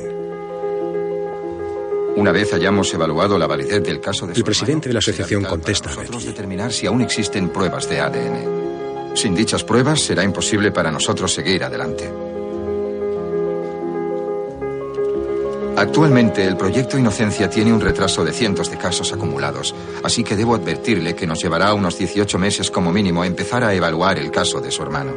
Una 2.16 2.32
vez 2.32 2.54
hayamos 2.54 2.94
evaluado 2.94 3.38
la 3.38 3.46
validez 3.46 3.84
del 3.84 4.00
caso 4.00 4.26
de 4.26 4.34
El 4.34 4.44
presidente 4.44 4.88
de 4.90 4.94
la 4.94 5.00
asociación 5.00 5.44
contesta 5.44 5.92
a 5.92 5.96
nosotros 5.96 6.26
determinar 6.26 6.72
si 6.72 6.88
aún 6.88 7.02
existen 7.02 7.50
pruebas 7.50 7.90
de 7.90 8.00
ADN. 8.00 9.16
Sin 9.16 9.36
dichas 9.36 9.66
pruebas 9.66 10.00
será 10.00 10.24
imposible 10.24 10.72
para 10.72 10.92
nosotros 10.92 11.34
seguir 11.34 11.64
adelante. 11.64 12.29
Actualmente 15.80 16.44
el 16.44 16.58
proyecto 16.58 16.98
Inocencia 16.98 17.50
tiene 17.50 17.72
un 17.72 17.80
retraso 17.80 18.26
de 18.26 18.34
cientos 18.34 18.70
de 18.70 18.78
casos 18.78 19.14
acumulados, 19.14 19.74
así 20.04 20.26
que 20.26 20.36
debo 20.36 20.56
advertirle 20.56 21.16
que 21.16 21.26
nos 21.26 21.42
llevará 21.42 21.74
unos 21.74 21.98
18 21.98 22.38
meses 22.38 22.70
como 22.70 22.92
mínimo 22.92 23.24
empezar 23.24 23.64
a 23.64 23.74
evaluar 23.74 24.20
el 24.20 24.30
caso 24.30 24.60
de 24.60 24.72
su 24.72 24.84
hermano. 24.84 25.14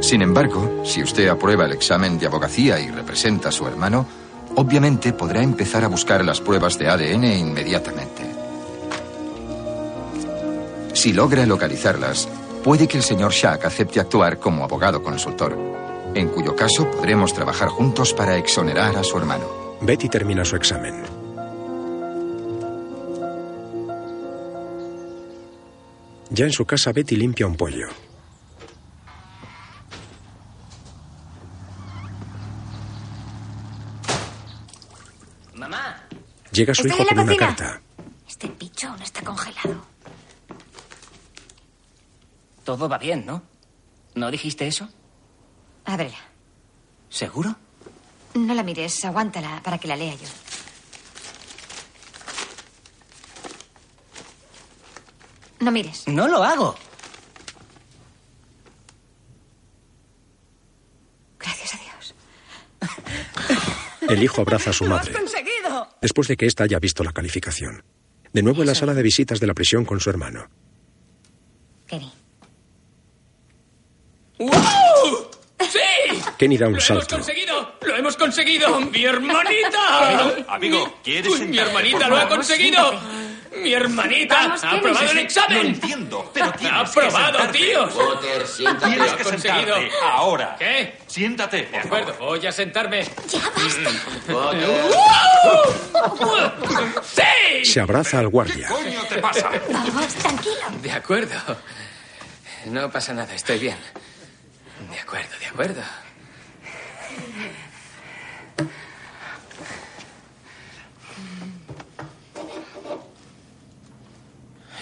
Sin 0.00 0.22
embargo, 0.22 0.82
si 0.86 1.02
usted 1.02 1.28
aprueba 1.28 1.66
el 1.66 1.72
examen 1.72 2.18
de 2.18 2.26
abogacía 2.26 2.80
y 2.80 2.88
representa 2.88 3.50
a 3.50 3.52
su 3.52 3.66
hermano, 3.66 4.06
obviamente 4.54 5.12
podrá 5.12 5.42
empezar 5.42 5.84
a 5.84 5.88
buscar 5.88 6.24
las 6.24 6.40
pruebas 6.40 6.78
de 6.78 6.88
ADN 6.88 7.24
inmediatamente. 7.24 8.22
Si 10.94 11.12
logra 11.12 11.44
localizarlas, 11.44 12.26
puede 12.62 12.86
que 12.86 12.98
el 12.98 13.02
señor 13.02 13.32
Shack 13.32 13.64
acepte 13.64 14.00
actuar 14.00 14.38
como 14.38 14.64
abogado 14.64 15.02
consultor, 15.02 15.56
en 16.14 16.28
cuyo 16.28 16.54
caso 16.54 16.90
podremos 16.90 17.32
trabajar 17.32 17.68
juntos 17.68 18.12
para 18.12 18.36
exonerar 18.36 18.96
a 18.96 19.04
su 19.04 19.16
hermano. 19.16 19.78
Betty 19.80 20.08
termina 20.08 20.44
su 20.44 20.56
examen. 20.56 21.04
Ya 26.30 26.44
en 26.44 26.52
su 26.52 26.64
casa, 26.66 26.92
Betty 26.92 27.16
limpia 27.16 27.46
un 27.46 27.56
pollo. 27.56 27.88
Mamá. 35.54 36.04
Llega 36.52 36.74
su 36.74 36.86
Estoy 36.86 37.00
hijo 37.02 37.08
con 37.08 37.18
una 37.20 37.36
carta. 37.36 37.80
Este 38.28 38.48
bicho 38.58 38.88
aún 38.88 39.00
está 39.02 39.22
congelado. 39.22 39.82
Todo 42.68 42.86
va 42.86 42.98
bien, 42.98 43.24
¿no? 43.24 43.42
¿No 44.14 44.30
dijiste 44.30 44.66
eso? 44.66 44.90
Ábrela. 45.86 46.18
¿Seguro? 47.08 47.56
No 48.34 48.52
la 48.52 48.62
mires, 48.62 49.02
aguántala 49.06 49.62
para 49.64 49.78
que 49.78 49.88
la 49.88 49.96
lea 49.96 50.14
yo. 50.14 50.28
No 55.60 55.70
mires. 55.70 56.06
No 56.08 56.28
lo 56.28 56.42
hago. 56.42 56.74
Gracias 61.38 61.74
a 61.74 61.78
Dios. 61.78 62.14
El 64.10 64.22
hijo 64.22 64.42
abraza 64.42 64.68
a 64.68 64.72
su 64.74 64.84
madre, 64.84 65.14
conseguido! 65.14 65.88
después 66.02 66.28
de 66.28 66.36
que 66.36 66.44
ésta 66.44 66.64
haya 66.64 66.78
visto 66.78 67.02
la 67.02 67.12
calificación. 67.12 67.82
De 68.34 68.42
nuevo 68.42 68.60
en 68.60 68.66
la 68.66 68.74
sala 68.74 68.92
de 68.92 69.02
visitas 69.02 69.40
de 69.40 69.46
la 69.46 69.54
prisión 69.54 69.86
con 69.86 70.00
su 70.00 70.10
hermano. 70.10 70.50
Kenny. 71.86 72.17
¡Wow! 74.38 75.30
¡Sí! 75.60 75.78
Kenny 76.38 76.56
da 76.56 76.66
un 76.68 76.74
¡Lo 76.74 76.78
hemos 76.78 76.84
salto. 76.84 77.16
conseguido! 77.16 77.72
¡Lo 77.82 77.96
hemos 77.96 78.16
conseguido! 78.16 78.80
¡Mi 78.80 79.04
hermanita! 79.04 80.44
Amigo, 80.48 80.98
¿quieres 81.02 81.32
Uy, 81.32 81.48
¡Mi 81.48 81.58
hermanita 81.58 82.08
lo 82.08 82.16
ha 82.16 82.28
conseguido! 82.28 83.00
¡Mi 83.56 83.72
hermanita 83.74 84.36
Vamos, 84.36 84.62
ha 84.62 84.70
aprobado 84.70 85.10
el 85.10 85.18
examen! 85.18 85.56
lo 85.62 85.68
entiendo, 85.68 86.30
pero 86.32 86.46
¡Ha 86.70 86.80
aprobado, 86.80 87.48
tíos! 87.50 87.92
Walter, 87.94 88.46
siéntate. 88.46 88.86
Tienes 88.92 89.12
que 89.14 89.24
conseguido. 89.24 89.74
sentarte, 89.76 89.90
ahora. 90.04 90.56
¿Qué? 90.58 90.98
Siéntate, 91.08 91.62
por 91.64 91.72
De 91.72 91.78
acuerdo, 91.78 92.14
voy 92.20 92.46
a 92.46 92.52
sentarme. 92.52 93.04
¡Ya 93.28 93.50
basta! 93.56 93.90
¡Sí! 97.02 97.64
Se 97.72 97.80
abraza 97.80 98.20
al 98.20 98.28
guardia. 98.28 98.68
coño 98.68 99.02
te 99.08 99.18
pasa? 99.18 99.50
Vamos, 99.70 100.14
tranquilo. 100.14 100.54
De 100.80 100.92
acuerdo. 100.92 101.56
No 102.66 102.90
pasa 102.90 103.12
nada, 103.14 103.34
estoy 103.34 103.58
bien. 103.58 103.76
De 104.90 104.98
acuerdo, 104.98 105.38
de 105.38 105.46
acuerdo. 105.46 105.82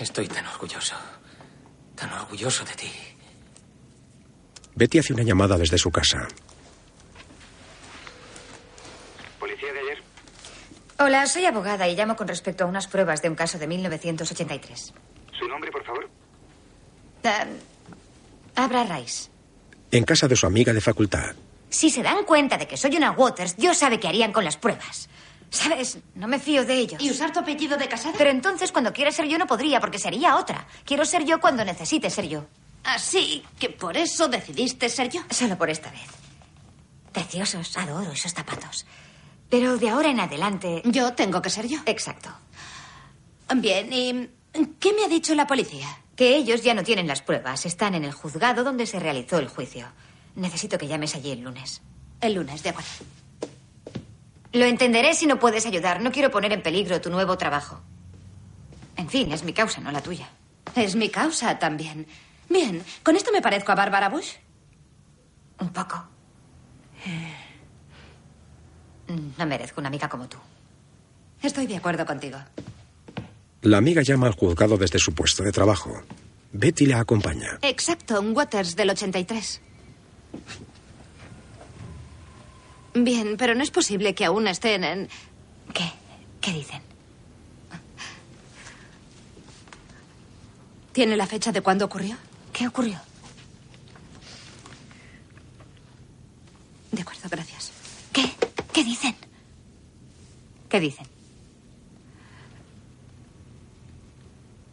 Estoy 0.01 0.29
tan 0.29 0.47
orgulloso. 0.47 0.95
Tan 1.95 2.13
orgulloso 2.13 2.65
de 2.65 2.75
ti. 2.75 2.91
Betty 4.75 4.99
hace 4.99 5.15
una 5.15 5.23
llamada 5.23 5.57
desde 5.57 5.79
su 5.79 5.91
casa. 5.91 6.29
¿Policía 9.41 9.73
de 9.73 9.81
ayer? 9.81 10.03
Hola, 10.99 11.27
soy 11.27 11.47
abogada 11.47 11.89
y 11.89 11.97
llamo 11.97 12.15
con 12.17 12.29
respecto 12.29 12.65
a 12.65 12.67
unas 12.67 12.87
pruebas 12.87 13.23
de 13.23 13.31
un 13.31 13.35
caso 13.35 13.59
de 13.59 13.67
1983. 13.67 14.93
¿Su 15.39 15.49
nombre, 15.49 15.71
por 15.71 15.85
favor? 15.85 16.09
Ah, 17.25 17.47
Abra 18.55 18.85
Rice. 18.85 19.31
En 19.97 20.05
casa 20.05 20.29
de 20.29 20.37
su 20.37 20.45
amiga 20.47 20.75
de 20.75 20.83
facultad. 20.83 21.35
Si 21.71 21.89
se 21.89 22.03
dan 22.03 22.25
cuenta 22.25 22.59
de 22.59 22.69
que 22.69 22.77
soy 22.77 22.99
una 22.99 23.13
Waters, 23.13 23.57
Dios 23.57 23.79
sabe 23.79 23.99
qué 23.99 24.07
harían 24.07 24.31
con 24.31 24.45
las 24.45 24.59
pruebas. 24.59 25.09
¿Sabes? 25.49 25.97
No 26.15 26.29
me 26.29 26.39
fío 26.39 26.67
de 26.67 26.75
ellos. 26.75 27.03
¿Y 27.03 27.11
usar 27.11 27.33
tu 27.33 27.39
apellido 27.39 27.79
de 27.79 27.89
casada? 27.89 28.15
Pero 28.19 28.29
entonces 28.29 28.73
cuando 28.73 28.93
quiera 28.93 29.11
ser 29.11 29.27
yo 29.27 29.39
no 29.39 29.47
podría, 29.47 29.81
porque 29.81 29.99
sería 29.99 30.37
otra. 30.37 30.67
Quiero 30.85 31.07
ser 31.07 31.25
yo 31.25 31.41
cuando 31.41 31.65
necesite 31.65 32.11
ser 32.11 32.29
yo. 32.29 32.45
Así 32.85 33.43
que 33.59 33.71
por 33.71 33.97
eso 33.97 34.29
decidiste 34.29 34.91
ser 34.91 35.09
yo. 35.09 35.23
Solo 35.31 35.57
por 35.57 35.71
esta 35.71 35.91
vez. 35.91 36.11
Preciosos, 37.11 37.75
adoro 37.79 38.13
esos 38.13 38.35
zapatos. 38.35 38.85
Pero 39.49 39.79
de 39.79 39.89
ahora 39.89 40.11
en 40.11 40.21
adelante... 40.21 40.83
Yo 40.85 41.15
tengo 41.15 41.41
que 41.41 41.49
ser 41.49 41.69
yo. 41.69 41.79
Exacto. 41.87 42.29
Bien, 43.55 43.91
¿y 43.91 44.29
qué 44.79 44.93
me 44.93 45.05
ha 45.05 45.09
dicho 45.09 45.35
la 45.35 45.47
policía? 45.47 45.89
Que 46.17 46.37
ellos 46.37 46.63
ya 46.63 46.75
no 46.75 46.83
tienen 46.83 47.07
las 47.07 47.23
pruebas. 47.23 47.67
Están 47.67 47.95
en 47.95 48.05
el 48.05 48.13
juzgado 48.13 48.65
donde 48.65 48.87
se 48.87 48.99
realizó 48.99 49.39
el 49.39 49.49
juicio. 49.49 49.87
Necesito 50.35 50.79
que 50.79 50.89
llames 50.89 51.15
allí 51.15 51.31
el 51.31 51.43
lunes. 51.43 51.83
El 52.21 52.35
lunes, 52.35 52.63
de 52.63 52.71
acuerdo. 52.71 52.91
Lo 54.53 54.65
entenderé 54.65 55.15
si 55.15 55.27
no 55.27 55.39
puedes 55.39 55.67
ayudar. 55.67 56.01
No 56.01 56.11
quiero 56.11 56.31
poner 56.31 56.53
en 56.53 56.63
peligro 56.63 57.01
tu 57.01 57.11
nuevo 57.11 57.37
trabajo. 57.37 57.81
En 58.97 59.11
fin, 59.11 59.31
es 59.33 59.45
mi 59.45 59.53
causa, 59.53 59.81
no 59.81 59.93
la 59.93 60.01
tuya. 60.01 60.29
Es 60.75 60.97
mi 60.97 61.11
causa 61.11 61.59
también. 61.59 62.07
Bien, 62.49 62.83
¿con 63.03 63.17
esto 63.17 63.31
me 63.33 63.43
parezco 63.43 63.73
a 63.73 63.75
Bárbara 63.75 64.09
Bush? 64.09 64.33
Un 65.61 65.69
poco. 65.71 66.03
No 69.37 69.47
merezco 69.47 69.81
una 69.81 69.89
amiga 69.89 70.09
como 70.09 70.29
tú. 70.29 70.39
Estoy 71.43 71.67
de 71.67 71.77
acuerdo 71.77 72.07
contigo. 72.07 72.39
La 73.67 73.79
amiga 73.79 74.01
llama 74.01 74.29
al 74.29 74.35
juzgado 74.35 74.77
desde 74.77 75.01
su 75.01 75.13
puesto 75.13 75.43
de 75.43 75.51
trabajo. 75.51 75.91
Betty 76.53 76.87
la 76.87 77.01
acompaña. 77.01 77.59
Exacto, 77.63 78.21
un 78.21 78.31
Waters 78.37 78.77
del 78.77 78.91
83. 78.91 79.61
Bien, 82.95 83.37
pero 83.37 83.57
no 83.57 83.65
es 83.65 83.73
posible 83.73 84.15
que 84.15 84.25
aún 84.25 84.47
estén 84.47 84.85
en... 84.85 85.09
¿Qué? 85.75 85.93
¿Qué 86.41 86.53
dicen? 86.53 86.81
¿Tiene 90.93 91.17
la 91.17 91.27
fecha 91.27 91.51
de 91.51 91.61
cuándo 91.61 91.87
ocurrió? 91.87 92.17
¿Qué 92.53 92.69
ocurrió? 92.69 93.01
De 96.93 97.03
acuerdo, 97.03 97.29
gracias. 97.29 97.73
¿Qué? 98.13 98.31
¿Qué 98.73 98.85
dicen? 98.85 99.17
¿Qué 100.69 100.79
dicen? 100.79 101.16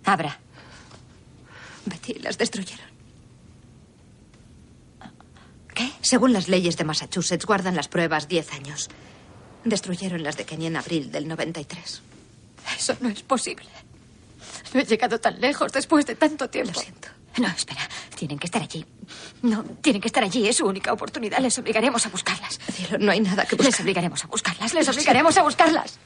Abra. 0.05 0.39
Betty, 1.85 2.13
las 2.15 2.37
destruyeron. 2.37 2.85
¿Qué? 5.73 5.91
Según 6.01 6.33
las 6.33 6.47
leyes 6.47 6.77
de 6.77 6.83
Massachusetts, 6.83 7.45
guardan 7.45 7.75
las 7.75 7.87
pruebas 7.87 8.27
10 8.27 8.53
años. 8.53 8.89
Destruyeron 9.63 10.23
las 10.23 10.37
de 10.37 10.45
Kenny 10.45 10.67
en 10.67 10.77
abril 10.77 11.11
del 11.11 11.27
93. 11.27 12.01
Eso 12.77 12.95
no 12.99 13.09
es 13.09 13.23
posible. 13.23 13.67
No 14.73 14.79
he 14.81 14.85
llegado 14.85 15.19
tan 15.19 15.39
lejos 15.41 15.71
después 15.71 16.05
de 16.05 16.15
tanto 16.15 16.49
tiempo. 16.49 16.73
Lo 16.75 16.79
siento. 16.79 17.07
No, 17.37 17.47
espera. 17.47 17.81
Tienen 18.15 18.37
que 18.37 18.45
estar 18.45 18.61
allí. 18.61 18.85
No, 19.41 19.63
tienen 19.81 20.01
que 20.01 20.07
estar 20.07 20.23
allí. 20.23 20.47
Es 20.47 20.57
su 20.57 20.65
única 20.65 20.93
oportunidad. 20.93 21.39
Les 21.39 21.57
obligaremos 21.57 22.05
a 22.05 22.09
buscarlas. 22.09 22.59
Cielo, 22.71 22.97
no 22.99 23.11
hay 23.11 23.19
nada 23.19 23.45
que 23.45 23.55
buscar. 23.55 23.71
Les 23.71 23.79
obligaremos 23.79 24.23
a 24.23 24.27
buscarlas. 24.27 24.73
Les 24.73 24.87
obligaremos 24.87 25.37
a 25.37 25.43
buscarlas. 25.43 25.99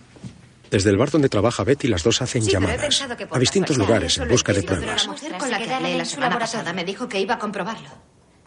Desde 0.70 0.90
el 0.90 0.98
bar 0.98 1.10
donde 1.12 1.30
trabaja 1.30 1.64
Betty, 1.64 1.88
las 1.88 2.04
dos 2.04 2.22
hacen 2.22 2.44
Sí, 2.44 2.52
llamadas 2.52 3.02
a 3.32 3.40
distintos 3.40 3.78
lugares 3.78 4.18
en 4.18 4.28
busca 4.28 4.52
de 4.54 4.64
pruebas. 4.64 5.06
La 5.06 5.12
mujer 5.12 5.38
con 5.38 5.50
la 5.52 5.60
que 5.60 5.74
hablé 5.74 5.98
la 5.98 6.06
semana 6.06 6.38
pasada 6.38 6.74
me 6.74 6.84
dijo 6.84 7.08
que 7.08 7.20
iba 7.20 7.36
a 7.36 7.40
comprobarlo. 7.40 7.90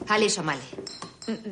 Alice 0.08 0.40
O'Malley. 0.40 0.62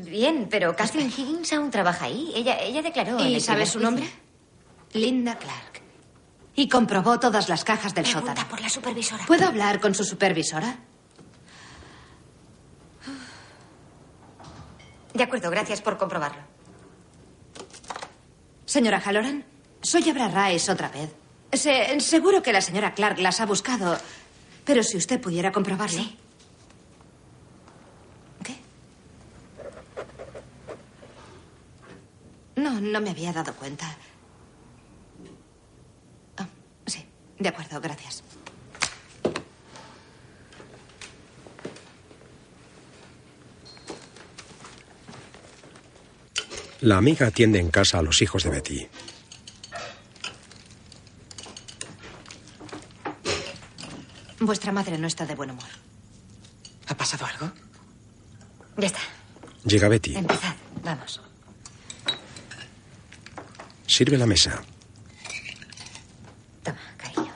Bien, 0.04 0.48
pero 0.50 0.74
Kathleen 0.74 1.08
Higgins 1.08 1.52
aún 1.52 1.70
trabaja 1.70 2.06
ahí. 2.06 2.32
Ella, 2.34 2.58
ella 2.60 2.82
declaró. 2.82 3.18
¿Y 3.24 3.34
el 3.36 3.40
sabes 3.40 3.70
su 3.70 3.80
nombre? 3.80 4.08
Linda 4.92 5.36
Clark. 5.38 5.82
Y 6.54 6.68
comprobó 6.68 7.20
todas 7.20 7.48
las 7.48 7.64
cajas 7.64 7.94
del 7.94 8.06
sótano. 8.06 8.40
por 8.48 8.60
la 8.60 8.68
supervisora. 8.68 9.24
¿Puedo 9.26 9.46
hablar 9.46 9.80
con 9.80 9.94
su 9.94 10.04
supervisora? 10.04 10.76
De 15.14 15.22
acuerdo, 15.22 15.50
gracias 15.50 15.80
por 15.80 15.96
comprobarlo. 15.98 16.42
Señora 18.66 19.00
Halloran, 19.00 19.44
soy 19.82 20.08
Abra 20.08 20.28
Rice 20.48 20.70
otra 20.70 20.88
vez. 20.88 21.10
Se- 21.52 22.00
seguro 22.00 22.42
que 22.42 22.52
la 22.52 22.60
señora 22.60 22.94
Clark 22.94 23.18
las 23.18 23.40
ha 23.40 23.46
buscado, 23.46 23.98
pero 24.64 24.82
si 24.82 24.96
usted 24.96 25.20
pudiera 25.20 25.50
comprobarlo. 25.52 26.02
¿Qué? 28.44 28.56
No, 32.56 32.80
no 32.80 33.00
me 33.00 33.10
había 33.10 33.32
dado 33.32 33.54
cuenta. 33.54 33.96
Ah, 36.36 36.46
sí, 36.86 37.04
de 37.38 37.48
acuerdo, 37.48 37.80
gracias. 37.80 38.22
La 46.80 46.96
amiga 46.96 47.26
atiende 47.26 47.58
en 47.58 47.70
casa 47.70 47.98
a 47.98 48.02
los 48.02 48.22
hijos 48.22 48.44
de 48.44 48.50
Betty. 48.50 48.86
Vuestra 54.40 54.72
madre 54.72 54.98
no 54.98 55.06
está 55.06 55.26
de 55.26 55.34
buen 55.34 55.50
humor. 55.50 55.68
¿Ha 56.86 56.94
pasado 56.96 57.26
algo? 57.26 57.50
Ya 58.76 58.86
está. 58.86 59.00
Llega 59.64 59.88
Betty. 59.88 60.16
Empezad. 60.16 60.54
Vamos. 60.84 61.20
Sirve 63.86 64.16
la 64.16 64.26
mesa. 64.26 64.62
Toma, 66.62 66.78
cariño. 66.96 67.32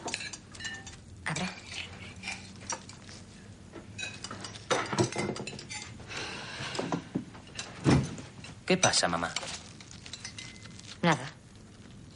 Abra. 1.24 1.50
¿Qué 8.66 8.76
pasa, 8.76 9.08
mamá? 9.08 9.32
Nada. 11.02 11.32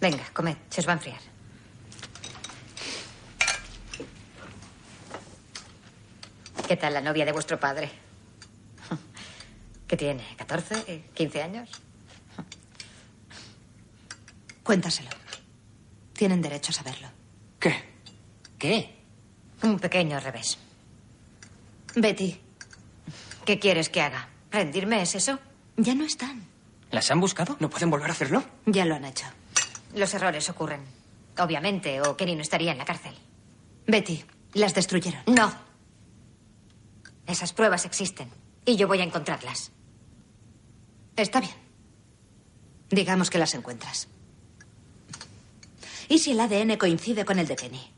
Venga, 0.01 0.25
comed. 0.33 0.57
Se 0.71 0.81
os 0.81 0.87
va 0.87 0.93
a 0.93 0.97
enfriar. 0.97 1.36
¿Qué 6.67 6.77
tal 6.77 6.95
la 6.95 7.01
novia 7.01 7.25
de 7.25 7.33
vuestro 7.33 7.59
padre? 7.61 7.91
¿Qué 9.87 9.97
tiene? 9.97 10.25
¿14? 10.37 11.03
¿15 11.15 11.43
años? 11.43 11.71
Cuéntaselo. 14.63 15.11
Tienen 16.13 16.43
derecho 16.43 16.71
a 16.73 16.75
saberlo. 16.75 17.09
¿Qué? 17.61 17.75
¿Qué? 18.59 18.97
Un 19.63 19.79
pequeño 19.79 20.19
revés. 20.21 20.59
Betty, 21.95 22.41
¿Qué 23.45 23.59
quieres 23.61 23.89
que 23.89 24.01
haga? 24.03 24.29
¿Rendirme 24.51 25.01
es 25.03 25.15
eso? 25.15 25.39
ya 25.77 25.95
no 25.95 26.05
están. 26.05 26.43
¿Las 26.91 27.11
han 27.11 27.21
buscado? 27.21 27.57
¿No 27.61 27.71
pueden 27.71 27.91
volver 27.91 28.09
a 28.09 28.13
hacerlo? 28.13 28.43
Ya 28.67 28.85
lo 28.85 28.95
han 28.97 29.05
hecho. 29.05 29.27
Los 29.95 30.13
errores 30.15 30.49
ocurren. 30.51 30.81
Obviamente, 31.39 32.01
o 32.01 32.17
Kenny 32.17 32.35
no 32.35 32.43
estaría 32.43 32.73
en 32.73 32.79
la 32.79 32.85
cárcel. 32.85 33.15
Betty, 33.87 34.25
las 34.55 34.75
destruyeron. 34.75 35.23
No. 35.27 35.53
Esas 37.27 37.53
pruebas 37.53 37.85
existen. 37.85 38.31
Y 38.65 38.77
yo 38.77 38.89
voy 38.89 39.01
a 39.01 39.05
encontrarlas. 39.05 39.73
Está 41.17 41.41
bien. 41.41 41.55
Digamos 42.91 43.31
que 43.31 43.39
las 43.39 43.55
encuentras. 43.55 44.09
¿Y 46.09 46.19
si 46.19 46.33
el 46.33 46.41
ADN 46.41 46.77
coincide 46.77 47.25
con 47.25 47.39
el 47.39 47.47
de 47.49 47.57
Kenny? 47.57 47.93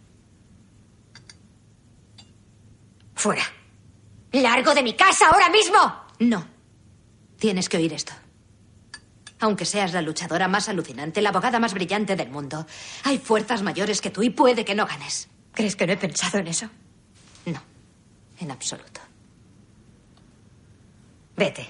Fuera. 3.14 3.42
¡Largo 4.32 4.74
de 4.74 4.82
mi 4.82 4.94
casa 4.94 5.28
ahora 5.28 5.48
mismo! 5.48 5.78
No. 6.20 6.46
Tienes 7.38 7.68
que 7.68 7.76
oír 7.76 7.92
esto. 7.92 8.12
Aunque 9.40 9.64
seas 9.64 9.92
la 9.92 10.02
luchadora 10.02 10.48
más 10.48 10.68
alucinante, 10.68 11.22
la 11.22 11.28
abogada 11.30 11.60
más 11.60 11.74
brillante 11.74 12.16
del 12.16 12.30
mundo, 12.30 12.66
hay 13.04 13.18
fuerzas 13.18 13.62
mayores 13.62 14.00
que 14.00 14.10
tú 14.10 14.22
y 14.22 14.30
puede 14.30 14.64
que 14.64 14.74
no 14.74 14.86
ganes. 14.86 15.28
¿Crees 15.52 15.76
que 15.76 15.86
no 15.86 15.92
he 15.92 15.96
pensado 15.96 16.38
en 16.38 16.48
eso? 16.48 16.68
No, 17.46 17.62
en 18.40 18.50
absoluto. 18.50 19.00
Vete. 21.38 21.68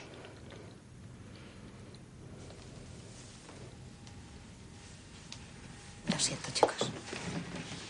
Lo 6.10 6.18
siento, 6.18 6.50
chicos. 6.54 6.90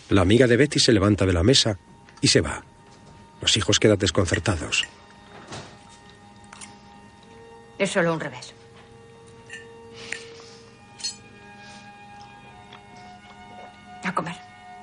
La 0.09 0.23
amiga 0.23 0.49
de 0.49 0.57
Betty 0.57 0.81
se 0.81 0.93
levanta 0.93 1.25
de 1.25 1.33
la 1.33 1.45
mesa 1.45 1.79
y 2.21 2.27
se 2.27 2.41
va. 2.41 2.65
Los 3.41 3.57
hijos 3.57 3.79
quedan 3.79 3.99
desconcertados. 3.99 4.89
Es 7.79 7.93
solo 7.93 8.13
un 8.13 8.19
revés. 8.19 8.55
A 14.03 14.13
comer. 14.13 14.35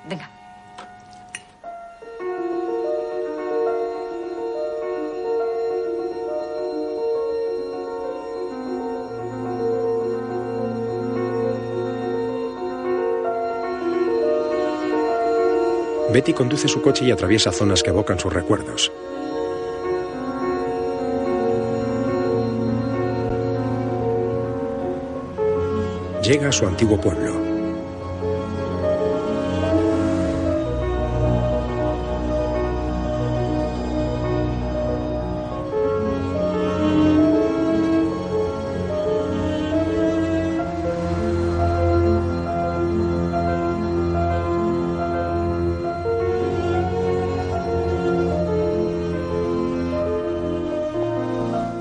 Venga. 0.08 0.35
Betty 16.16 16.32
conduce 16.32 16.66
su 16.66 16.80
coche 16.80 17.04
y 17.04 17.10
atraviesa 17.10 17.52
zonas 17.52 17.82
que 17.82 17.90
evocan 17.90 18.18
sus 18.18 18.32
recuerdos. 18.32 18.90
Llega 26.22 26.48
a 26.48 26.52
su 26.52 26.66
antiguo 26.66 26.98
pueblo. 26.98 27.45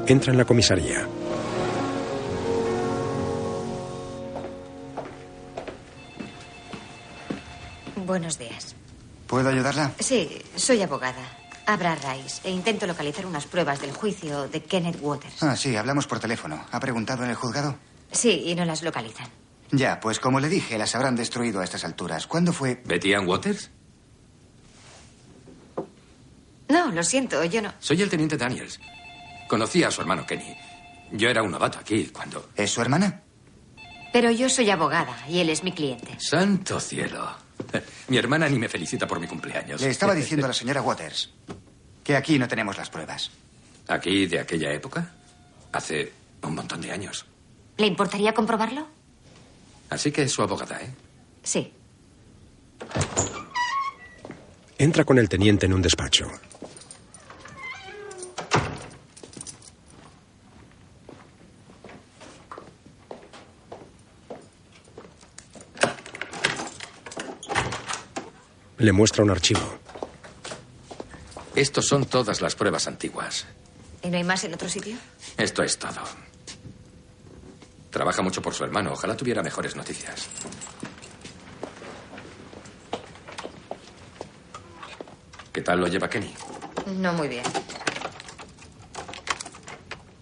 Entra 0.07 0.31
en 0.31 0.37
la 0.37 0.45
comisaría. 0.45 1.07
Buenos 7.95 8.37
días. 8.37 8.75
¿Puedo 9.27 9.49
ayudarla? 9.49 9.91
Sí, 9.99 10.29
soy 10.55 10.81
abogada. 10.81 11.21
Abra 11.65 11.95
Rice 11.95 12.41
e 12.47 12.51
intento 12.51 12.85
localizar 12.85 13.25
unas 13.25 13.45
pruebas 13.47 13.81
del 13.81 13.91
juicio 13.91 14.47
de 14.47 14.61
Kenneth 14.61 14.99
Waters. 15.01 15.41
Ah, 15.41 15.55
sí, 15.55 15.75
hablamos 15.75 16.05
por 16.05 16.19
teléfono. 16.19 16.63
¿Ha 16.71 16.79
preguntado 16.79 17.23
en 17.23 17.31
el 17.31 17.35
juzgado? 17.35 17.75
Sí, 18.11 18.43
y 18.45 18.53
no 18.55 18.65
las 18.65 18.83
localizan. 18.83 19.27
Ya, 19.71 19.99
pues 19.99 20.19
como 20.19 20.39
le 20.39 20.47
dije, 20.47 20.77
las 20.77 20.93
habrán 20.93 21.15
destruido 21.15 21.61
a 21.61 21.63
estas 21.63 21.83
alturas. 21.83 22.27
¿Cuándo 22.27 22.53
fue? 22.53 22.81
¿Betty 22.85 23.13
Ann 23.15 23.27
Waters? 23.27 23.71
No, 26.69 26.91
lo 26.91 27.03
siento, 27.03 27.43
yo 27.45 27.61
no. 27.63 27.73
Soy 27.79 28.01
el 28.03 28.09
teniente 28.09 28.37
Daniels. 28.37 28.79
Conocí 29.47 29.83
a 29.83 29.91
su 29.91 30.01
hermano 30.01 30.25
Kenny. 30.25 30.55
Yo 31.11 31.29
era 31.29 31.43
un 31.43 31.51
novato 31.51 31.79
aquí 31.79 32.07
cuando... 32.07 32.49
¿Es 32.55 32.71
su 32.71 32.81
hermana? 32.81 33.21
Pero 34.11 34.31
yo 34.31 34.49
soy 34.49 34.69
abogada 34.69 35.25
y 35.29 35.39
él 35.39 35.49
es 35.49 35.63
mi 35.63 35.71
cliente. 35.71 36.17
Santo 36.19 36.79
cielo. 36.79 37.29
Mi 38.07 38.17
hermana 38.17 38.47
ni 38.49 38.59
me 38.59 38.67
felicita 38.69 39.07
por 39.07 39.19
mi 39.19 39.27
cumpleaños. 39.27 39.81
Le 39.81 39.89
estaba 39.89 40.13
diciendo 40.15 40.45
a 40.45 40.49
la 40.49 40.53
señora 40.53 40.81
Waters 40.81 41.31
que 42.03 42.15
aquí 42.15 42.37
no 42.37 42.47
tenemos 42.47 42.77
las 42.77 42.89
pruebas. 42.89 43.31
¿Aquí 43.87 44.25
de 44.27 44.39
aquella 44.39 44.71
época? 44.71 45.11
Hace 45.71 46.11
un 46.43 46.55
montón 46.55 46.81
de 46.81 46.91
años. 46.91 47.25
¿Le 47.77 47.87
importaría 47.87 48.33
comprobarlo? 48.33 48.87
Así 49.89 50.11
que 50.11 50.23
es 50.23 50.31
su 50.31 50.41
abogada, 50.41 50.79
¿eh? 50.81 50.89
Sí. 51.43 51.73
Entra 54.77 55.03
con 55.03 55.17
el 55.19 55.29
teniente 55.29 55.65
en 55.65 55.73
un 55.73 55.81
despacho. 55.81 56.29
Le 68.85 68.91
muestra 68.91 69.23
un 69.23 69.31
archivo. 69.31 69.79
Estos 71.55 71.87
son 71.87 72.05
todas 72.05 72.39
las 72.41 72.53
pruebas 72.53 72.85
antiguas. 72.85 73.47
¿Y 74.03 74.09
no 74.11 74.17
hay 74.17 74.23
más 74.23 74.43
en 74.43 74.53
otro 74.53 74.69
sitio? 74.69 74.95
Esto 75.37 75.63
es 75.63 75.79
todo. 75.79 76.01
Trabaja 77.89 78.21
mucho 78.21 78.43
por 78.43 78.53
su 78.53 78.63
hermano. 78.63 78.93
Ojalá 78.93 79.17
tuviera 79.17 79.41
mejores 79.41 79.75
noticias. 79.75 80.27
¿Qué 85.51 85.61
tal 85.63 85.79
lo 85.79 85.87
lleva 85.87 86.07
Kenny? 86.07 86.31
No 86.97 87.11
muy 87.13 87.27
bien. 87.27 87.43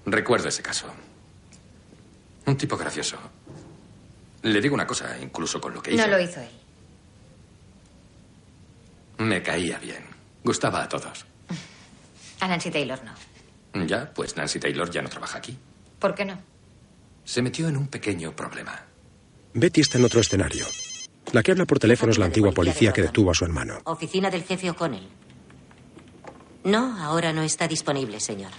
Recuerdo 0.05 0.47
ese 0.47 0.64
caso. 0.64 0.86
Un 2.45 2.55
tipo 2.55 2.78
gracioso. 2.78 3.18
Le 4.43 4.61
digo 4.61 4.74
una 4.74 4.88
cosa, 4.88 5.18
incluso 5.20 5.59
con 5.59 5.74
lo 5.74 5.84
que 5.84 5.91
hizo. 5.93 6.01
No 6.01 6.07
lo 6.07 6.18
hizo 6.18 6.39
él. 6.39 6.62
Caía 9.53 9.77
bien. 9.77 10.03
Gustaba 10.43 10.81
a 10.81 10.89
todos. 10.89 11.27
A 12.39 12.47
Nancy 12.47 12.71
Taylor 12.71 12.99
no. 13.03 13.85
Ya, 13.85 14.11
pues 14.11 14.35
Nancy 14.35 14.59
Taylor 14.59 14.89
ya 14.89 15.03
no 15.03 15.09
trabaja 15.09 15.37
aquí. 15.37 15.55
¿Por 15.99 16.15
qué 16.15 16.25
no? 16.25 16.39
Se 17.23 17.43
metió 17.43 17.67
en 17.67 17.77
un 17.77 17.85
pequeño 17.85 18.35
problema. 18.35 18.83
Betty 19.53 19.81
está 19.81 19.99
en 19.99 20.05
otro 20.05 20.21
escenario. 20.21 20.65
La 21.33 21.43
que 21.43 21.51
habla 21.51 21.65
por 21.65 21.77
teléfono 21.77 22.11
es 22.11 22.17
la 22.17 22.25
antigua 22.25 22.51
policía 22.51 22.91
que 22.93 23.03
detuvo 23.03 23.29
a 23.29 23.35
su 23.35 23.45
hermano. 23.45 23.77
Oficina 23.83 24.31
del 24.31 24.43
jefe 24.43 24.71
O'Connell. 24.71 25.07
No, 26.63 26.97
ahora 26.99 27.31
no 27.31 27.43
está 27.43 27.67
disponible, 27.67 28.19
señor. 28.19 28.53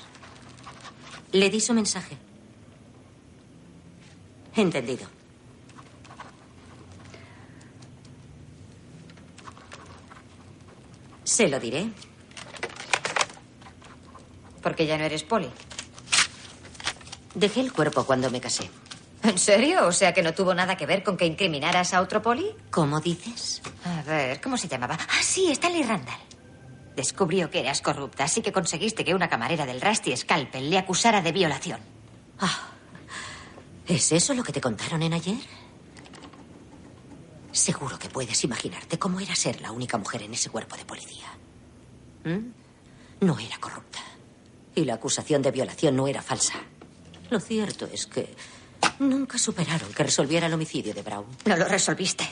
Le 1.33 1.51
di 1.51 1.59
su 1.59 1.75
mensaje. 1.75 2.17
Entendido. 4.55 5.09
Se 11.35 11.49
lo 11.49 11.59
diré. 11.59 11.91
Porque 14.63 14.87
ya 14.87 14.97
no 14.97 15.03
eres 15.03 15.25
poli. 15.25 15.51
Dejé 17.35 17.61
el 17.61 17.73
cuerpo 17.73 18.05
cuando 18.05 18.31
me 18.31 18.41
casé. 18.41 18.71
¿En 19.25 19.37
serio? 19.37 19.89
O 19.89 19.91
sea 19.91 20.15
que 20.15 20.23
no 20.23 20.33
tuvo 20.33 20.55
nada 20.55 20.77
que 20.77 20.87
ver 20.87 21.03
con 21.03 21.17
que 21.17 21.27
incriminaras 21.27 21.93
a 21.93 22.03
otro 22.03 22.23
poli. 22.23 22.55
¿Cómo 22.71 23.01
dices? 23.01 23.63
A 23.85 24.03
ver, 24.03 24.41
¿cómo 24.41 24.57
se 24.57 24.69
llamaba? 24.69 24.97
Ah, 24.97 25.23
sí, 25.25 25.51
Stanley 25.51 25.83
Randall. 25.83 26.21
Descubrió 26.95 27.51
que 27.51 27.59
eras 27.59 27.83
corrupta, 27.83 28.23
así 28.23 28.41
que 28.41 28.53
conseguiste 28.53 29.05
que 29.05 29.13
una 29.13 29.29
camarera 29.29 29.67
del 29.67 29.81
Rusty 29.81 30.17
Scalpel 30.17 30.71
le 30.71 30.79
acusara 30.79 31.21
de 31.21 31.33
violación. 31.33 31.81
Ah, 32.39 32.69
¿Es 33.89 34.13
eso 34.13 34.35
lo 34.35 34.45
que 34.45 34.53
te 34.53 34.61
contaron 34.61 35.03
en 35.03 35.15
ayer? 35.15 35.64
Seguro 37.55 37.97
que 38.01 38.09
puedes 38.09 38.43
imaginarte 38.43 38.99
cómo 38.99 39.21
era 39.21 39.33
ser 39.37 39.61
la 39.61 39.71
única 39.71 39.97
mujer 39.97 40.23
en 40.23 40.35
ese 40.35 40.51
cuerpo 40.51 40.77
de 40.77 40.85
policía. 40.85 41.29
¿Mm? 42.25 43.25
No 43.25 43.39
era 43.39 43.57
corrupta. 43.59 44.01
Y 44.75 44.85
la 44.85 44.95
acusación 44.95 45.41
de 45.41 45.53
violación 45.53 45.95
no 45.95 46.09
era 46.09 46.21
falsa. 46.21 46.55
Lo 47.31 47.39
cierto 47.39 47.87
es 47.93 48.09
que 48.09 48.35
nunca 48.99 49.39
superaron 49.39 49.93
que 49.93 50.03
resolviera 50.03 50.49
el 50.49 50.53
homicidio 50.53 50.93
de 50.93 51.03
Brown. 51.03 51.27
No 51.45 51.57
lo 51.57 51.67
resolviste. 51.67 52.29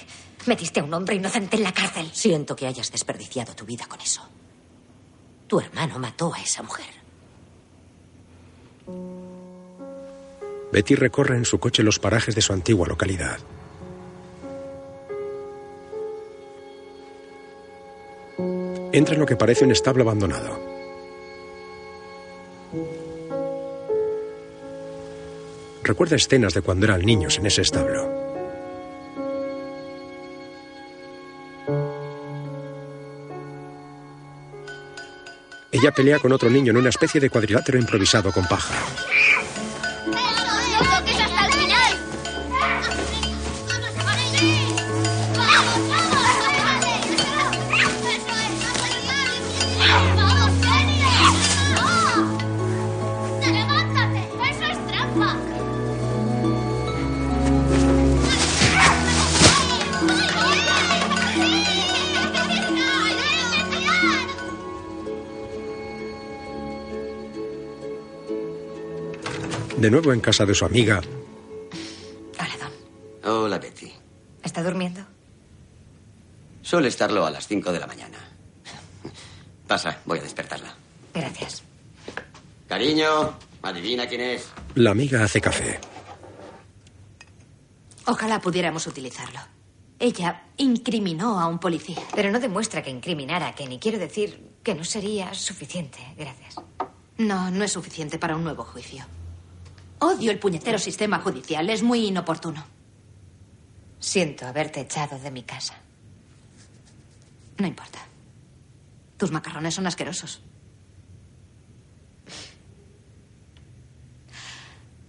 Metiste 0.47 0.81
a 0.81 0.85
un 0.85 0.93
hombre 0.93 1.15
inocente 1.15 1.57
en 1.57 1.63
la 1.63 1.73
cárcel. 1.73 2.11
Siento 2.13 2.57
que 2.57 2.67
hayas 2.67 2.91
desperdiciado 2.91 3.55
tu 3.55 3.65
vida 3.65 3.87
con 3.87 4.01
eso. 4.01 4.23
Tu 5.47 5.61
hermano 5.61 6.01
mató 6.01 6.35
a 6.35 6.41
esa 6.41 6.65
mujer. 6.65 6.93
Betty 10.73 10.97
recorre 10.97 11.37
en 11.37 11.45
su 11.45 11.61
coche 11.61 11.85
los 11.85 12.01
parajes 12.01 12.35
de 12.35 12.41
su 12.41 12.53
antigua 12.53 12.89
localidad. 12.89 13.39
Entra 18.93 19.15
en 19.15 19.21
lo 19.21 19.27
que 19.27 19.37
parece 19.37 19.65
un 19.65 19.73
establo 19.73 20.03
abandonado. 20.03 20.61
Recuerda 25.83 26.17
escenas 26.17 26.55
de 26.55 26.63
cuando 26.63 26.87
eran 26.87 27.01
niños 27.01 27.39
en 27.39 27.47
ese 27.47 27.63
establo. 27.63 28.23
Ella 35.73 35.91
pelea 35.91 36.19
con 36.19 36.33
otro 36.33 36.51
niño 36.51 36.71
en 36.71 36.77
una 36.77 36.91
especie 36.91 37.21
de 37.21 37.31
cuadrilátero 37.31 37.79
improvisado 37.79 38.31
con 38.31 38.47
paja. 38.47 38.75
De 69.77 69.91
nuevo 69.91 70.13
en 70.13 70.21
casa 70.21 70.47
de 70.47 70.55
su 70.55 70.65
amiga, 70.65 71.01
Hola, 73.25 73.59
Betty. 73.59 73.93
¿Está 74.43 74.63
durmiendo? 74.63 75.01
Suele 76.61 76.89
estarlo 76.89 77.25
a 77.25 77.31
las 77.31 77.47
5 77.47 77.73
de 77.73 77.79
la 77.79 77.87
mañana. 77.87 78.19
Pasa, 79.67 80.01
voy 80.05 80.19
a 80.19 80.23
despertarla. 80.23 80.75
Gracias. 81.15 81.63
Cariño, 82.69 83.37
adivina 83.63 84.07
quién 84.07 84.23
es. 84.23 84.49
la 84.75 84.91
amiga 84.91 85.23
hace 85.23 85.41
café. 85.41 85.79
Ojalá 88.07 88.41
pudiéramos 88.41 88.87
utilizarlo. 88.89 89.39
Ella 90.01 90.47
incriminó 90.57 91.39
a 91.39 91.47
un 91.47 91.61
policía. 91.61 91.99
Pero 92.15 92.33
no 92.33 92.41
demuestra 92.41 92.83
que 92.83 92.91
incriminara 92.91 93.49
a 93.49 93.55
Kenny. 93.55 93.79
Quiero 93.79 93.99
decir 93.99 94.51
que 94.65 94.75
no 94.75 94.83
sería 94.83 95.33
suficiente. 95.33 95.99
Gracias. 96.17 96.57
No, 97.19 97.53
no 97.53 97.63
es 97.63 97.71
suficiente 97.73 98.19
para 98.19 98.35
un 98.35 98.43
nuevo 98.43 98.65
juicio. 98.65 99.05
Odio 100.03 100.33
el 100.33 100.41
puñetero 100.41 100.81
sistema 100.81 101.21
judicial. 101.21 101.71
Es 101.71 101.85
muy 101.85 102.07
inoportuno. 102.07 102.67
Siento 104.01 104.47
haberte 104.47 104.81
echado 104.81 105.17
de 105.17 105.31
mi 105.31 105.45
casa. 105.45 105.77
No 107.59 107.69
importa. 107.69 108.01
Tus 109.17 109.31
macarrones 109.31 109.75
son 109.75 109.87
asquerosos. 109.87 110.43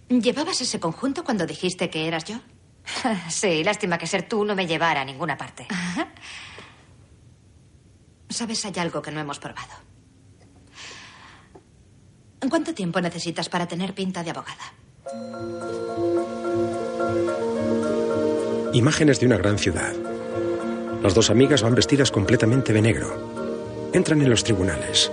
¿Llevabas 0.08 0.60
ese 0.60 0.78
conjunto 0.78 1.24
cuando 1.24 1.44
dijiste 1.44 1.90
que 1.90 2.06
eras 2.06 2.24
yo? 2.24 2.38
Sí, 3.30 3.64
lástima 3.64 3.98
que 3.98 4.06
ser 4.06 4.28
tú 4.28 4.44
no 4.44 4.54
me 4.54 4.68
llevara 4.68 5.00
a 5.00 5.04
ninguna 5.04 5.36
parte. 5.36 5.66
Sabes, 8.28 8.64
hay 8.64 8.74
algo 8.76 9.02
que 9.02 9.10
no 9.10 9.18
hemos 9.18 9.40
probado. 9.40 9.74
¿Cuánto 12.48 12.72
tiempo 12.72 13.00
necesitas 13.00 13.48
para 13.48 13.66
tener 13.66 13.92
pinta 13.92 14.22
de 14.22 14.30
abogada? 14.30 14.83
Imágenes 18.72 19.20
de 19.20 19.26
una 19.26 19.36
gran 19.36 19.58
ciudad. 19.58 19.92
Las 21.02 21.14
dos 21.14 21.28
amigas 21.28 21.62
van 21.62 21.74
vestidas 21.74 22.10
completamente 22.10 22.72
de 22.72 22.80
negro. 22.80 23.90
Entran 23.92 24.22
en 24.22 24.30
los 24.30 24.42
tribunales. 24.42 25.12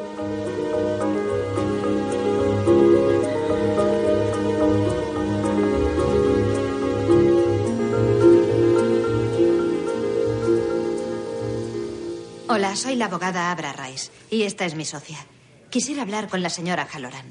Hola, 12.47 12.75
soy 12.75 12.95
la 12.95 13.05
abogada 13.05 13.51
Abra 13.51 13.73
Rice 13.73 14.11
y 14.29 14.43
esta 14.43 14.65
es 14.65 14.75
mi 14.75 14.85
socia. 14.85 15.17
Quisiera 15.69 16.01
hablar 16.01 16.29
con 16.29 16.41
la 16.41 16.49
señora 16.49 16.87
Halloran. 16.89 17.25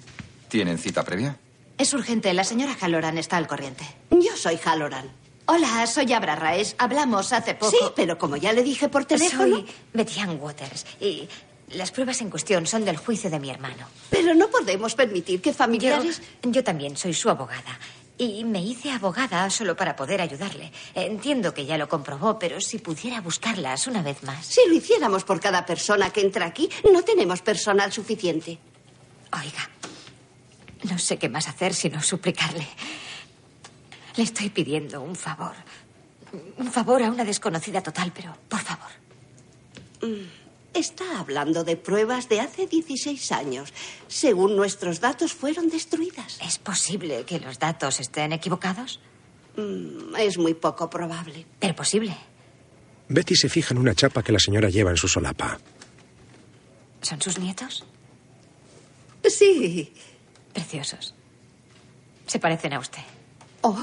¿Tienen 0.48 0.78
cita 0.78 1.02
previa? 1.04 1.38
Es 1.80 1.94
urgente. 1.94 2.34
La 2.34 2.44
señora 2.44 2.76
Halloran 2.78 3.16
está 3.16 3.38
al 3.38 3.46
corriente. 3.46 3.86
Yo 4.10 4.36
soy 4.36 4.58
Halloran. 4.62 5.10
Hola, 5.46 5.86
soy 5.86 6.12
Abra 6.12 6.36
Raes. 6.36 6.74
Hablamos 6.76 7.32
hace 7.32 7.54
poco. 7.54 7.70
Sí, 7.70 7.78
pero 7.96 8.18
como 8.18 8.36
ya 8.36 8.52
le 8.52 8.62
dije 8.62 8.90
por 8.90 9.06
teléfono. 9.06 9.56
Soy 9.56 9.66
Betty 9.94 10.20
Ann 10.20 10.38
Waters 10.38 10.84
y 11.00 11.26
las 11.70 11.90
pruebas 11.90 12.20
en 12.20 12.28
cuestión 12.28 12.66
son 12.66 12.84
del 12.84 12.98
juicio 12.98 13.30
de 13.30 13.40
mi 13.40 13.48
hermano. 13.48 13.86
Pero 14.10 14.34
no 14.34 14.48
podemos 14.48 14.94
permitir 14.94 15.40
que 15.40 15.54
familiares. 15.54 16.20
Yo, 16.42 16.50
yo 16.50 16.62
también 16.62 16.98
soy 16.98 17.14
su 17.14 17.30
abogada. 17.30 17.80
Y 18.18 18.44
me 18.44 18.60
hice 18.60 18.90
abogada 18.90 19.48
solo 19.48 19.74
para 19.74 19.96
poder 19.96 20.20
ayudarle. 20.20 20.70
Entiendo 20.94 21.54
que 21.54 21.64
ya 21.64 21.78
lo 21.78 21.88
comprobó, 21.88 22.38
pero 22.38 22.60
si 22.60 22.78
pudiera 22.78 23.22
buscarlas 23.22 23.86
una 23.86 24.02
vez 24.02 24.22
más. 24.22 24.44
Si 24.44 24.60
lo 24.68 24.74
hiciéramos 24.74 25.24
por 25.24 25.40
cada 25.40 25.64
persona 25.64 26.10
que 26.10 26.20
entra 26.20 26.44
aquí, 26.44 26.68
no 26.92 27.02
tenemos 27.02 27.40
personal 27.40 27.90
suficiente. 27.90 28.58
Oiga, 29.32 29.70
no 30.84 30.98
sé 30.98 31.18
qué 31.18 31.28
más 31.28 31.48
hacer 31.48 31.74
sino 31.74 32.02
suplicarle. 32.02 32.66
Le 34.16 34.24
estoy 34.24 34.50
pidiendo 34.50 35.00
un 35.02 35.16
favor. 35.16 35.54
Un 36.58 36.70
favor 36.70 37.02
a 37.02 37.10
una 37.10 37.24
desconocida 37.24 37.82
total, 37.82 38.12
pero 38.14 38.36
por 38.48 38.60
favor. 38.60 38.90
Mm, 40.02 40.38
Está 40.72 41.18
hablando 41.18 41.64
de 41.64 41.76
pruebas 41.76 42.28
de 42.28 42.40
hace 42.40 42.68
16 42.68 43.32
años. 43.32 43.72
Según 44.06 44.54
nuestros 44.54 45.00
datos, 45.00 45.32
fueron 45.32 45.68
destruidas. 45.68 46.38
¿Es 46.40 46.58
posible 46.60 47.24
que 47.24 47.40
los 47.40 47.58
datos 47.58 47.98
estén 47.98 48.32
equivocados? 48.32 49.00
Mm, 49.56 50.14
Es 50.16 50.38
muy 50.38 50.54
poco 50.54 50.88
probable. 50.88 51.44
Pero 51.58 51.74
posible. 51.74 52.16
Betty 53.08 53.34
se 53.34 53.48
fija 53.48 53.74
en 53.74 53.78
una 53.78 53.94
chapa 53.96 54.22
que 54.22 54.30
la 54.30 54.38
señora 54.38 54.68
lleva 54.70 54.90
en 54.90 54.96
su 54.96 55.08
solapa. 55.08 55.58
¿Son 57.02 57.20
sus 57.20 57.38
nietos? 57.40 57.84
Sí. 59.28 59.92
Preciosos. 60.52 61.14
Se 62.26 62.38
parecen 62.38 62.72
a 62.72 62.78
usted. 62.78 63.02
Oh, 63.62 63.76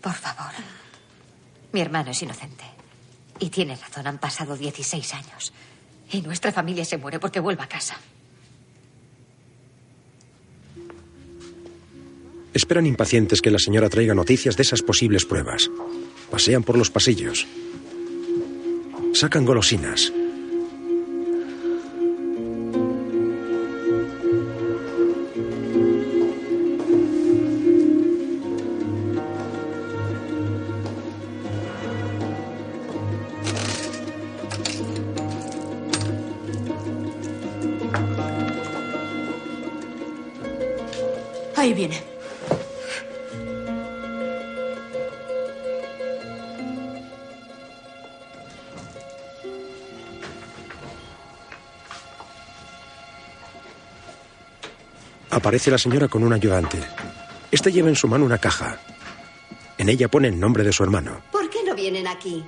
Por 0.00 0.14
favor. 0.14 0.52
Mi 1.72 1.80
hermano 1.80 2.10
es 2.10 2.22
inocente. 2.22 2.64
Y 3.38 3.50
tiene 3.50 3.76
razón, 3.76 4.06
han 4.06 4.18
pasado 4.18 4.56
16 4.56 5.14
años. 5.14 5.52
Y 6.12 6.22
nuestra 6.22 6.52
familia 6.52 6.84
se 6.84 6.98
muere 6.98 7.18
porque 7.18 7.40
vuelva 7.40 7.64
a 7.64 7.68
casa. 7.68 7.96
Esperan 12.52 12.86
impacientes 12.86 13.40
que 13.40 13.50
la 13.50 13.58
señora 13.58 13.88
traiga 13.88 14.14
noticias 14.14 14.56
de 14.56 14.62
esas 14.62 14.82
posibles 14.82 15.24
pruebas. 15.24 15.70
Pasean 16.30 16.64
por 16.64 16.76
los 16.76 16.90
pasillos. 16.90 17.46
Sacan 19.14 19.44
golosinas. 19.44 20.12
Ahí 41.60 41.74
viene. 41.74 42.02
Aparece 55.28 55.70
la 55.70 55.76
señora 55.76 56.08
con 56.08 56.24
un 56.24 56.32
ayudante. 56.32 56.78
Este 57.50 57.70
lleva 57.70 57.90
en 57.90 57.94
su 57.94 58.08
mano 58.08 58.24
una 58.24 58.38
caja. 58.38 58.78
En 59.76 59.90
ella 59.90 60.08
pone 60.08 60.28
el 60.28 60.40
nombre 60.40 60.64
de 60.64 60.72
su 60.72 60.82
hermano. 60.82 61.20
¿Por 61.30 61.50
qué 61.50 61.58
no 61.66 61.74
vienen 61.74 62.06
aquí? 62.06 62.42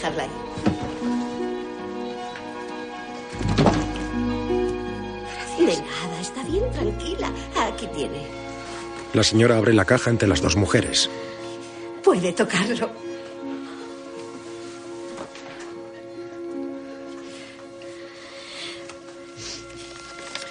Dejarla 0.00 0.22
ahí. 0.22 0.30
De 5.58 5.76
nada, 5.76 6.20
está 6.20 6.42
bien, 6.44 6.70
tranquila. 6.72 7.30
Aquí 7.56 7.86
tiene. 7.88 8.26
La 9.12 9.22
señora 9.22 9.58
abre 9.58 9.74
la 9.74 9.84
caja 9.84 10.10
ante 10.10 10.26
las 10.26 10.40
dos 10.40 10.56
mujeres. 10.56 11.10
Puede 12.02 12.32
tocarlo. 12.32 12.90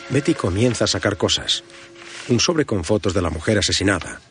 Betty 0.09 0.33
comienza 0.33 0.85
a 0.85 0.87
sacar 0.87 1.17
cosas. 1.17 1.63
Un 2.29 2.39
sobre 2.39 2.65
con 2.65 2.83
fotos 2.83 3.13
de 3.13 3.21
la 3.21 3.29
mujer 3.29 3.57
asesinada. 3.57 4.21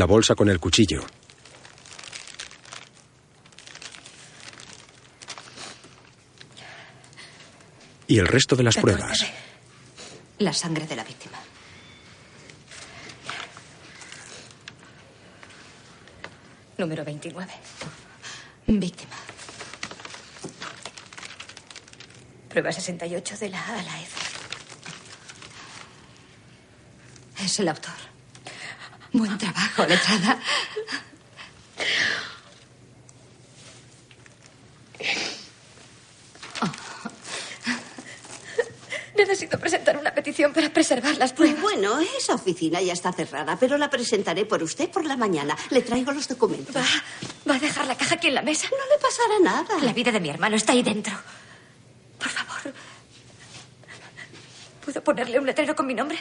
La 0.00 0.06
bolsa 0.06 0.34
con 0.34 0.48
el 0.48 0.58
cuchillo. 0.58 1.04
Y 8.06 8.18
el 8.18 8.26
resto 8.26 8.56
de 8.56 8.62
las 8.62 8.78
pruebas. 8.78 9.26
La 10.38 10.54
sangre 10.54 10.86
de 10.86 10.96
la 10.96 11.04
víctima. 11.04 11.36
Número 16.78 17.04
29. 17.04 17.52
Víctima. 18.68 19.16
Prueba 22.48 22.72
68 22.72 23.36
de 23.36 23.48
la 23.50 23.60
A 23.60 23.78
a 23.80 23.82
la 23.82 24.00
F. 24.00 24.18
Es 27.44 27.60
el 27.60 27.68
autor. 27.68 28.09
Buen 29.12 29.36
trabajo, 29.38 29.86
letrada. 29.86 30.38
Necesito 39.16 39.58
presentar 39.58 39.96
una 39.98 40.14
petición 40.14 40.52
para 40.52 40.72
preservar 40.72 41.16
las 41.16 41.32
pruebas. 41.32 41.60
Bueno, 41.60 42.00
esa 42.00 42.34
oficina 42.34 42.80
ya 42.80 42.92
está 42.92 43.12
cerrada, 43.12 43.56
pero 43.58 43.76
la 43.76 43.90
presentaré 43.90 44.46
por 44.46 44.62
usted 44.62 44.88
por 44.88 45.04
la 45.04 45.16
mañana. 45.16 45.56
Le 45.70 45.82
traigo 45.82 46.12
los 46.12 46.26
documentos. 46.28 46.74
¿Va, 46.74 46.84
¿Va 47.48 47.56
a 47.56 47.58
dejar 47.58 47.86
la 47.86 47.96
caja 47.96 48.14
aquí 48.14 48.28
en 48.28 48.34
la 48.36 48.42
mesa? 48.42 48.68
No 48.70 48.76
le 48.76 49.02
pasará 49.02 49.38
nada. 49.42 49.84
La 49.84 49.92
vida 49.92 50.10
de 50.12 50.20
mi 50.20 50.30
hermano 50.30 50.56
está 50.56 50.72
ahí 50.72 50.82
dentro. 50.82 51.12
Por 52.18 52.28
favor. 52.28 52.72
¿Puedo 54.84 55.04
ponerle 55.04 55.38
un 55.38 55.46
letrero 55.46 55.74
con 55.76 55.86
mi 55.86 55.94
nombre? 55.94 56.18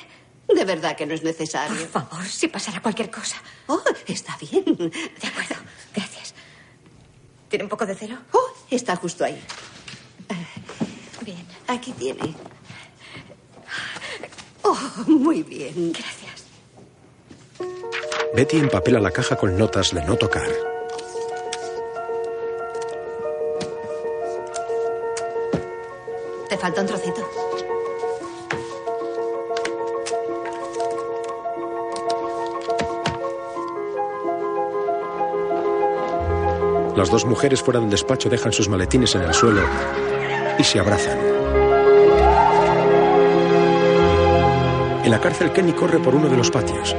De 0.54 0.66
verdad 0.66 0.96
que 0.96 1.06
no 1.06 1.14
es 1.14 1.24
necesario. 1.24 1.88
Por 1.88 2.08
favor, 2.08 2.26
si 2.26 2.48
pasara 2.48 2.82
cualquier 2.82 3.10
cosa. 3.12 3.38
Oh, 3.68 3.82
está 4.08 4.38
bien. 4.38 4.64
De 4.66 5.28
acuerdo, 5.28 5.56
gracias. 5.96 6.34
¿Tiene 7.48 7.64
un 7.66 7.70
poco 7.70 7.86
de 7.86 7.96
celo? 7.96 8.18
Oh, 8.32 8.50
está 8.70 8.96
justo 8.96 9.24
ahí. 9.24 9.42
Bien. 11.22 11.46
Aquí 11.68 11.92
tiene. 11.94 12.36
Oh, 14.64 14.78
muy 15.08 15.44
bien. 15.44 15.94
Gracias. 15.94 16.46
Betty 18.34 18.58
empapela 18.58 19.00
la 19.00 19.12
caja 19.12 19.36
con 19.36 19.58
notas 19.58 19.92
de 19.94 20.04
no 20.04 20.16
tocar. 20.16 20.50
Te 26.50 26.58
falta 26.58 26.82
un 26.82 26.88
trocito. 26.88 27.49
Las 37.00 37.10
dos 37.10 37.24
mujeres 37.24 37.62
fuera 37.62 37.80
del 37.80 37.90
despacho 37.90 38.28
dejan 38.28 38.52
sus 38.52 38.68
maletines 38.68 39.16
en 39.16 39.22
el 39.22 39.34
suelo 39.34 39.62
y 40.58 40.64
se 40.66 40.80
abrazan. 40.80 41.18
En 45.06 45.10
la 45.10 45.22
cárcel, 45.22 45.54
Kenny 45.54 45.72
corre 45.72 46.00
por 46.00 46.14
uno 46.14 46.28
de 46.28 46.36
los 46.36 46.52
patios. 46.52 46.94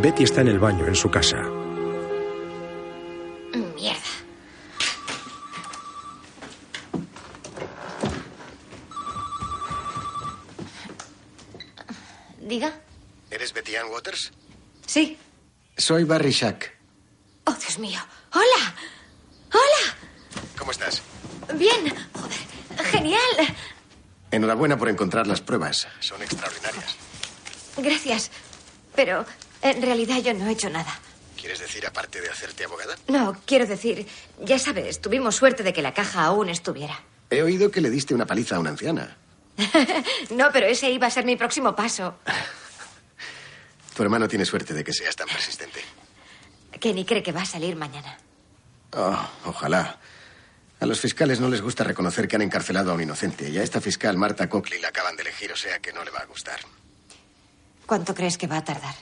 Betty 0.00 0.22
está 0.22 0.42
en 0.42 0.46
el 0.46 0.60
baño 0.60 0.86
en 0.86 0.94
su 0.94 1.10
casa. 1.10 1.57
Soy 15.88 16.04
Barry 16.04 16.32
Shack. 16.32 16.70
Oh, 17.46 17.54
Dios 17.54 17.78
mío. 17.78 17.98
Hola. 18.34 18.74
Hola. 19.54 19.96
¿Cómo 20.58 20.70
estás? 20.70 21.00
Bien. 21.54 21.94
Joder. 22.12 22.86
Genial. 22.90 23.56
Enhorabuena 24.30 24.76
por 24.76 24.90
encontrar 24.90 25.26
las 25.26 25.40
pruebas. 25.40 25.88
Son 26.00 26.20
extraordinarias. 26.22 26.94
Gracias. 27.78 28.30
Pero 28.94 29.24
en 29.62 29.80
realidad 29.80 30.18
yo 30.18 30.34
no 30.34 30.46
he 30.46 30.52
hecho 30.52 30.68
nada. 30.68 31.00
¿Quieres 31.40 31.58
decir 31.58 31.86
aparte 31.86 32.20
de 32.20 32.28
hacerte 32.28 32.64
abogada? 32.66 32.94
No, 33.08 33.34
quiero 33.46 33.64
decir, 33.64 34.06
ya 34.44 34.58
sabes, 34.58 35.00
tuvimos 35.00 35.36
suerte 35.36 35.62
de 35.62 35.72
que 35.72 35.80
la 35.80 35.94
caja 35.94 36.24
aún 36.24 36.50
estuviera. 36.50 37.00
He 37.30 37.40
oído 37.40 37.70
que 37.70 37.80
le 37.80 37.88
diste 37.88 38.12
una 38.14 38.26
paliza 38.26 38.56
a 38.56 38.58
una 38.58 38.68
anciana. 38.68 39.16
no, 40.32 40.50
pero 40.52 40.66
ese 40.66 40.90
iba 40.90 41.06
a 41.06 41.10
ser 41.10 41.24
mi 41.24 41.36
próximo 41.36 41.74
paso. 41.74 42.18
Tu 43.98 44.04
hermano 44.04 44.28
tiene 44.28 44.44
suerte 44.44 44.74
de 44.74 44.84
que 44.84 44.92
seas 44.92 45.16
tan 45.16 45.26
persistente. 45.26 45.80
Kenny 46.78 47.04
cree 47.04 47.20
que 47.20 47.32
va 47.32 47.42
a 47.42 47.44
salir 47.44 47.74
mañana. 47.74 48.16
Oh, 48.92 49.28
ojalá. 49.46 49.98
A 50.78 50.86
los 50.86 51.00
fiscales 51.00 51.40
no 51.40 51.48
les 51.48 51.60
gusta 51.60 51.82
reconocer 51.82 52.28
que 52.28 52.36
han 52.36 52.42
encarcelado 52.42 52.92
a 52.92 52.94
un 52.94 53.02
inocente. 53.02 53.50
Y 53.50 53.58
a 53.58 53.64
esta 53.64 53.80
fiscal, 53.80 54.16
Marta 54.16 54.48
Coakley, 54.48 54.80
la 54.80 54.90
acaban 54.90 55.16
de 55.16 55.22
elegir, 55.22 55.50
o 55.50 55.56
sea 55.56 55.80
que 55.80 55.92
no 55.92 56.04
le 56.04 56.12
va 56.12 56.20
a 56.20 56.26
gustar. 56.26 56.60
¿Cuánto 57.86 58.14
crees 58.14 58.38
que 58.38 58.46
va 58.46 58.58
a 58.58 58.64
tardar? 58.64 58.94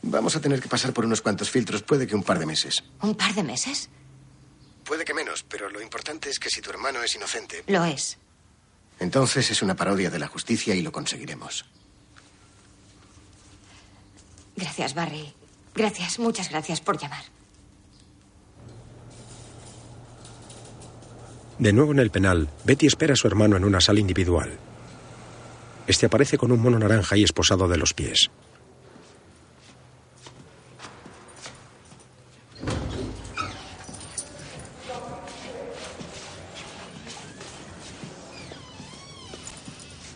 Vamos 0.00 0.34
a 0.34 0.40
tener 0.40 0.62
que 0.62 0.68
pasar 0.70 0.94
por 0.94 1.04
unos 1.04 1.20
cuantos 1.20 1.50
filtros, 1.50 1.82
puede 1.82 2.06
que 2.06 2.14
un 2.14 2.22
par 2.22 2.38
de 2.38 2.46
meses. 2.46 2.82
¿Un 3.02 3.14
par 3.14 3.34
de 3.34 3.42
meses? 3.42 3.90
Puede 4.82 5.04
que 5.04 5.12
menos, 5.12 5.42
pero 5.42 5.68
lo 5.68 5.82
importante 5.82 6.30
es 6.30 6.38
que 6.38 6.48
si 6.48 6.62
tu 6.62 6.70
hermano 6.70 7.02
es 7.02 7.14
inocente. 7.16 7.64
Lo 7.66 7.84
es. 7.84 8.16
Entonces 8.98 9.50
es 9.50 9.60
una 9.60 9.76
parodia 9.76 10.08
de 10.08 10.18
la 10.18 10.26
justicia 10.26 10.74
y 10.74 10.80
lo 10.80 10.90
conseguiremos. 10.90 11.66
Gracias, 14.56 14.94
Barry. 14.94 15.32
Gracias, 15.74 16.18
muchas 16.18 16.50
gracias 16.50 16.80
por 16.80 16.98
llamar. 16.98 17.24
De 21.58 21.72
nuevo 21.72 21.92
en 21.92 21.98
el 21.98 22.10
penal, 22.10 22.48
Betty 22.64 22.86
espera 22.86 23.12
a 23.12 23.16
su 23.16 23.26
hermano 23.26 23.56
en 23.56 23.64
una 23.64 23.80
sala 23.80 24.00
individual. 24.00 24.58
Este 25.86 26.06
aparece 26.06 26.38
con 26.38 26.52
un 26.52 26.60
mono 26.60 26.78
naranja 26.78 27.16
y 27.16 27.24
esposado 27.24 27.68
de 27.68 27.76
los 27.76 27.92
pies. 27.92 28.30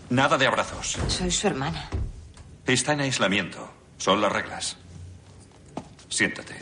Nada 0.09 0.39
de 0.39 0.47
abrazos. 0.47 0.97
Soy 1.09 1.31
su 1.31 1.47
hermana. 1.47 1.91
Está 2.67 2.93
en 2.93 3.01
aislamiento. 3.01 3.84
Son 3.99 4.21
las 4.21 4.33
reglas. 4.33 4.77
Siéntate. 6.09 6.55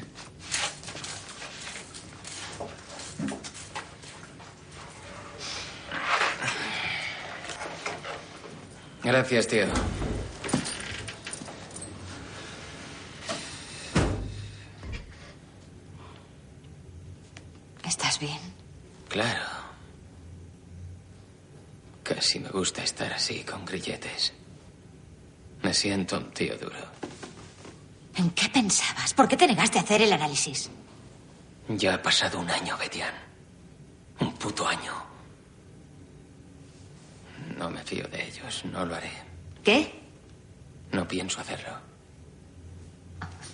Gracias, 9.03 9.49
tío. 9.49 9.67
¿Estás 17.85 18.21
bien? 18.21 18.39
Claro. 19.09 19.43
Casi 22.05 22.39
me 22.39 22.49
gusta 22.51 22.85
estar 22.85 23.13
así, 23.13 23.43
con 23.43 23.65
grilletes. 23.65 24.33
Me 25.63 25.75
siento 25.75 26.19
un 26.19 26.31
tío 26.33 26.57
duro. 26.57 26.92
¿En 28.17 28.31
qué 28.31 28.49
pensabas? 28.49 29.15
¿Por 29.15 29.27
qué 29.29 29.37
te 29.37 29.47
negaste 29.47 29.79
a 29.79 29.83
hacer 29.83 30.03
el 30.03 30.13
análisis? 30.13 30.71
Ya 31.69 31.95
ha 31.95 32.03
pasado 32.03 32.41
un 32.41 32.51
año, 32.51 32.77
Betian. 32.77 33.15
Un 34.21 34.33
puto 34.35 34.67
año. 34.67 34.93
No 37.57 37.71
me 37.71 37.83
fío 37.83 38.07
de 38.09 38.27
ellos, 38.29 38.65
no 38.67 38.85
lo 38.85 38.95
haré. 38.95 39.11
¿Qué? 39.63 40.01
No 40.93 41.07
pienso 41.09 41.41
hacerlo. 41.41 41.71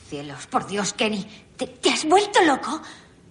Cielos, 0.08 0.46
por 0.46 0.66
Dios, 0.66 0.92
Kenny. 0.94 1.26
¿Te, 1.56 1.66
te 1.66 1.90
has 1.90 2.04
vuelto 2.06 2.42
loco? 2.42 2.80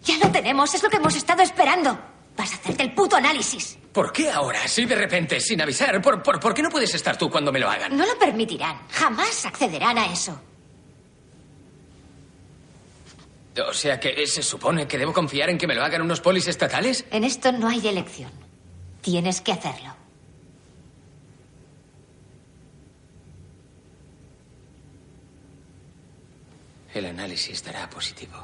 Ya 0.04 0.18
lo 0.18 0.32
tenemos, 0.32 0.74
es 0.76 0.84
lo 0.84 0.90
que 0.90 0.98
hemos 0.98 1.16
estado 1.16 1.42
esperando. 1.42 2.00
Vas 2.38 2.52
a 2.54 2.56
hacerte 2.56 2.84
el 2.84 2.94
puto 2.94 3.16
análisis. 3.16 3.78
¿Por 3.92 4.14
qué 4.14 4.30
ahora? 4.30 4.62
Así 4.64 4.86
de 4.86 4.96
repente, 4.96 5.40
sin 5.40 5.60
avisar. 5.60 6.00
¿Por, 6.02 6.22
por, 6.22 6.40
por 6.40 6.54
qué 6.54 6.62
no 6.62 6.70
puedes 6.70 6.94
estar 6.94 7.18
tú 7.18 7.30
cuando 7.32 7.52
me 7.52 7.60
lo 7.60 7.70
hagan? 7.70 7.98
No 7.98 8.06
lo 8.06 8.18
permitirán. 8.20 8.80
Jamás 8.92 9.46
accederán 9.46 9.98
a 9.98 10.06
eso. 10.12 10.40
O 13.60 13.74
sea 13.74 14.00
que 14.00 14.26
se 14.28 14.44
supone 14.44 14.88
que 14.88 14.98
debo 14.98 15.14
confiar 15.14 15.50
en 15.50 15.58
que 15.58 15.68
me 15.68 15.76
lo 15.76 15.84
hagan 15.84 16.02
unos 16.02 16.22
polis 16.22 16.48
estatales. 16.48 17.06
En 17.12 17.24
esto 17.24 17.52
no 17.52 17.68
hay 17.68 17.88
elección. 17.88 18.32
Tienes 19.02 19.42
que 19.42 19.52
hacerlo. 19.52 19.96
El 26.94 27.06
análisis 27.06 27.64
dará 27.64 27.90
positivo. 27.90 28.38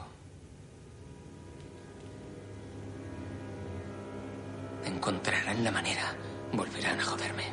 Encontrarán 4.85 5.63
la 5.63 5.71
manera. 5.71 6.15
Volverán 6.51 6.99
a 6.99 7.03
joderme. 7.03 7.45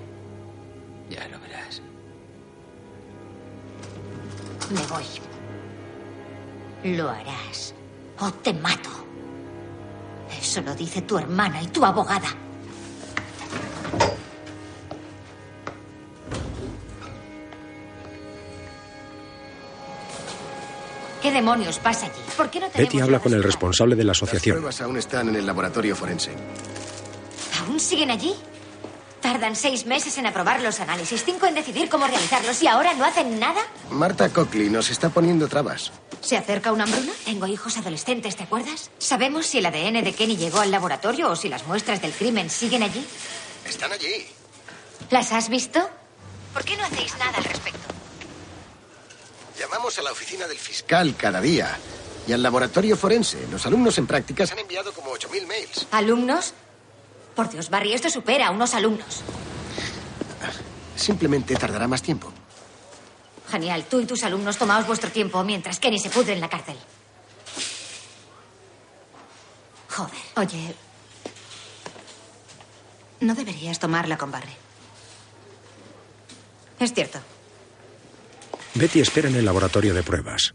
Ya 1.08 1.26
lo 1.28 1.40
verás. 1.40 1.80
Me 4.70 4.86
voy. 4.86 5.04
Lo 6.84 7.10
harás. 7.10 7.74
O 8.18 8.30
te 8.32 8.52
mato. 8.52 8.90
Eso 10.40 10.60
lo 10.62 10.74
dice 10.74 11.02
tu 11.02 11.18
hermana 11.18 11.62
y 11.62 11.66
tu 11.68 11.84
abogada. 11.84 12.28
¿Qué 21.22 21.30
demonios 21.30 21.78
pasa 21.78 22.06
allí? 22.06 22.14
¿Por 22.36 22.50
qué 22.50 22.60
no 22.60 22.66
Betty 22.74 23.00
habla 23.00 23.18
con 23.18 23.34
el 23.34 23.42
responsable 23.42 23.94
de 23.94 24.04
la 24.04 24.08
Las 24.10 24.18
asociación. 24.18 24.56
pruebas 24.56 24.80
aún 24.80 24.96
están 24.96 25.28
en 25.28 25.36
el 25.36 25.44
laboratorio 25.46 25.94
forense. 25.94 26.30
¿Aún 27.60 27.78
siguen 27.78 28.10
allí? 28.10 28.34
Tardan 29.20 29.54
seis 29.54 29.84
meses 29.86 30.16
en 30.18 30.26
aprobar 30.26 30.62
los 30.62 30.80
análisis, 30.80 31.24
cinco 31.24 31.46
en 31.46 31.54
decidir 31.54 31.88
cómo 31.88 32.06
realizarlos 32.06 32.62
y 32.62 32.68
ahora 32.68 32.94
no 32.94 33.04
hacen 33.04 33.38
nada. 33.38 33.60
Marta 33.90 34.30
Coakley 34.30 34.70
nos 34.70 34.90
está 34.90 35.10
poniendo 35.10 35.46
trabas. 35.46 35.92
¿Se 36.20 36.36
acerca 36.36 36.72
una 36.72 36.84
hambruna? 36.84 37.12
Tengo 37.24 37.46
hijos 37.46 37.76
adolescentes, 37.76 38.36
¿te 38.36 38.44
acuerdas? 38.44 38.90
¿Sabemos 38.98 39.46
si 39.46 39.58
el 39.58 39.66
ADN 39.66 40.02
de 40.04 40.14
Kenny 40.14 40.36
llegó 40.36 40.60
al 40.60 40.70
laboratorio 40.70 41.30
o 41.30 41.36
si 41.36 41.48
las 41.48 41.66
muestras 41.66 42.00
del 42.00 42.12
crimen 42.12 42.48
siguen 42.50 42.82
allí? 42.82 43.06
Están 43.66 43.92
allí. 43.92 44.26
¿Las 45.10 45.32
has 45.32 45.48
visto? 45.48 45.88
¿Por 46.52 46.64
qué 46.64 46.76
no 46.76 46.84
hacéis 46.84 47.16
nada 47.18 47.36
al 47.38 47.44
respecto? 47.44 47.80
Llamamos 49.58 49.98
a 49.98 50.02
la 50.02 50.12
oficina 50.12 50.46
del 50.46 50.58
fiscal 50.58 51.14
cada 51.16 51.40
día 51.40 51.78
y 52.26 52.32
al 52.32 52.42
laboratorio 52.42 52.96
forense. 52.96 53.46
Los 53.50 53.66
alumnos 53.66 53.98
en 53.98 54.06
prácticas 54.06 54.50
han 54.52 54.58
enviado 54.58 54.92
como 54.92 55.10
8.000 55.12 55.46
mails. 55.46 55.86
¿Alumnos? 55.90 56.54
Por 57.40 57.48
Dios, 57.48 57.70
Barry, 57.70 57.94
esto 57.94 58.10
supera 58.10 58.48
a 58.48 58.50
unos 58.50 58.74
alumnos. 58.74 59.22
Simplemente 60.94 61.56
tardará 61.56 61.88
más 61.88 62.02
tiempo. 62.02 62.30
Genial, 63.50 63.86
tú 63.88 63.98
y 63.98 64.04
tus 64.04 64.22
alumnos 64.24 64.58
tomaos 64.58 64.86
vuestro 64.86 65.10
tiempo 65.10 65.42
mientras 65.42 65.80
Kenny 65.80 65.98
se 65.98 66.10
pudre 66.10 66.34
en 66.34 66.42
la 66.42 66.50
cárcel. 66.50 66.76
Joder. 69.88 70.20
Oye, 70.36 70.74
no 73.20 73.34
deberías 73.34 73.78
tomarla 73.78 74.18
con 74.18 74.30
Barry. 74.30 74.52
Es 76.78 76.92
cierto. 76.92 77.20
Betty 78.74 79.00
espera 79.00 79.30
en 79.30 79.36
el 79.36 79.46
laboratorio 79.46 79.94
de 79.94 80.02
pruebas. 80.02 80.52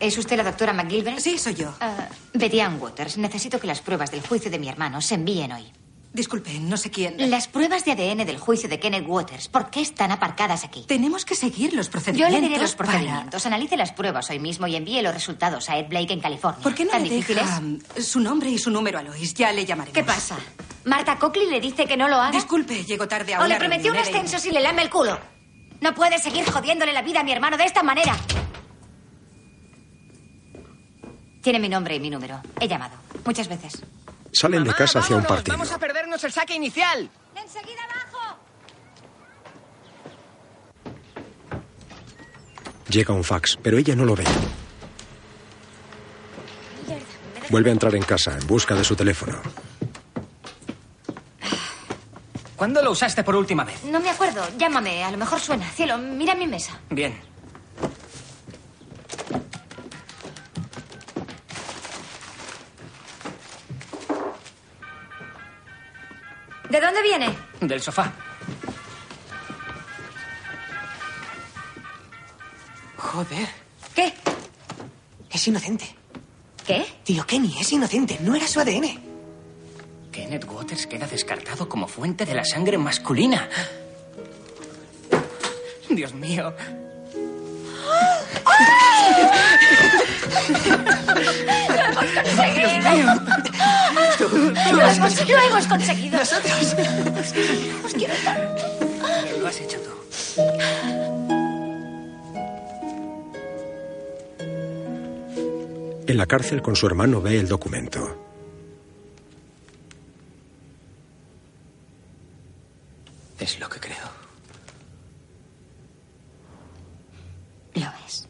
¿Es 0.00 0.18
usted 0.18 0.36
la 0.36 0.44
doctora 0.44 0.72
McGilvray? 0.72 1.20
Sí, 1.20 1.38
soy 1.38 1.54
yo. 1.54 1.72
Ah, 1.80 2.08
Betty 2.34 2.60
Ann 2.60 2.80
Waters, 2.80 3.16
necesito 3.18 3.58
que 3.58 3.66
las 3.66 3.80
pruebas 3.80 4.10
del 4.10 4.20
juicio 4.26 4.50
de 4.50 4.58
mi 4.58 4.68
hermano 4.68 5.00
se 5.00 5.14
envíen 5.14 5.52
hoy. 5.52 5.72
Disculpe, 6.12 6.58
no 6.60 6.78
sé 6.78 6.90
quién. 6.90 7.30
Las 7.30 7.46
pruebas 7.46 7.84
de 7.84 7.92
ADN 7.92 8.24
del 8.24 8.38
juicio 8.38 8.70
de 8.70 8.80
Kenneth 8.80 9.04
Waters, 9.06 9.48
¿por 9.48 9.68
qué 9.70 9.82
están 9.82 10.10
aparcadas 10.12 10.64
aquí? 10.64 10.84
Tenemos 10.88 11.26
que 11.26 11.34
seguir 11.34 11.74
los 11.74 11.86
Yo 11.86 11.92
procedimientos. 11.92 12.40
le 12.40 12.48
diré 12.48 12.60
los 12.60 12.74
para- 12.74 12.90
procedimientos. 12.92 13.44
Analice 13.44 13.76
las 13.76 13.92
pruebas 13.92 14.30
hoy 14.30 14.38
mismo 14.38 14.66
y 14.66 14.76
envíe 14.76 15.02
los 15.02 15.12
resultados 15.12 15.68
a 15.68 15.76
Ed 15.78 15.88
Blake 15.88 16.12
en 16.14 16.20
California. 16.20 16.62
¿Por 16.62 16.74
qué 16.74 16.86
no 16.86 16.92
¿Tan 16.92 17.02
le 17.02 17.10
difícil 17.10 17.36
deja 17.36 17.60
es? 17.96 18.06
su 18.08 18.20
nombre 18.20 18.48
y 18.48 18.56
su 18.56 18.70
número 18.70 18.98
a 18.98 19.02
Lois? 19.02 19.34
Ya 19.34 19.52
le 19.52 19.66
llamaremos. 19.66 19.94
¿Qué 19.94 20.04
pasa? 20.04 20.38
¿Marta 20.86 21.18
Coakley 21.18 21.50
le 21.50 21.60
dice 21.60 21.84
que 21.86 21.98
no 21.98 22.08
lo 22.08 22.16
haga? 22.16 22.30
Disculpe, 22.30 22.82
llego 22.84 23.06
tarde 23.06 23.34
a 23.34 23.40
¿O 23.40 23.44
una 23.44 23.54
le 23.54 23.58
prometió 23.60 23.92
un 23.92 23.98
ascenso 23.98 24.38
si 24.38 24.50
le 24.50 24.60
lame 24.60 24.82
el 24.82 24.88
culo? 24.90 25.18
No 25.82 25.94
puede 25.94 26.18
seguir 26.18 26.50
jodiéndole 26.50 26.94
la 26.94 27.02
vida 27.02 27.20
a 27.20 27.24
mi 27.24 27.32
hermano 27.32 27.58
de 27.58 27.64
esta 27.64 27.82
manera. 27.82 28.16
Tiene 31.46 31.60
mi 31.60 31.68
nombre 31.68 31.94
y 31.94 32.00
mi 32.00 32.10
número. 32.10 32.40
He 32.58 32.66
llamado. 32.66 32.96
Muchas 33.24 33.46
veces. 33.46 33.80
Salen 34.32 34.64
de 34.64 34.74
casa 34.74 34.98
hacia 34.98 35.14
un 35.14 35.22
partido. 35.22 35.56
Vamos 35.56 35.70
a 35.70 35.78
perdernos 35.78 36.24
el 36.24 36.32
saque 36.32 36.56
inicial. 36.56 37.08
¡Enseguida 37.36 37.82
abajo! 37.84 38.36
Llega 42.88 43.14
un 43.14 43.22
fax, 43.22 43.56
pero 43.62 43.78
ella 43.78 43.94
no 43.94 44.04
lo 44.04 44.16
ve. 44.16 44.24
Vuelve 47.48 47.70
a 47.70 47.74
entrar 47.74 47.94
en 47.94 48.02
casa 48.02 48.36
en 48.36 48.44
busca 48.48 48.74
de 48.74 48.82
su 48.82 48.96
teléfono. 48.96 49.40
¿Cuándo 52.56 52.82
lo 52.82 52.90
usaste 52.90 53.22
por 53.22 53.36
última 53.36 53.62
vez? 53.62 53.84
No 53.84 54.00
me 54.00 54.10
acuerdo. 54.10 54.42
Llámame. 54.58 55.04
A 55.04 55.12
lo 55.12 55.16
mejor 55.16 55.38
suena. 55.38 55.70
Cielo, 55.70 55.96
mira 55.96 56.34
mi 56.34 56.48
mesa. 56.48 56.80
Bien. 56.90 57.35
¿De 66.70 66.80
dónde 66.80 67.02
viene? 67.02 67.36
Del 67.60 67.80
sofá. 67.80 68.12
Joder. 72.96 73.48
¿Qué? 73.94 74.12
Es 75.30 75.46
inocente. 75.48 75.94
¿Qué? 76.66 76.86
Tío 77.04 77.24
Kenny, 77.26 77.56
es 77.60 77.72
inocente. 77.72 78.18
No 78.20 78.34
era 78.34 78.48
su 78.48 78.60
ADN. 78.60 79.00
Kenneth 80.10 80.44
Waters 80.50 80.86
queda 80.86 81.06
descartado 81.06 81.68
como 81.68 81.86
fuente 81.86 82.24
de 82.24 82.34
la 82.34 82.44
sangre 82.44 82.78
masculina. 82.78 83.48
Dios 85.88 86.12
mío. 86.14 86.52
¡Lo 91.74 91.80
hemos 91.80 92.06
conseguido! 92.12 93.12
¡Lo 94.20 94.80
hemos 94.80 95.66
conseguido! 95.66 96.18
¡Nosotros! 96.18 96.74
Os 97.84 97.92
quiero 97.94 98.14
tanto. 98.24 98.62
Lo 99.40 99.46
has 99.46 99.60
hecho 99.60 99.78
tú. 99.80 99.90
En 106.08 106.16
la 106.16 106.26
cárcel 106.26 106.62
con 106.62 106.76
su 106.76 106.86
hermano 106.86 107.20
ve 107.20 107.38
el 107.38 107.48
documento. 107.48 108.22
Es 113.38 113.58
lo 113.60 113.68
que 113.68 113.80
creo. 113.80 113.96
Lo 117.74 117.86
es. 118.06 118.28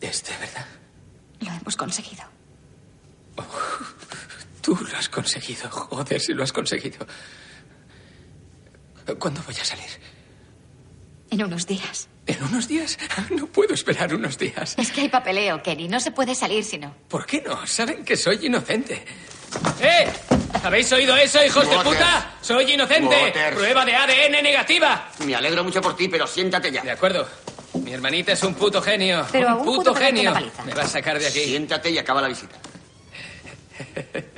¿Es 0.00 0.22
de 0.24 0.36
verdad? 0.38 0.66
Lo 1.40 1.50
hemos 1.50 1.76
conseguido. 1.76 2.22
Tú 4.60 4.78
lo 4.80 4.96
has 4.96 5.08
Joder, 6.14 6.20
si 6.20 6.32
lo 6.32 6.44
has 6.44 6.52
conseguido. 6.52 7.06
¿Cuándo 9.18 9.42
voy 9.44 9.54
a 9.60 9.64
salir? 9.64 9.88
En 11.30 11.42
unos 11.42 11.66
días. 11.66 12.08
¿En 12.26 12.42
unos 12.44 12.68
días? 12.68 12.96
No 13.30 13.46
puedo 13.46 13.74
esperar 13.74 14.14
unos 14.14 14.38
días. 14.38 14.76
Es 14.78 14.92
que 14.92 15.02
hay 15.02 15.08
papeleo, 15.08 15.62
Kenny. 15.62 15.88
No 15.88 15.98
se 15.98 16.12
puede 16.12 16.34
salir 16.34 16.62
si 16.62 16.78
no. 16.78 16.94
¿Por 17.08 17.26
qué 17.26 17.42
no? 17.44 17.66
Saben 17.66 18.04
que 18.04 18.16
soy 18.16 18.46
inocente. 18.46 19.04
¡Eh! 19.80 20.06
¿Habéis 20.62 20.90
oído 20.92 21.16
eso, 21.16 21.44
hijos 21.44 21.68
de 21.68 21.76
puta? 21.78 22.36
¡Soy 22.40 22.72
inocente! 22.72 23.16
Waters. 23.16 23.56
¡Prueba 23.56 23.84
de 23.84 23.94
ADN 23.96 24.42
negativa! 24.42 25.10
Me 25.26 25.34
alegro 25.34 25.64
mucho 25.64 25.80
por 25.80 25.96
ti, 25.96 26.08
pero 26.08 26.26
siéntate 26.26 26.70
ya. 26.70 26.82
De 26.82 26.92
acuerdo. 26.92 27.26
Mi 27.74 27.92
hermanita 27.92 28.32
es 28.32 28.42
un 28.44 28.54
puto 28.54 28.80
genio. 28.80 29.26
Pero 29.32 29.58
un 29.58 29.64
puto 29.64 29.92
pegarte 29.92 30.16
genio. 30.16 30.52
Me 30.64 30.74
va 30.74 30.82
a 30.84 30.88
sacar 30.88 31.18
de 31.18 31.26
aquí. 31.26 31.40
Siéntate 31.40 31.90
y 31.90 31.98
acaba 31.98 32.22
la 32.22 32.28
visita. 32.28 32.56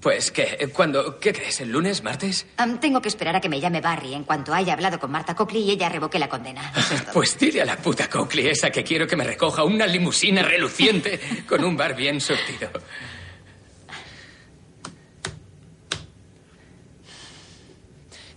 Pues, 0.00 0.30
¿qué? 0.30 0.70
¿Cuándo? 0.72 1.20
¿Qué 1.20 1.32
crees? 1.32 1.60
¿El 1.60 1.72
lunes? 1.72 2.02
¿Martes? 2.02 2.46
Tengo 2.80 3.02
que 3.02 3.08
esperar 3.08 3.36
a 3.36 3.40
que 3.40 3.50
me 3.50 3.60
llame 3.60 3.82
Barry 3.82 4.14
en 4.14 4.24
cuanto 4.24 4.54
haya 4.54 4.72
hablado 4.72 4.98
con 4.98 5.10
Marta 5.10 5.34
Copley 5.34 5.62
y 5.62 5.72
ella 5.72 5.90
revoque 5.90 6.18
la 6.18 6.28
condena. 6.28 6.72
Pues 7.12 7.38
dile 7.38 7.60
a 7.60 7.64
la 7.66 7.76
puta 7.76 8.08
Coakley 8.08 8.48
esa 8.48 8.70
que 8.70 8.82
quiero 8.82 9.06
que 9.06 9.16
me 9.16 9.24
recoja 9.24 9.62
una 9.62 9.86
limusina 9.86 10.42
reluciente 10.42 11.44
con 11.48 11.62
un 11.64 11.76
bar 11.76 11.94
bien 11.94 12.18
surtido. 12.20 12.70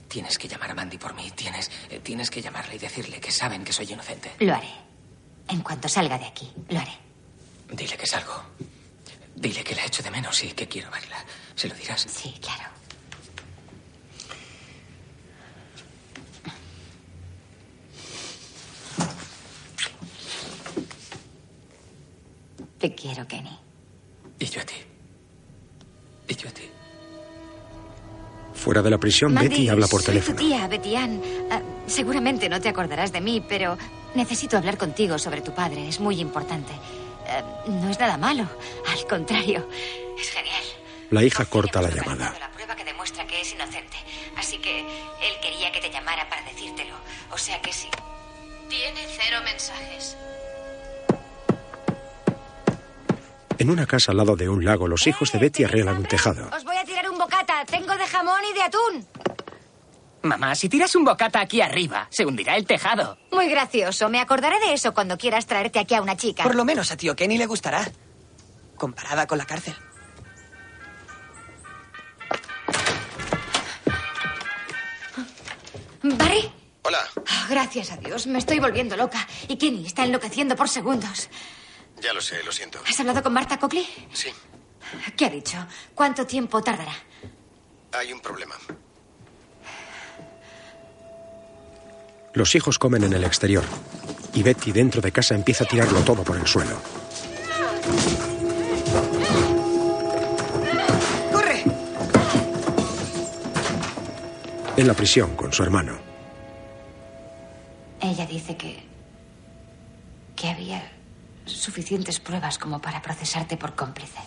Tienes 0.10 0.38
que 0.38 0.48
llamar 0.49 0.72
a 0.72 0.76
Mandy 0.76 0.98
por 0.98 1.14
mí. 1.15 1.31
Tienes, 1.31 1.72
eh, 1.90 1.99
tienes 2.03 2.30
que 2.30 2.41
llamarla 2.41 2.76
y 2.76 2.77
decirle 2.77 3.19
que 3.22 3.31
saben 3.31 3.64
que 3.64 3.72
soy 3.72 3.91
inocente. 3.91 4.31
Lo 4.40 4.53
haré. 4.53 4.69
En 5.48 5.61
cuanto 5.61 5.88
salga 5.88 6.18
de 6.19 6.26
aquí, 6.26 6.52
lo 6.69 6.80
haré. 6.80 6.91
Dile 7.72 7.98
que 7.98 8.06
salgo. 8.06 8.44
Dile 9.35 9.64
que 9.64 9.73
la 9.76 9.85
echo 9.85 10.03
de 10.03 10.11
menos 10.11 10.44
y 10.44 10.52
que 10.52 10.68
quiero 10.68 10.91
verla. 10.91 11.18
¿Se 11.55 11.67
lo 11.67 11.75
dirás? 11.75 12.01
Sí, 12.09 12.34
claro. 12.41 12.63
Te 22.80 22.93
quiero, 22.93 23.25
Kenny. 23.27 23.57
Y 24.39 24.45
yo 24.45 24.61
a 24.61 24.65
ti. 24.65 24.75
Y 26.27 26.35
yo 26.35 26.49
a 26.49 26.51
ti. 26.51 26.63
Fuera 28.53 28.81
de 28.81 28.89
la 28.89 28.97
prisión, 28.97 29.34
Mandy, 29.34 29.49
Betty 29.49 29.69
habla 29.69 29.88
por 29.88 30.01
soy 30.01 30.13
teléfono. 30.13 30.38
tu 30.38 30.43
tía, 30.45 30.67
Betty 30.67 30.95
Ann. 30.95 31.21
Ah, 31.51 31.61
seguramente 31.88 32.49
no 32.49 32.59
te 32.61 32.69
acordarás 32.69 33.11
de 33.11 33.21
mí, 33.21 33.43
pero 33.47 33.77
necesito 34.15 34.57
hablar 34.57 34.77
contigo 34.77 35.17
sobre 35.17 35.41
tu 35.41 35.53
padre. 35.53 35.88
Es 35.88 35.99
muy 35.99 36.19
importante. 36.19 36.71
Ah, 37.27 37.63
no 37.67 37.89
es 37.89 37.99
nada 37.99 38.17
malo. 38.17 38.47
Al 38.88 39.07
contrario, 39.07 39.67
es 40.19 40.30
genial. 40.30 40.63
La 41.14 41.22
hija 41.22 41.45
corta 41.45 41.80
la 41.80 41.91
llamada. 41.91 42.34
La 42.40 42.49
prueba 42.49 42.76
que 42.76 42.84
demuestra 42.84 43.27
que 43.27 43.40
es 43.40 43.53
inocente. 43.53 43.98
Así 44.35 44.57
que 44.57 44.80
él 44.80 45.35
quería 45.44 45.72
que 45.72 45.80
te 45.80 45.91
llamara 45.91 46.27
para 46.27 46.41
decírtelo. 46.41 46.95
O 47.31 47.38
sea 47.38 47.61
que 47.61 47.72
sí. 47.72 47.88
Tiene 48.68 48.99
cero 49.15 49.38
mensajes. 49.44 50.18
En 53.60 53.69
una 53.69 53.85
casa 53.85 54.11
al 54.11 54.18
lado 54.18 54.35
de 54.35 54.49
un 54.49 54.65
lago, 54.65 54.88
los 54.88 55.06
hijos 55.06 55.31
de 55.31 55.38
Betty 55.38 55.65
arreglan 55.65 55.98
un 55.98 56.06
tejado. 56.06 56.49
Os 56.52 56.64
voy 56.64 56.77
a 56.77 56.84
tirar 56.84 57.07
un 57.07 57.19
bocata. 57.19 57.64
Tengo 57.65 57.95
de 57.95 58.07
jamón 58.07 58.41
y 58.49 58.53
de 58.56 58.61
atún. 58.64 59.07
Mamá, 60.23 60.56
si 60.56 60.68
tiras 60.68 60.95
un 60.95 61.06
bocata 61.06 61.41
aquí 61.41 61.61
arriba, 61.61 62.07
se 62.10 62.26
hundirá 62.26 62.56
el 62.56 62.65
tejado. 62.65 63.19
Muy 63.31 63.49
gracioso. 63.49 64.10
Me 64.10 64.19
acordaré 64.19 64.60
de 64.61 64.73
eso 64.73 64.95
cuando 64.95 65.15
quieras 65.19 65.45
traerte 65.45 65.77
aquí 65.77 65.94
a 65.94 66.02
una 66.02 66.18
chica. 66.18 66.41
Por 66.41 66.56
lo 66.56 66.65
menos 66.65 66.91
a 66.91 66.98
tío 66.98 67.15
Kenny 67.15 67.38
le 67.38 67.45
gustará. 67.45 67.88
Comparada 68.76 69.27
con 69.27 69.38
la 69.38 69.45
cárcel. 69.45 69.76
¿Barry? 76.03 76.51
Hola. 76.84 76.99
Ah, 77.27 77.47
gracias 77.49 77.91
a 77.91 77.97
Dios. 77.97 78.27
Me 78.27 78.39
estoy 78.39 78.59
volviendo 78.59 78.95
loca. 78.97 79.25
Y 79.47 79.55
Kenny 79.57 79.85
está 79.88 80.03
enloqueciendo 80.03 80.55
por 80.55 80.67
segundos. 80.69 81.30
Ya 82.01 82.13
lo 82.13 82.21
sé, 82.21 82.43
lo 82.43 82.51
siento. 82.51 82.80
¿Has 82.88 82.99
hablado 82.99 83.23
con 83.23 83.31
Marta 83.34 83.57
Coakley? 83.57 83.88
Sí, 84.11 84.30
¿Qué 85.17 85.25
ha 85.25 85.30
dicho? 85.30 85.57
¿Cuánto 85.95 86.25
tiempo 86.27 86.61
tardará? 86.61 86.93
hay 87.93 88.11
un 88.11 88.19
problema. 88.19 88.55
Los 92.34 92.55
hijos 92.55 92.80
comen 92.80 93.03
en 93.03 93.13
el 93.13 93.23
exterior. 93.23 93.63
Y 94.34 94.41
Betty 94.41 94.71
dentro 94.71 94.99
de 94.99 95.11
casa 95.11 95.35
empieza 95.35 95.63
a 95.63 95.67
tirarlo 95.67 96.01
todo 96.01 96.23
por 96.23 96.35
el 96.38 96.47
suelo. 96.47 96.81
En 104.76 104.88
la 104.88 104.94
prisión 104.95 105.36
con 105.36 105.54
su 105.54 105.62
hermano. 105.62 105.94
Ella 108.02 108.26
dice 108.26 108.58
que. 108.58 108.84
que 110.36 110.50
había 110.50 110.91
suficientes 111.45 112.20
pruebas 112.20 112.58
como 112.58 112.82
para 112.82 113.02
procesarte 113.02 113.56
por 113.56 113.76
cómplice. 113.76 114.20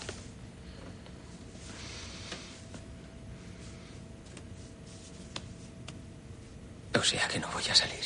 O 6.94 7.02
sea 7.02 7.26
que 7.28 7.40
no 7.40 7.48
voy 7.52 7.64
a 7.70 7.74
salir. 7.74 8.04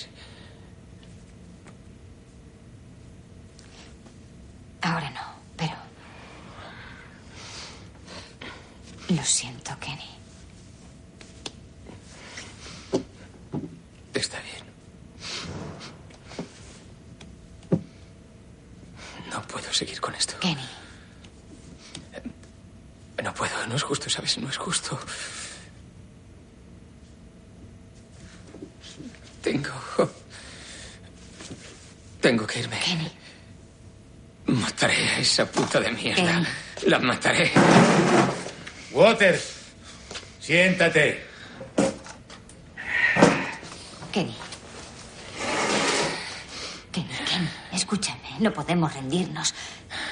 Ahora 4.80 5.10
no, 5.10 5.20
pero. 5.56 5.76
Lo 9.10 9.24
siento, 9.24 9.78
Kenny. 9.78 10.19
Está 14.14 14.38
bien. 14.40 14.64
No 19.30 19.42
puedo 19.42 19.72
seguir 19.72 20.00
con 20.00 20.14
esto. 20.14 20.38
Kenny. 20.40 20.68
No 23.22 23.34
puedo, 23.34 23.66
no 23.66 23.76
es 23.76 23.82
justo, 23.82 24.08
¿sabes? 24.10 24.38
No 24.38 24.48
es 24.48 24.56
justo. 24.56 24.98
Tengo 29.42 29.70
Tengo 32.20 32.46
que 32.46 32.60
irme. 32.60 32.78
Mataré 34.46 35.08
a 35.08 35.18
esa 35.20 35.46
puta 35.50 35.80
de 35.80 35.90
mierda. 35.92 36.44
La 36.86 36.98
mataré. 36.98 37.50
Waters, 38.92 39.42
siéntate. 40.40 41.24
Kenny. 44.12 44.34
Kenny, 46.92 47.06
Kenny, 47.28 47.48
escúchame. 47.72 48.18
No 48.40 48.52
podemos 48.52 48.92
rendirnos. 48.92 49.54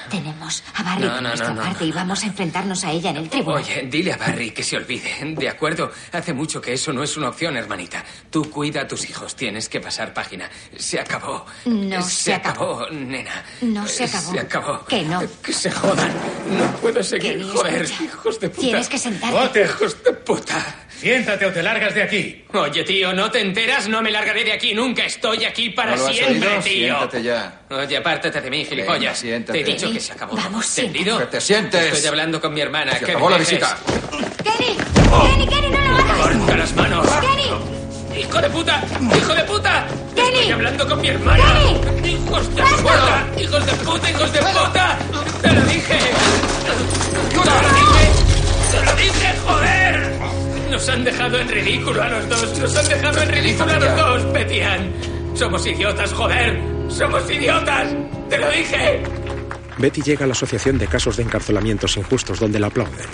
Tenemos 0.09 0.63
a 0.75 0.83
Barry 0.83 1.03
No, 1.03 1.07
por 1.13 1.21
no, 1.21 1.27
nuestra 1.29 1.49
no, 1.49 1.55
no, 1.55 1.61
parte 1.61 1.85
y 1.85 1.91
vamos 1.91 2.23
a 2.23 2.25
enfrentarnos 2.27 2.83
a 2.83 2.91
ella 2.91 3.09
en 3.11 3.17
el 3.17 3.29
tribunal. 3.29 3.61
Oye, 3.63 3.87
dile 3.89 4.13
a 4.13 4.17
Barry 4.17 4.51
que 4.51 4.63
se 4.63 4.77
olvide. 4.77 5.35
De 5.37 5.49
acuerdo, 5.49 5.91
hace 6.11 6.33
mucho 6.33 6.61
que 6.61 6.73
eso 6.73 6.91
no 6.93 7.03
es 7.03 7.15
una 7.17 7.29
opción, 7.29 7.55
hermanita. 7.57 8.03
Tú 8.29 8.49
cuida 8.49 8.81
a 8.81 8.87
tus 8.87 9.09
hijos, 9.09 9.35
tienes 9.35 9.67
que 9.69 9.79
pasar 9.81 10.13
página. 10.13 10.49
Se 10.77 10.99
acabó. 10.99 11.45
No 11.65 12.01
se, 12.03 12.23
se 12.23 12.33
acabó. 12.33 12.87
nena. 12.91 13.43
No 13.61 13.85
se 13.87 14.05
acabó. 14.05 14.31
Se 14.31 14.39
acabó. 14.39 14.85
Que 14.85 15.03
no. 15.03 15.21
Que 15.41 15.53
se 15.53 15.71
jodan. 15.71 16.11
No 16.57 16.65
puedo 16.77 17.03
seguir. 17.03 17.33
Kenny, 17.39 17.49
Joder, 17.51 17.81
escucha. 17.83 18.03
hijos 18.03 18.39
de 18.39 18.49
puta. 18.49 18.61
Tienes 18.61 18.89
que 18.89 18.97
sentarte. 18.97 19.63
Hijos 19.63 20.03
de 20.03 20.13
puta. 20.13 20.75
Siéntate 20.99 21.45
o 21.45 21.51
te 21.53 21.63
largas 21.63 21.93
de 21.95 22.03
aquí. 22.03 22.43
Oye, 22.53 22.83
tío, 22.83 23.13
¿no 23.13 23.31
te 23.31 23.39
enteras? 23.39 23.87
No 23.87 24.01
me 24.01 24.11
largaré 24.11 24.43
de 24.43 24.51
aquí 24.51 24.73
nunca. 24.73 25.05
Estoy 25.05 25.45
aquí 25.45 25.69
para 25.69 25.91
¿No 25.95 25.97
lo 26.03 26.07
has 26.07 26.13
siempre, 26.15 26.49
oído? 26.49 26.61
tío. 26.61 26.71
Siéntate 26.97 27.23
ya. 27.23 27.61
Oye, 27.69 27.97
apártate 27.97 28.41
de 28.41 28.49
mí, 28.49 28.65
gilipollas. 28.65 28.99
Venga, 28.99 29.15
siéntate. 29.15 29.63
Te 29.63 29.69
he 29.69 29.73
dicho 29.73 29.91
que 29.93 29.99
se 30.01 30.11
acabó. 30.11 30.35
vamos, 30.35 30.77
¿Entendido? 30.77 31.17
Que 31.19 31.25
te 31.27 31.39
sientes. 31.39 31.93
Estoy 31.93 32.09
hablando 32.09 32.41
con 32.41 32.53
mi 32.53 32.59
hermana. 32.59 32.91
Se 32.93 33.05
que 33.05 33.11
acabó 33.11 33.27
me 33.27 33.31
la 33.31 33.37
visita. 33.37 33.77
¡Kenny! 34.43 34.75
¡Kenny, 34.75 35.47
Kenny, 35.47 35.69
no 35.69 35.79
lo 35.79 35.95
hagas! 35.95 36.17
¡Corta 36.17 36.57
las 36.57 36.75
manos! 36.75 37.07
¡Kenny! 37.21 38.19
¡Hijo 38.21 38.41
de 38.41 38.49
puta! 38.49 38.83
¡Hijo 39.17 39.35
de 39.35 39.43
puta! 39.45 39.87
¡Kenny! 40.15 40.27
Estoy 40.39 40.51
hablando 40.51 40.85
con 40.85 40.99
mi 41.01 41.07
hermana. 41.07 41.43
¡Kenny! 41.63 42.09
¡Hijos 42.09 42.55
de 42.55 42.61
puta! 42.61 43.27
¡Hijos 43.39 43.65
de 43.65 43.71
puta! 43.73 44.09
¡Hijos 44.11 44.33
de 44.33 44.39
puta! 44.39 44.97
¡Te 45.41 45.51
lo 45.53 45.61
dije! 45.61 45.97
¡Te 46.65 46.67
lo 46.67 46.83
dije! 47.39 48.09
¡Te 48.71 48.83
lo 48.85 48.95
dije, 48.95 49.33
joder! 49.45 49.88
Nos 50.69 50.87
han 50.87 51.03
dejado 51.03 51.39
en 51.39 51.47
ridículo 51.49 52.01
a 52.01 52.09
los 52.09 52.29
dos. 52.29 52.59
Nos 52.59 52.77
han 52.77 52.87
dejado 52.87 53.21
en 53.21 53.29
ridículo 53.29 53.71
a 53.71 53.79
los 53.79 53.97
dos, 53.97 54.23
Petian. 54.33 54.93
Somos 55.35 55.65
idiotas, 55.65 56.13
joder. 56.13 56.61
Somos 56.89 57.29
idiotas. 57.29 57.89
Te 58.29 58.37
lo 58.37 58.51
dije. 58.51 59.03
Betty 59.77 60.01
llega 60.01 60.25
a 60.25 60.27
la 60.27 60.33
Asociación 60.33 60.77
de 60.77 60.87
Casos 60.87 61.17
de 61.17 61.23
Encarcelamientos 61.23 61.97
Injustos, 61.97 62.39
donde 62.39 62.59
la 62.59 62.67
aplauden. 62.67 63.07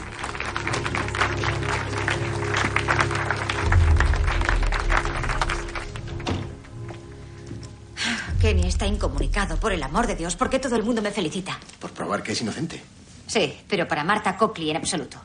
Kenny 8.42 8.68
está 8.68 8.86
incomunicado, 8.86 9.58
por 9.58 9.72
el 9.72 9.82
amor 9.82 10.08
de 10.08 10.16
Dios. 10.16 10.36
¿Por 10.36 10.50
qué 10.50 10.60
todo 10.60 10.76
el 10.76 10.84
mundo 10.84 11.02
me 11.02 11.12
felicita? 11.12 11.58
Por 11.80 11.92
probar 11.92 12.22
que 12.22 12.34
es 12.34 12.42
inocente. 12.42 12.82
Sí, 13.28 13.60
pero 13.68 13.88
para 13.88 14.04
Marta 14.04 14.36
Copley 14.38 14.70
en 14.70 14.78
absoluto. 14.78 15.18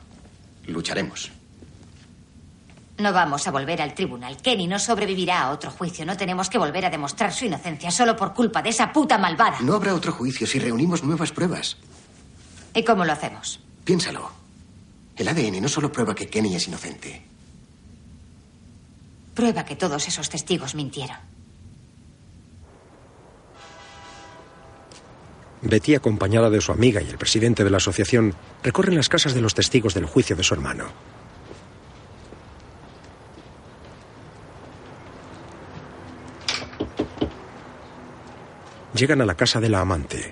Lucharemos. 0.67 1.31
No 3.01 3.11
vamos 3.11 3.47
a 3.47 3.51
volver 3.51 3.81
al 3.81 3.95
tribunal. 3.95 4.37
Kenny 4.37 4.67
no 4.67 4.77
sobrevivirá 4.77 5.41
a 5.41 5.49
otro 5.51 5.71
juicio. 5.71 6.05
No 6.05 6.15
tenemos 6.15 6.49
que 6.49 6.59
volver 6.59 6.85
a 6.85 6.89
demostrar 6.91 7.33
su 7.33 7.45
inocencia 7.45 7.89
solo 7.89 8.15
por 8.15 8.33
culpa 8.33 8.61
de 8.61 8.69
esa 8.69 8.93
puta 8.93 9.17
malvada. 9.17 9.57
No 9.61 9.73
habrá 9.73 9.95
otro 9.95 10.11
juicio 10.11 10.45
si 10.45 10.59
reunimos 10.59 11.03
nuevas 11.03 11.31
pruebas. 11.31 11.77
¿Y 12.75 12.83
cómo 12.83 13.03
lo 13.03 13.11
hacemos? 13.11 13.59
Piénsalo. 13.83 14.31
El 15.15 15.27
ADN 15.27 15.61
no 15.61 15.67
solo 15.67 15.91
prueba 15.91 16.13
que 16.13 16.27
Kenny 16.27 16.55
es 16.55 16.67
inocente. 16.67 17.23
Prueba 19.33 19.65
que 19.65 19.75
todos 19.75 20.07
esos 20.07 20.29
testigos 20.29 20.75
mintieron. 20.75 21.17
Betty, 25.63 25.95
acompañada 25.95 26.49
de 26.49 26.61
su 26.61 26.71
amiga 26.71 27.01
y 27.01 27.09
el 27.09 27.17
presidente 27.17 27.63
de 27.63 27.69
la 27.71 27.77
asociación, 27.77 28.35
recorren 28.63 28.95
las 28.95 29.09
casas 29.09 29.33
de 29.33 29.41
los 29.41 29.53
testigos 29.55 29.93
del 29.93 30.05
juicio 30.05 30.35
de 30.35 30.43
su 30.43 30.53
hermano. 30.53 30.85
Llegan 39.01 39.19
a 39.19 39.25
la 39.25 39.33
casa 39.33 39.59
de 39.59 39.67
la 39.67 39.79
amante. 39.79 40.31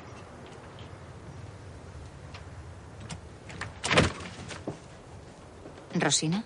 ¿Rosina? 5.95 6.43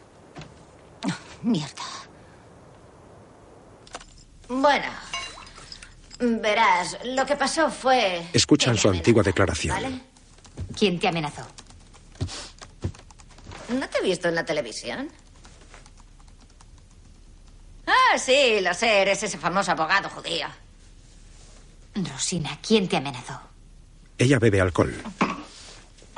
Mierda. 1.43 1.83
Bueno, 4.47 4.87
verás, 6.17 6.97
lo 7.03 7.25
que 7.25 7.35
pasó 7.35 7.69
fue... 7.69 8.25
Escuchan 8.31 8.77
su 8.77 8.87
antigua 8.87 9.21
declaración. 9.21 9.75
¿Vale? 9.75 9.99
¿Quién 10.79 10.99
te 11.01 11.09
amenazó? 11.09 11.45
¿No 13.67 13.89
te 13.89 13.97
he 13.97 14.01
visto 14.01 14.29
en 14.29 14.35
la 14.35 14.45
televisión? 14.45 15.09
Ah, 17.85 18.17
sí, 18.17 18.61
lo 18.61 18.73
sé, 18.73 19.01
eres 19.01 19.23
ese 19.23 19.37
famoso 19.37 19.71
abogado 19.71 20.07
judío. 20.09 20.47
Rosina, 21.95 22.57
¿quién 22.65 22.87
te 22.87 22.97
amenazó? 22.97 23.39
Ella 24.17 24.39
bebe 24.39 24.61
alcohol. 24.61 24.93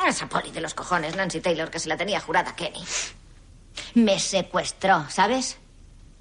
Esa 0.08 0.30
poli 0.30 0.52
de 0.52 0.62
los 0.62 0.74
cojones, 0.74 1.16
Nancy 1.16 1.42
Taylor, 1.42 1.70
que 1.72 1.80
se 1.80 1.90
la 1.90 1.98
tenía 1.98 2.20
jurada 2.20 2.52
a 2.52 2.56
Kenny. 2.56 2.84
Me 3.96 4.20
secuestró, 4.20 5.10
¿sabes? 5.10 5.58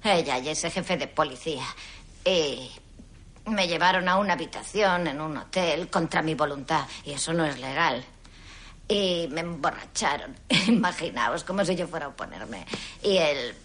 Ella 0.03 0.39
y 0.39 0.49
ese 0.49 0.71
jefe 0.71 0.97
de 0.97 1.07
policía. 1.07 1.65
Y 2.25 2.71
me 3.45 3.67
llevaron 3.67 4.09
a 4.09 4.17
una 4.17 4.33
habitación 4.33 5.07
en 5.07 5.21
un 5.21 5.37
hotel 5.37 5.87
contra 5.89 6.21
mi 6.21 6.33
voluntad. 6.33 6.87
Y 7.03 7.11
eso 7.11 7.33
no 7.33 7.45
es 7.45 7.59
legal. 7.59 8.03
Y 8.87 9.27
me 9.31 9.41
emborracharon. 9.41 10.35
Imaginaos, 10.67 11.43
como 11.43 11.63
si 11.63 11.75
yo 11.75 11.87
fuera 11.87 12.07
a 12.07 12.09
oponerme. 12.09 12.65
Y 13.03 13.17
el, 13.17 13.55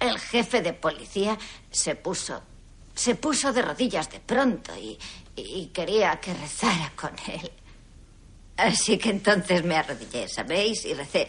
el 0.00 0.18
jefe 0.18 0.62
de 0.62 0.72
policía 0.72 1.36
se 1.70 1.96
puso. 1.96 2.42
Se 2.98 3.14
puso 3.14 3.52
de 3.52 3.62
rodillas 3.62 4.10
de 4.10 4.18
pronto 4.18 4.72
y, 4.74 4.98
quería 5.72 6.18
que 6.18 6.34
rezara 6.34 6.92
con 6.96 7.12
él. 7.28 7.48
Así 8.56 8.98
que 8.98 9.10
entonces 9.10 9.62
me 9.62 9.76
arrodillé, 9.76 10.28
¿sabéis? 10.28 10.84
Y 10.84 10.94
recé, 10.94 11.28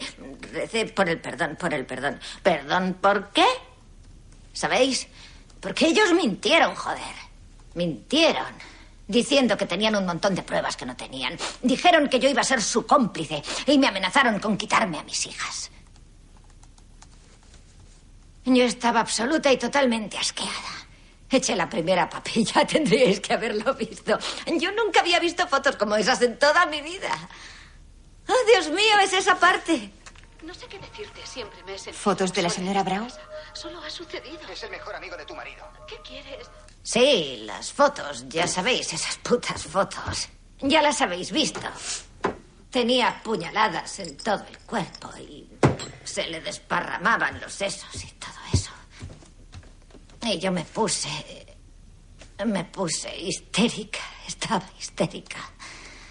recé 0.52 0.86
por 0.86 1.08
el 1.08 1.20
perdón, 1.20 1.54
por 1.54 1.72
el 1.72 1.86
perdón. 1.86 2.18
¿Perdón 2.42 2.98
por 3.00 3.30
qué? 3.30 3.46
¿Sabéis? 4.52 5.06
Porque 5.60 5.86
ellos 5.86 6.12
mintieron, 6.12 6.74
joder. 6.74 7.14
Mintieron. 7.74 8.52
Diciendo 9.06 9.56
que 9.56 9.66
tenían 9.66 9.94
un 9.94 10.06
montón 10.06 10.34
de 10.34 10.42
pruebas 10.42 10.76
que 10.76 10.86
no 10.86 10.96
tenían. 10.96 11.38
Dijeron 11.62 12.08
que 12.08 12.18
yo 12.18 12.28
iba 12.28 12.40
a 12.40 12.44
ser 12.44 12.60
su 12.62 12.84
cómplice 12.84 13.44
y 13.66 13.78
me 13.78 13.86
amenazaron 13.86 14.40
con 14.40 14.56
quitarme 14.56 14.98
a 14.98 15.04
mis 15.04 15.24
hijas. 15.24 15.70
Yo 18.44 18.64
estaba 18.64 18.98
absoluta 18.98 19.52
y 19.52 19.56
totalmente 19.56 20.18
asqueada. 20.18 20.80
Eché 21.30 21.54
la 21.54 21.68
primera 21.68 22.08
papilla, 22.08 22.66
tendríais 22.66 23.20
que 23.20 23.32
haberlo 23.32 23.74
visto. 23.74 24.18
Yo 24.46 24.72
nunca 24.72 25.00
había 25.00 25.20
visto 25.20 25.46
fotos 25.46 25.76
como 25.76 25.94
esas 25.96 26.20
en 26.22 26.38
toda 26.38 26.66
mi 26.66 26.82
vida. 26.82 27.12
¡Oh, 28.28 28.46
Dios 28.46 28.68
mío, 28.70 28.98
es 29.02 29.12
esa 29.12 29.38
parte! 29.38 29.92
No 30.42 30.54
sé 30.54 30.66
qué 30.66 30.78
decirte, 30.78 31.20
siempre 31.26 31.62
me 31.64 31.74
he 31.74 31.78
sentido 31.78 32.02
¿Fotos 32.02 32.32
de 32.32 32.42
la 32.42 32.50
señora 32.50 32.82
Brown? 32.82 33.08
Solo 33.52 33.82
ha 33.82 33.90
sucedido. 33.90 34.40
Es 34.50 34.62
el 34.62 34.70
mejor 34.70 34.94
amigo 34.94 35.16
de 35.16 35.24
tu 35.24 35.34
marido. 35.34 35.68
¿Qué 35.86 35.96
quieres? 36.02 36.50
Sí, 36.82 37.42
las 37.44 37.72
fotos, 37.72 38.24
ya 38.28 38.46
sabéis, 38.46 38.92
esas 38.92 39.16
putas 39.18 39.62
fotos. 39.64 40.28
Ya 40.60 40.80
las 40.82 41.00
habéis 41.00 41.30
visto. 41.30 41.60
Tenía 42.70 43.20
puñaladas 43.22 43.98
en 43.98 44.16
todo 44.16 44.44
el 44.48 44.58
cuerpo 44.60 45.10
y 45.18 45.48
se 46.04 46.26
le 46.26 46.40
desparramaban 46.40 47.40
los 47.40 47.52
sesos 47.52 47.94
y 48.02 48.08
todo. 48.12 48.39
Y 50.22 50.38
yo 50.38 50.52
me 50.52 50.64
puse. 50.64 51.08
Me 52.46 52.64
puse 52.64 53.16
histérica. 53.16 54.00
Estaba 54.26 54.64
histérica. 54.78 55.38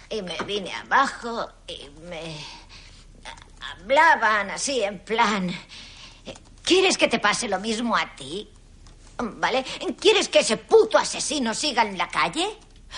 Y 0.08 0.22
me 0.22 0.36
vine 0.44 0.72
abajo 0.72 1.48
y 1.66 1.88
me. 2.08 2.36
Hablaban 3.60 4.50
así, 4.50 4.82
en 4.82 4.98
plan. 5.00 5.50
¿Quieres 6.64 6.98
que 6.98 7.08
te 7.08 7.18
pase 7.18 7.48
lo 7.48 7.58
mismo 7.60 7.96
a 7.96 8.14
ti? 8.14 8.48
¿Vale? 9.18 9.64
¿Quieres 9.98 10.28
que 10.28 10.40
ese 10.40 10.56
puto 10.56 10.98
asesino 10.98 11.54
siga 11.54 11.82
en 11.82 11.96
la 11.96 12.08
calle? 12.08 12.46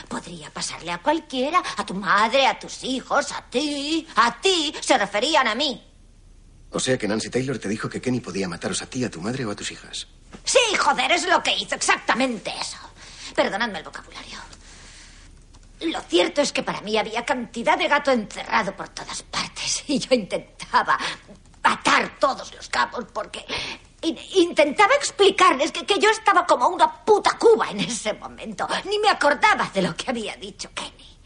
Podría 0.09 0.51
pasarle 0.51 0.91
a 0.91 1.03
cualquiera, 1.03 1.63
a 1.77 1.85
tu 1.85 1.95
madre, 1.95 2.47
a 2.47 2.59
tus 2.59 2.85
hijos, 2.85 3.33
a 3.33 3.43
ti, 3.43 4.07
a 4.17 4.41
ti. 4.41 4.75
Se 4.81 4.97
referían 4.97 5.49
a 5.49 5.55
mí. 5.55 5.83
O 6.71 6.81
sea 6.81 6.97
que 6.97 7.07
Nancy 7.07 7.29
Taylor 7.29 7.59
te 7.59 7.69
dijo 7.69 7.89
que 7.89 8.01
Kenny 8.01 8.21
podía 8.21 8.49
mataros 8.49 8.81
a 8.81 8.87
ti, 8.87 9.05
a 9.05 9.11
tu 9.11 9.21
madre 9.21 9.45
o 9.45 9.51
a 9.51 9.57
tus 9.57 9.71
hijas. 9.71 10.07
Sí, 10.45 10.59
joder, 10.79 11.13
es 11.13 11.27
lo 11.29 11.43
que 11.43 11.55
hizo, 11.57 11.75
exactamente 11.75 12.53
eso. 12.61 12.79
Perdonadme 13.35 13.79
el 13.79 13.85
vocabulario. 13.85 14.39
Lo 15.81 16.01
cierto 16.03 16.41
es 16.43 16.53
que 16.53 16.63
para 16.63 16.81
mí 16.81 16.97
había 16.97 17.25
cantidad 17.25 17.77
de 17.77 17.89
gato 17.89 18.11
encerrado 18.13 18.75
por 18.77 18.89
todas 18.91 19.23
partes 19.25 19.83
y 19.89 19.99
yo 19.99 20.15
intentaba 20.15 20.97
atar 21.63 22.19
todos 22.19 22.53
los 22.55 22.69
cabos 22.69 23.07
porque 23.13 23.45
In- 24.03 24.19
intentaba 24.35 24.95
explicarles 24.95 25.71
que, 25.71 25.87
que 25.87 25.99
yo 26.01 26.11
estaba 26.11 26.45
como 26.45 26.67
una 26.69 27.05
puta 27.05 27.39
cuba 27.39 27.71
en 27.71 27.81
ese 27.81 28.13
momento. 28.15 28.67
Ni 28.85 28.99
me 28.99 29.09
acordaba 29.09 29.71
de 29.73 29.83
lo 29.83 29.95
que 29.97 30.11
había 30.11 30.35
dicho 30.37 30.71
Kenny. 30.75 31.17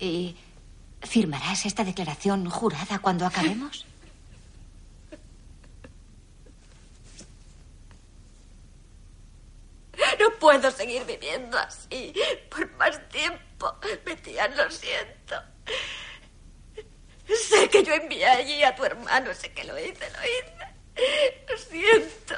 ¿Y 0.00 0.36
firmarás 1.02 1.64
esta 1.66 1.84
declaración 1.84 2.48
jurada 2.50 2.98
cuando 2.98 3.24
acabemos? 3.26 3.86
No 10.20 10.26
puedo 10.38 10.70
seguir 10.70 11.04
viviendo 11.04 11.58
así 11.58 12.12
por 12.50 12.70
más 12.76 13.08
tiempo. 13.08 13.74
Betian, 14.04 14.56
lo 14.56 14.70
siento. 14.70 15.36
Sé 17.48 17.68
que 17.68 17.82
yo 17.82 17.92
envié 17.94 18.26
allí 18.26 18.62
a 18.62 18.74
tu 18.74 18.84
hermano, 18.84 19.34
sé 19.34 19.52
que 19.52 19.64
lo 19.64 19.78
hice, 19.78 20.10
lo 20.10 20.18
hice. 20.24 20.58
Lo 21.48 21.58
siento. 21.58 22.34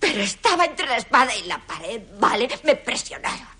Pero 0.00 0.22
estaba 0.22 0.64
entre 0.64 0.86
la 0.86 0.96
espada 0.96 1.34
y 1.36 1.42
la 1.44 1.58
pared, 1.66 2.00
¿vale? 2.18 2.48
Me 2.62 2.76
presionaron. 2.76 3.58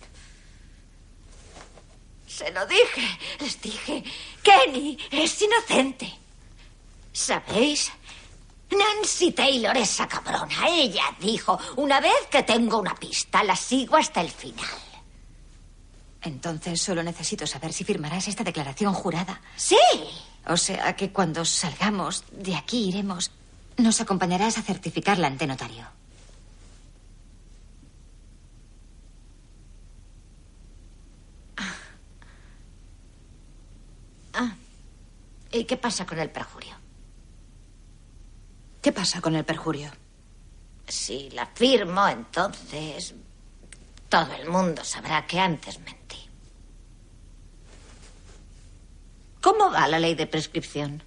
Se 2.26 2.50
lo 2.52 2.64
dije, 2.66 3.18
les 3.40 3.60
dije, 3.60 4.04
Kenny 4.42 4.98
es 5.10 5.42
inocente. 5.42 6.12
¿Sabéis? 7.12 7.90
Nancy 8.70 9.32
Taylor, 9.32 9.76
esa 9.76 10.06
cabrona, 10.06 10.68
ella 10.68 11.04
dijo, 11.20 11.58
una 11.76 12.00
vez 12.00 12.26
que 12.30 12.42
tengo 12.42 12.78
una 12.78 12.94
pista, 12.94 13.42
la 13.42 13.56
sigo 13.56 13.96
hasta 13.96 14.20
el 14.20 14.30
final. 14.30 14.66
Entonces 16.22 16.80
solo 16.80 17.02
necesito 17.02 17.46
saber 17.46 17.72
si 17.72 17.84
firmarás 17.84 18.28
esta 18.28 18.44
declaración 18.44 18.92
jurada. 18.92 19.40
Sí. 19.56 19.78
O 20.46 20.56
sea 20.56 20.96
que 20.96 21.12
cuando 21.12 21.44
salgamos 21.44 22.24
de 22.32 22.56
aquí 22.56 22.88
iremos. 22.88 23.30
Nos 23.76 24.00
acompañarás 24.00 24.58
a 24.58 24.62
certificarla 24.62 25.28
ante 25.28 25.46
notario. 25.46 25.86
Ah. 34.32 34.54
¿Y 35.52 35.64
qué 35.64 35.76
pasa 35.76 36.04
con 36.06 36.18
el 36.18 36.30
perjurio? 36.30 36.77
¿Qué 38.80 38.92
pasa 38.92 39.20
con 39.20 39.34
el 39.34 39.44
perjurio? 39.44 39.90
Si 40.86 41.30
la 41.30 41.46
firmo, 41.46 42.06
entonces 42.08 43.14
todo 44.08 44.32
el 44.34 44.48
mundo 44.48 44.84
sabrá 44.84 45.26
que 45.26 45.38
antes 45.38 45.78
mentí. 45.80 46.28
¿Cómo 49.40 49.70
va 49.70 49.86
la 49.88 49.98
ley 49.98 50.14
de 50.14 50.26
prescripción? 50.26 51.02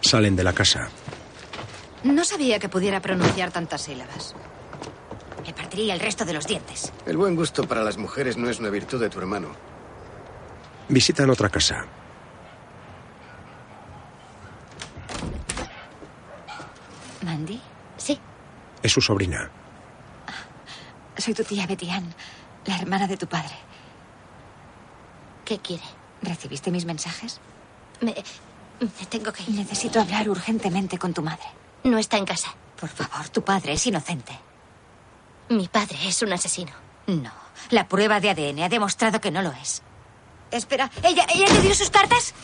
Salen 0.00 0.36
de 0.36 0.44
la 0.44 0.52
casa. 0.52 0.88
No 2.04 2.24
sabía 2.24 2.58
que 2.58 2.68
pudiera 2.68 3.00
pronunciar 3.00 3.50
tantas 3.50 3.82
sílabas. 3.82 4.34
Me 5.44 5.52
partiría 5.52 5.94
el 5.94 6.00
resto 6.00 6.24
de 6.24 6.32
los 6.34 6.46
dientes. 6.46 6.92
El 7.06 7.16
buen 7.16 7.34
gusto 7.36 7.66
para 7.66 7.82
las 7.82 7.96
mujeres 7.96 8.36
no 8.36 8.48
es 8.48 8.60
una 8.60 8.70
virtud 8.70 9.00
de 9.00 9.10
tu 9.10 9.18
hermano. 9.18 9.54
Visitan 10.88 11.30
otra 11.30 11.48
casa. 11.48 11.86
¿Mandy? 17.24 17.60
Sí. 17.96 18.18
Es 18.82 18.92
su 18.92 19.00
sobrina. 19.00 19.50
Soy 21.16 21.34
tu 21.34 21.44
tía 21.44 21.66
Betty 21.66 21.90
Ann, 21.90 22.12
la 22.66 22.76
hermana 22.76 23.06
de 23.06 23.16
tu 23.16 23.26
padre. 23.26 23.54
¿Qué 25.44 25.58
quiere? 25.58 25.84
¿Recibiste 26.22 26.70
mis 26.70 26.84
mensajes? 26.84 27.40
Me, 28.00 28.14
me 28.80 29.06
tengo 29.08 29.32
que 29.32 29.42
ir. 29.44 29.50
Necesito 29.50 30.00
hablar 30.00 30.28
urgentemente 30.28 30.98
con 30.98 31.12
tu 31.14 31.22
madre. 31.22 31.44
No 31.84 31.98
está 31.98 32.16
en 32.16 32.24
casa. 32.24 32.54
Por 32.80 32.88
favor, 32.88 33.28
tu 33.28 33.42
padre 33.44 33.74
es 33.74 33.86
inocente. 33.86 34.38
Mi 35.50 35.68
padre 35.68 35.98
es 36.08 36.22
un 36.22 36.32
asesino. 36.32 36.72
No. 37.06 37.30
La 37.70 37.86
prueba 37.86 38.20
de 38.20 38.30
ADN 38.30 38.60
ha 38.62 38.68
demostrado 38.68 39.20
que 39.20 39.30
no 39.30 39.42
lo 39.42 39.52
es. 39.52 39.82
Espera, 40.50 40.90
¿ella, 41.02 41.26
ella 41.32 41.46
te 41.46 41.60
dio 41.60 41.74
sus 41.74 41.90
cartas? 41.90 42.34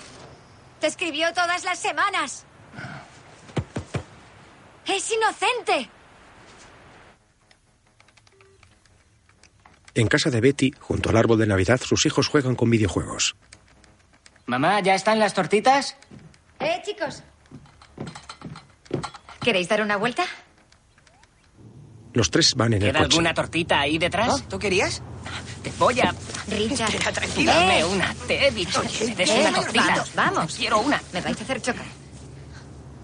Te 0.81 0.87
escribió 0.87 1.33
todas 1.33 1.65
las 1.65 1.79
semanas. 1.79 2.45
Es 4.87 5.13
inocente. 5.13 5.89
En 9.95 10.07
casa 10.09 10.31
de 10.31 10.41
Betty, 10.41 10.73
junto 10.79 11.11
al 11.11 11.17
árbol 11.17 11.39
de 11.39 11.47
Navidad, 11.47 11.81
sus 11.81 12.07
hijos 12.07 12.29
juegan 12.29 12.55
con 12.55 12.71
videojuegos. 12.71 13.37
Mamá, 14.47 14.81
¿ya 14.81 14.95
están 14.95 15.19
las 15.19 15.35
tortitas? 15.35 15.97
Eh, 16.61 16.81
chicos. 16.85 17.23
¿Queréis 19.41 19.69
dar 19.69 19.83
una 19.83 19.97
vuelta? 19.97 20.25
Los 22.13 22.31
tres 22.31 22.55
van 22.57 22.73
en 22.75 22.83
el 22.83 22.89
¿Queda 22.91 23.01
coche. 23.01 23.15
alguna 23.15 23.35
tortita 23.35 23.81
ahí 23.81 23.99
detrás? 23.99 24.43
¿Tú 24.49 24.59
querías? 24.59 25.03
Te 25.63 25.71
voy 25.79 26.01
a... 26.01 26.15
Richard. 26.49 26.91
Espera, 26.95 27.13
tranquila. 27.13 27.55
Dame 27.55 27.85
una. 27.85 28.15
Te 28.27 28.47
he 28.47 28.51
dicho 28.51 28.83
que 28.83 29.07
me 29.07 29.15
des 29.15 29.31
Eh, 29.31 29.41
una 29.41 29.53
tortita. 29.61 29.87
vamos, 29.87 30.15
vamos. 30.15 30.57
Quiero 30.57 30.81
una. 30.81 31.01
Me 31.13 31.21
vais 31.21 31.39
a 31.39 31.45
hacer 31.45 31.63
chocar. 31.63 31.85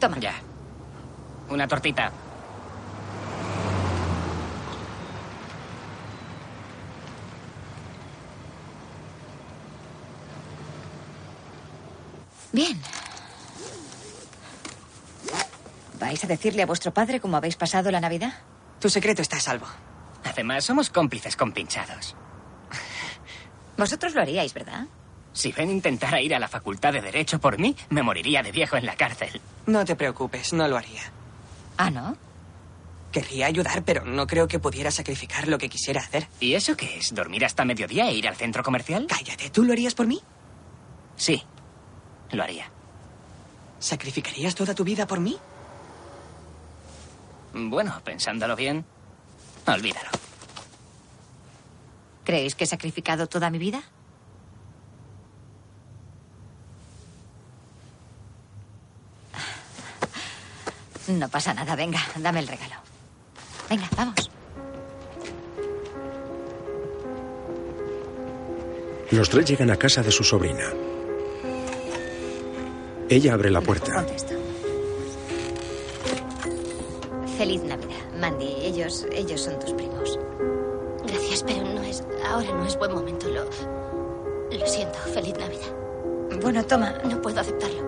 Toma. 0.00 0.18
Ya. 0.18 0.34
Una 1.48 1.68
tortita. 1.68 2.12
Bien. 12.52 12.80
¿Vais 16.00 16.24
a 16.24 16.26
decirle 16.26 16.62
a 16.62 16.66
vuestro 16.66 16.92
padre 16.92 17.20
cómo 17.20 17.36
habéis 17.36 17.56
pasado 17.56 17.90
la 17.90 18.00
Navidad? 18.00 18.32
Tu 18.80 18.88
secreto 18.88 19.22
está 19.22 19.36
a 19.36 19.40
salvo. 19.40 19.66
Además, 20.24 20.64
somos 20.64 20.90
cómplices 20.90 21.36
compinchados. 21.36 22.16
Vosotros 23.76 24.14
lo 24.14 24.22
haríais, 24.22 24.54
¿verdad? 24.54 24.86
Si 25.32 25.52
Ben 25.52 25.70
intentara 25.70 26.20
ir 26.22 26.34
a 26.34 26.38
la 26.38 26.48
facultad 26.48 26.94
de 26.94 27.02
Derecho 27.02 27.38
por 27.38 27.58
mí, 27.58 27.76
me 27.90 28.02
moriría 28.02 28.42
de 28.42 28.52
viejo 28.52 28.76
en 28.76 28.86
la 28.86 28.96
cárcel. 28.96 29.40
No 29.66 29.84
te 29.84 29.96
preocupes, 29.96 30.52
no 30.54 30.66
lo 30.66 30.78
haría. 30.78 31.02
Ah, 31.76 31.90
¿no? 31.90 32.16
Querría 33.12 33.46
ayudar, 33.46 33.82
pero 33.84 34.04
no 34.04 34.26
creo 34.26 34.48
que 34.48 34.58
pudiera 34.58 34.90
sacrificar 34.90 35.48
lo 35.48 35.58
que 35.58 35.68
quisiera 35.68 36.00
hacer. 36.00 36.28
¿Y 36.40 36.54
eso 36.54 36.76
qué 36.76 36.98
es? 36.98 37.14
¿Dormir 37.14 37.44
hasta 37.44 37.64
mediodía 37.64 38.08
e 38.08 38.14
ir 38.14 38.28
al 38.28 38.36
centro 38.36 38.62
comercial? 38.62 39.06
Cállate, 39.08 39.50
¿tú 39.50 39.64
lo 39.64 39.72
harías 39.72 39.94
por 39.94 40.06
mí? 40.06 40.20
Sí, 41.16 41.42
lo 42.32 42.42
haría. 42.42 42.70
¿Sacrificarías 43.78 44.54
toda 44.54 44.74
tu 44.74 44.84
vida 44.84 45.06
por 45.06 45.20
mí? 45.20 45.38
Bueno, 47.54 48.00
pensándolo 48.04 48.54
bien, 48.54 48.84
olvídalo. 49.66 50.10
¿Creéis 52.24 52.54
que 52.54 52.64
he 52.64 52.66
sacrificado 52.66 53.28
toda 53.28 53.50
mi 53.50 53.58
vida? 53.58 53.82
No 61.08 61.28
pasa 61.28 61.54
nada, 61.54 61.76
venga, 61.76 62.00
dame 62.16 62.40
el 62.40 62.48
regalo. 62.48 62.74
Venga, 63.70 63.88
vamos. 63.96 64.30
Los 69.12 69.30
tres 69.30 69.46
llegan 69.46 69.70
a 69.70 69.76
casa 69.76 70.02
de 70.02 70.10
su 70.10 70.24
sobrina. 70.24 70.72
Ella 73.08 73.34
abre 73.34 73.50
la 73.50 73.60
puerta. 73.60 74.04
Feliz 77.38 77.62
Navidad, 77.62 78.12
Mandy. 78.18 78.56
Ellos, 78.62 79.06
ellos 79.12 79.42
son 79.42 79.58
tus 79.60 79.72
primos. 79.74 80.18
Gracias, 81.06 81.44
pero 81.44 81.62
no 81.62 81.82
es. 81.82 82.02
Ahora 82.26 82.50
no 82.50 82.66
es 82.66 82.76
buen 82.76 82.92
momento. 82.92 83.28
Lo. 83.28 83.44
Lo 83.44 84.66
siento. 84.66 84.98
Feliz 85.14 85.34
Navidad. 85.38 86.40
Bueno, 86.42 86.64
toma. 86.64 86.94
No 87.04 87.22
puedo 87.22 87.40
aceptarlo. 87.40 87.86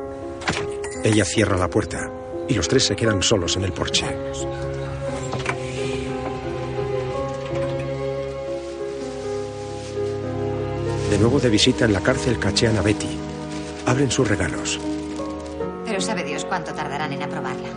Ella 1.03 1.25
cierra 1.25 1.57
la 1.57 1.69
puerta 1.69 2.09
y 2.49 2.55
los 2.55 2.69
tres 2.69 2.87
se 2.87 2.97
quedan 2.97 3.23
solos 3.23 3.57
en 3.57 3.65
el 3.65 3.73
porche. 3.73 4.07
De 11.11 11.19
nuevo 11.19 11.41
de 11.41 11.49
visita 11.49 11.85
en 11.85 11.93
la 11.93 12.01
cárcel 12.01 12.39
cachean 12.39 12.77
a 12.77 12.83
Betty. 12.83 13.19
Abren 13.87 14.11
sus 14.11 14.29
regalos. 14.29 14.79
Pero 15.85 16.01
sabe 16.01 16.23
Dios 16.23 16.45
cuánto 16.45 16.75
tardarán 16.75 17.13
en 17.13 17.23
aprobarla. 17.23 17.69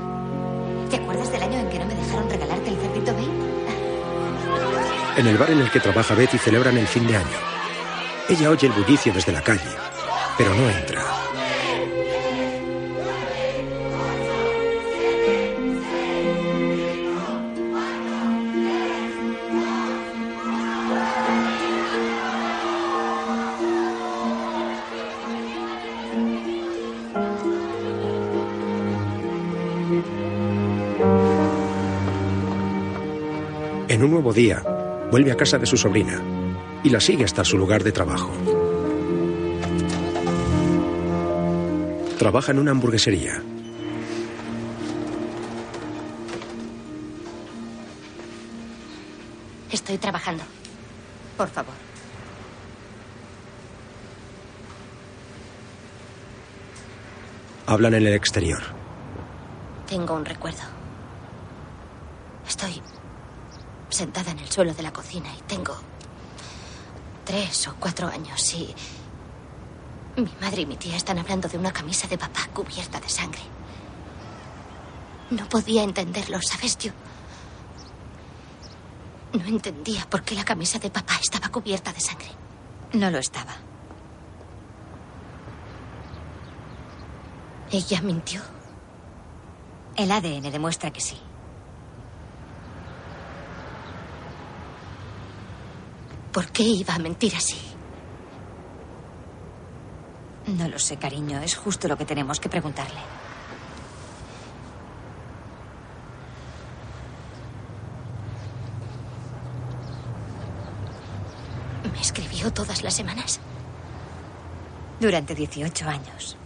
¿Te 0.90 0.98
acuerdas 0.98 1.32
del 1.32 1.44
año 1.44 1.60
en 1.60 1.70
que 1.70 1.80
no 1.80 1.86
me 1.86 1.96
dejaron 1.96 2.30
regalarte 2.30 2.70
el 2.70 2.78
cerdito 2.78 3.14
Bane? 3.14 3.28
En 5.18 5.28
el 5.28 5.38
bar 5.38 5.52
en 5.52 5.60
el 5.60 5.70
que 5.70 5.82
trabaja 5.82 6.16
Betty 6.16 6.38
celebran 6.38 6.78
el 6.78 6.88
fin 6.88 7.06
de 7.06 7.18
año. 7.18 7.38
Ella 8.30 8.50
oye 8.50 8.68
el 8.68 8.74
bullicio 8.74 9.14
desde 9.14 9.34
la 9.34 9.42
calle, 9.42 9.62
pero 10.38 10.56
no 10.56 10.70
entra. 10.70 11.01
En 34.02 34.06
un 34.06 34.14
nuevo 34.14 34.34
día, 34.34 34.64
vuelve 35.12 35.32
a 35.32 35.38
casa 35.38 35.60
de 35.60 35.68
su 35.68 35.78
sobrina 35.78 36.20
y 36.84 36.90
la 36.90 37.00
sigue 37.00 37.24
hasta 37.24 37.46
su 37.46 37.56
lugar 37.56 37.84
de 37.84 37.92
trabajo. 37.92 38.32
Trabaja 42.18 42.52
en 42.52 42.58
una 42.58 42.72
hamburguesería. 42.72 43.44
Estoy 49.70 50.00
trabajando. 50.00 50.46
Por 51.38 51.50
favor. 51.50 51.76
Hablan 57.68 57.94
en 57.94 58.08
el 58.08 58.14
exterior. 58.14 58.64
Tengo 59.88 60.16
un 60.16 60.26
recuerdo. 60.26 60.64
Estoy 62.48 62.82
sentada 64.02 64.32
en 64.32 64.40
el 64.40 64.50
suelo 64.50 64.74
de 64.74 64.82
la 64.82 64.92
cocina 64.92 65.30
y 65.38 65.42
tengo 65.44 65.76
tres 67.24 67.68
o 67.68 67.76
cuatro 67.80 68.08
años 68.08 68.52
y 68.56 68.74
mi 70.20 70.34
madre 70.42 70.64
y 70.64 70.66
mi 70.66 70.76
tía 70.76 70.96
están 70.96 71.20
hablando 71.20 71.48
de 71.48 71.60
una 71.60 71.72
camisa 71.72 72.08
de 72.08 72.18
papá 72.18 72.48
cubierta 72.52 73.00
de 73.00 73.08
sangre. 73.08 73.42
No 75.30 75.48
podía 75.48 75.84
entenderlo, 75.84 76.42
¿sabes? 76.42 76.80
Yo 76.80 76.92
no 79.34 79.46
entendía 79.46 80.10
por 80.10 80.24
qué 80.24 80.34
la 80.34 80.46
camisa 80.46 80.80
de 80.80 80.90
papá 80.90 81.20
estaba 81.22 81.50
cubierta 81.50 81.94
de 81.94 82.00
sangre. 82.00 82.32
No 82.94 83.12
lo 83.12 83.20
estaba. 83.20 83.54
¿Ella 87.72 88.02
mintió? 88.02 88.42
El 89.96 90.12
ADN 90.12 90.52
demuestra 90.52 90.90
que 90.90 91.02
sí. 91.02 91.22
¿Por 96.32 96.48
qué 96.52 96.64
iba 96.64 96.96
a 96.96 97.00
mentir 97.00 97.36
así? 97.36 97.60
No 100.48 100.68
lo 100.68 100.80
sé, 100.80 100.98
cariño. 100.98 101.40
Es 101.42 101.56
justo 101.56 101.88
lo 101.88 101.98
que 101.98 102.06
tenemos 102.06 102.40
que 102.40 102.50
preguntarle. 102.50 103.02
¿Me 111.92 112.00
escribió 112.00 112.52
todas 112.52 112.82
las 112.82 112.94
semanas? 112.94 113.40
Durante 115.00 115.36
18 115.36 115.90
años. 115.90 116.38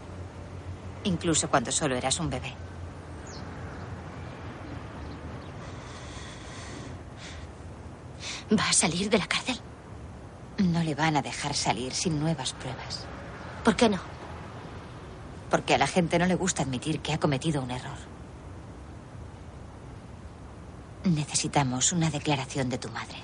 Incluso 1.03 1.49
cuando 1.49 1.71
solo 1.71 1.95
eras 1.95 2.19
un 2.19 2.29
bebé. 2.29 2.53
¿Va 8.51 8.69
a 8.69 8.73
salir 8.73 9.09
de 9.09 9.17
la 9.17 9.27
cárcel? 9.27 9.54
No 10.57 10.81
le 10.83 10.95
van 10.95 11.17
a 11.17 11.21
dejar 11.21 11.53
salir 11.53 11.93
sin 11.93 12.19
nuevas 12.19 12.53
pruebas. 12.53 13.05
¿Por 13.63 13.75
qué 13.75 13.89
no? 13.89 13.99
Porque 15.49 15.75
a 15.75 15.77
la 15.77 15.87
gente 15.87 16.17
no 16.17 16.25
le 16.25 16.35
gusta 16.35 16.63
admitir 16.63 17.01
que 17.01 17.13
ha 17.13 17.19
cometido 17.19 17.61
un 17.61 17.71
error. 17.71 17.97
Necesitamos 21.03 21.91
una 21.91 22.09
declaración 22.09 22.69
de 22.69 22.77
tu 22.77 22.89
madre. 22.89 23.17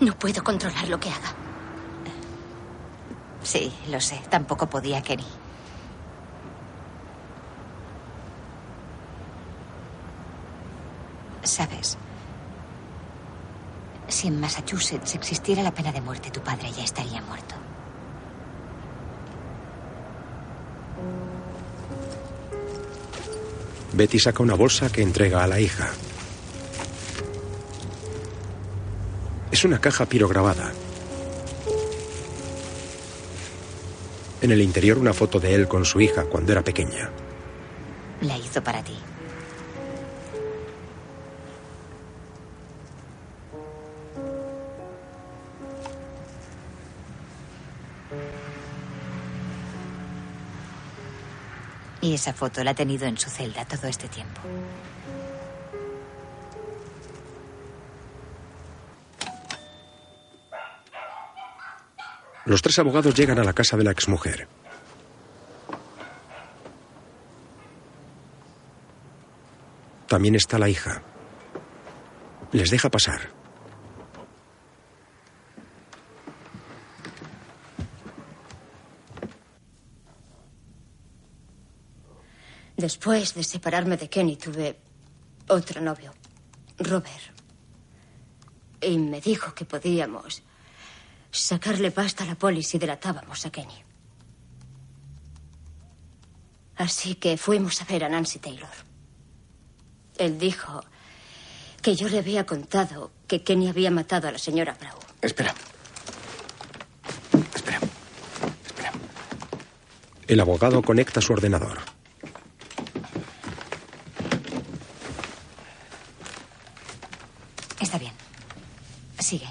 No 0.00 0.16
puedo 0.16 0.44
controlar 0.44 0.88
lo 0.88 1.00
que 1.00 1.10
haga. 1.10 1.34
Sí, 3.42 3.72
lo 3.88 4.00
sé. 4.00 4.20
Tampoco 4.28 4.68
podía 4.68 5.02
Kenny. 5.02 5.24
Sabes, 11.42 11.96
si 14.18 14.26
en 14.26 14.40
Massachusetts 14.40 15.14
existiera 15.14 15.62
la 15.62 15.72
pena 15.72 15.92
de 15.92 16.00
muerte, 16.00 16.32
tu 16.32 16.40
padre 16.40 16.72
ya 16.72 16.82
estaría 16.82 17.22
muerto. 17.22 17.54
Betty 23.92 24.18
saca 24.18 24.42
una 24.42 24.54
bolsa 24.54 24.90
que 24.90 25.02
entrega 25.02 25.44
a 25.44 25.46
la 25.46 25.60
hija. 25.60 25.88
Es 29.52 29.64
una 29.64 29.80
caja 29.80 30.04
pirograbada. 30.06 30.72
En 34.40 34.50
el 34.50 34.60
interior 34.60 34.98
una 34.98 35.12
foto 35.12 35.38
de 35.38 35.54
él 35.54 35.68
con 35.68 35.84
su 35.84 36.00
hija 36.00 36.24
cuando 36.24 36.50
era 36.50 36.62
pequeña. 36.62 37.08
La 38.22 38.36
hizo 38.36 38.60
para 38.64 38.82
ti. 38.82 38.98
Y 52.08 52.14
esa 52.14 52.32
foto 52.32 52.64
la 52.64 52.70
ha 52.70 52.74
tenido 52.74 53.06
en 53.06 53.18
su 53.18 53.28
celda 53.28 53.66
todo 53.66 53.86
este 53.86 54.08
tiempo. 54.08 54.40
Los 62.46 62.62
tres 62.62 62.78
abogados 62.78 63.14
llegan 63.14 63.38
a 63.38 63.44
la 63.44 63.52
casa 63.52 63.76
de 63.76 63.84
la 63.84 63.90
exmujer. 63.90 64.48
También 70.06 70.34
está 70.34 70.58
la 70.58 70.70
hija. 70.70 71.02
Les 72.52 72.70
deja 72.70 72.88
pasar. 72.88 73.37
Después 82.88 83.34
de 83.34 83.44
separarme 83.44 83.98
de 83.98 84.08
Kenny 84.08 84.36
tuve 84.36 84.74
otro 85.48 85.82
novio, 85.82 86.14
Robert. 86.78 87.34
Y 88.80 88.96
me 88.96 89.20
dijo 89.20 89.52
que 89.52 89.66
podíamos 89.66 90.42
sacarle 91.30 91.90
pasta 91.90 92.24
a 92.24 92.28
la 92.28 92.34
poli 92.34 92.62
si 92.62 92.78
delatábamos 92.78 93.44
a 93.44 93.50
Kenny. 93.50 93.84
Así 96.76 97.16
que 97.16 97.36
fuimos 97.36 97.82
a 97.82 97.84
ver 97.84 98.04
a 98.04 98.08
Nancy 98.08 98.38
Taylor. 98.38 98.76
Él 100.16 100.38
dijo 100.38 100.82
que 101.82 101.94
yo 101.94 102.08
le 102.08 102.20
había 102.20 102.46
contado 102.46 103.10
que 103.26 103.44
Kenny 103.44 103.68
había 103.68 103.90
matado 103.90 104.28
a 104.28 104.32
la 104.32 104.38
señora 104.38 104.72
Brown. 104.80 105.04
Espera. 105.20 105.54
El 110.26 110.40
abogado 110.40 110.80
conecta 110.80 111.20
su 111.20 111.34
ordenador. 111.34 111.98
Está 117.80 117.98
bien. 117.98 118.12
Sigue. 119.18 119.48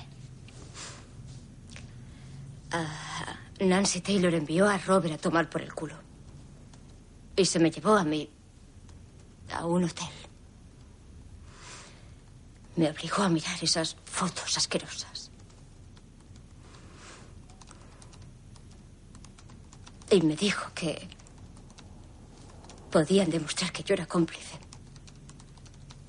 Ah, 2.71 3.39
Nancy 3.77 4.01
Taylor 4.01 4.33
envió 4.33 4.67
a 4.67 4.79
Robert 4.79 5.13
a 5.13 5.17
tomar 5.19 5.51
por 5.51 5.61
el 5.61 5.71
culo. 5.71 5.93
Y 7.35 7.45
se 7.45 7.59
me 7.59 7.69
llevó 7.69 7.95
a 7.95 8.03
mí 8.03 8.27
a 9.53 9.67
un 9.67 9.83
hotel. 9.83 10.09
Me 12.75 12.89
obligó 12.89 13.21
a 13.21 13.29
mirar 13.29 13.55
esas 13.61 13.95
fotos 14.05 14.57
asquerosas. 14.57 15.29
Y 20.09 20.21
me 20.23 20.35
dijo 20.35 20.71
que 20.73 21.07
podían 22.89 23.29
demostrar 23.29 23.71
que 23.71 23.83
yo 23.83 23.93
era 23.93 24.07
cómplice. 24.07 24.57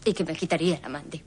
Y 0.07 0.15
que 0.15 0.25
me 0.25 0.35
quitaría 0.35 0.81
la 0.81 0.89
Mandy. 0.89 1.23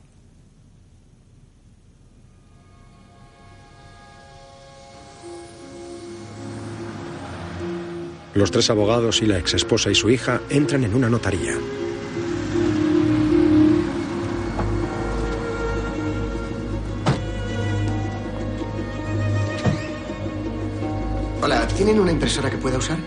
Los 8.34 8.50
tres 8.50 8.70
abogados 8.70 9.22
y 9.22 9.26
la 9.26 9.38
exesposa 9.38 9.92
y 9.92 9.96
su 9.96 10.10
hija 10.10 10.40
entran 10.50 10.86
en 10.86 10.96
una 10.96 11.10
notaría. 11.10 11.54
Hola, 21.42 21.68
¿tienen 21.76 22.00
una 22.00 22.14
impresora 22.14 22.50
que 22.50 22.58
pueda 22.58 22.78
usar? 22.78 22.98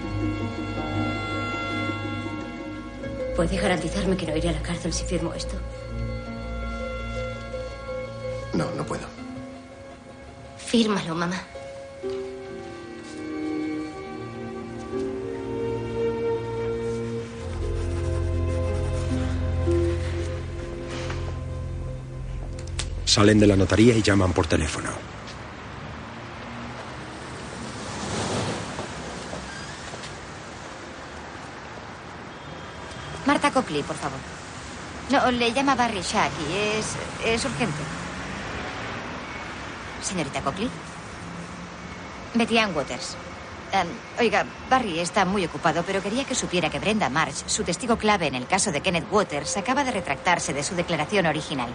¿Puede 3.34 3.56
garantizarme 3.56 4.18
que 4.18 4.26
no 4.26 4.36
iré 4.36 4.50
a 4.50 4.52
la 4.52 4.62
cárcel 4.62 4.92
si 4.92 5.04
firmo 5.04 5.32
esto? 5.32 5.54
No, 8.52 8.70
no 8.76 8.84
puedo. 8.84 9.06
Fírmalo, 10.58 11.14
mamá. 11.14 11.53
Salen 23.14 23.38
de 23.38 23.46
la 23.46 23.54
notaría 23.54 23.94
y 23.94 24.02
llaman 24.02 24.32
por 24.32 24.48
teléfono. 24.48 24.90
Marta 33.24 33.52
Copley, 33.52 33.84
por 33.84 33.94
favor. 33.94 34.18
No, 35.10 35.30
le 35.30 35.52
llama 35.52 35.76
Barry 35.76 36.00
Shack 36.02 36.32
y 36.50 36.56
es, 36.56 36.96
es 37.24 37.44
urgente. 37.44 37.78
Señorita 40.02 40.40
Copley. 40.40 40.68
Betty 42.34 42.58
Ann 42.58 42.74
Waters. 42.74 43.16
Em, 43.70 43.86
oiga, 44.18 44.44
Barry 44.68 44.98
está 44.98 45.24
muy 45.24 45.44
ocupado, 45.44 45.84
pero 45.86 46.02
quería 46.02 46.24
que 46.24 46.34
supiera 46.34 46.68
que 46.68 46.80
Brenda 46.80 47.08
March, 47.10 47.44
su 47.46 47.62
testigo 47.62 47.96
clave 47.96 48.26
en 48.26 48.34
el 48.34 48.48
caso 48.48 48.72
de 48.72 48.80
Kenneth 48.80 49.06
Waters, 49.12 49.56
acaba 49.56 49.84
de 49.84 49.92
retractarse 49.92 50.52
de 50.52 50.64
su 50.64 50.74
declaración 50.74 51.26
original. 51.26 51.72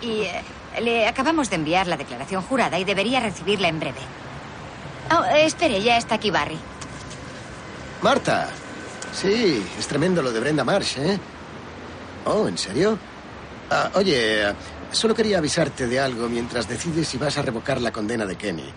Y 0.00 0.22
eh, 0.22 0.42
le 0.80 1.06
acabamos 1.06 1.50
de 1.50 1.56
enviar 1.56 1.86
la 1.86 1.96
declaración 1.96 2.42
jurada 2.42 2.78
y 2.78 2.84
debería 2.84 3.20
recibirla 3.20 3.68
en 3.68 3.80
breve. 3.80 4.00
Oh, 5.10 5.24
espere, 5.24 5.82
ya 5.82 5.96
está 5.96 6.16
aquí 6.16 6.30
Barry. 6.30 6.58
Marta. 8.02 8.48
Sí, 9.12 9.64
es 9.78 9.86
tremendo 9.86 10.22
lo 10.22 10.30
de 10.30 10.40
Brenda 10.40 10.64
Marsh, 10.64 10.98
¿eh? 10.98 11.18
Oh, 12.26 12.46
¿en 12.46 12.58
serio? 12.58 12.98
Ah, 13.70 13.90
oye, 13.94 14.44
solo 14.92 15.14
quería 15.14 15.38
avisarte 15.38 15.86
de 15.86 15.98
algo 15.98 16.28
mientras 16.28 16.68
decides 16.68 17.08
si 17.08 17.18
vas 17.18 17.36
a 17.38 17.42
revocar 17.42 17.80
la 17.80 17.90
condena 17.90 18.26
de 18.26 18.36
Kenny. 18.36 18.70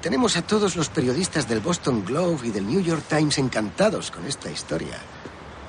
Tenemos 0.00 0.36
a 0.38 0.42
todos 0.42 0.76
los 0.76 0.88
periodistas 0.88 1.46
del 1.46 1.60
Boston 1.60 2.04
Globe 2.04 2.48
y 2.48 2.50
del 2.50 2.66
New 2.66 2.80
York 2.80 3.04
Times 3.06 3.36
encantados 3.38 4.10
con 4.10 4.26
esta 4.26 4.50
historia. 4.50 4.96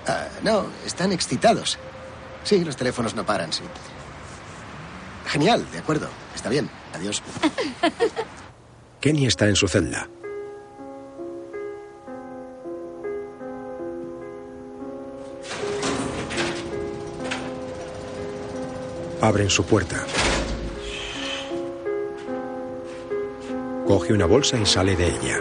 Ah, 0.07 0.27
no, 0.43 0.67
están 0.85 1.11
excitados. 1.11 1.77
Sí, 2.43 2.63
los 2.63 2.77
teléfonos 2.77 3.13
no 3.13 3.25
paran, 3.25 3.51
sí. 3.51 3.63
Genial, 5.27 5.65
de 5.71 5.79
acuerdo. 5.79 6.09
Está 6.35 6.49
bien. 6.49 6.69
Adiós. 6.93 7.21
Kenny 9.01 9.25
está 9.25 9.47
en 9.47 9.55
su 9.55 9.67
celda. 9.67 10.07
Abren 19.21 19.49
su 19.49 19.63
puerta. 19.63 20.03
Coge 23.85 24.13
una 24.13 24.25
bolsa 24.25 24.57
y 24.57 24.65
sale 24.65 24.95
de 24.95 25.07
ella. 25.07 25.39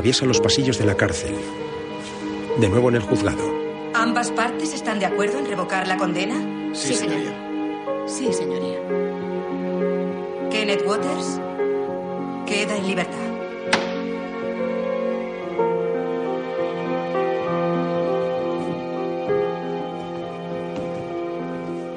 Atraviesa 0.00 0.24
los 0.24 0.40
pasillos 0.40 0.78
de 0.78 0.86
la 0.86 0.96
cárcel. 0.96 1.34
De 2.58 2.70
nuevo 2.70 2.88
en 2.88 2.94
el 2.94 3.02
juzgado. 3.02 3.42
¿Ambas 3.92 4.30
partes 4.30 4.72
están 4.72 4.98
de 4.98 5.04
acuerdo 5.04 5.38
en 5.38 5.44
revocar 5.44 5.86
la 5.86 5.98
condena? 5.98 6.72
Sí, 6.74 6.94
señoría. 6.94 7.34
Sí, 8.06 8.32
señoría. 8.32 8.78
Kenneth 10.50 10.86
Waters 10.86 11.38
queda 12.46 12.78
en 12.78 12.86
libertad. 12.86 13.18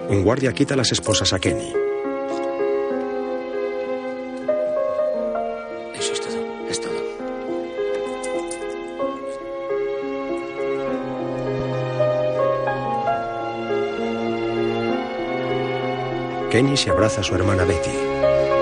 Un 0.09 0.23
guardia 0.25 0.51
quita 0.51 0.75
las 0.75 0.91
esposas 0.91 1.31
a 1.31 1.39
Kenny. 1.39 1.82
Kenny 16.53 16.77
se 16.77 16.91
abraza 16.91 17.21
a 17.21 17.23
su 17.23 17.34
hermana 17.34 17.65
Betty. 17.65 18.52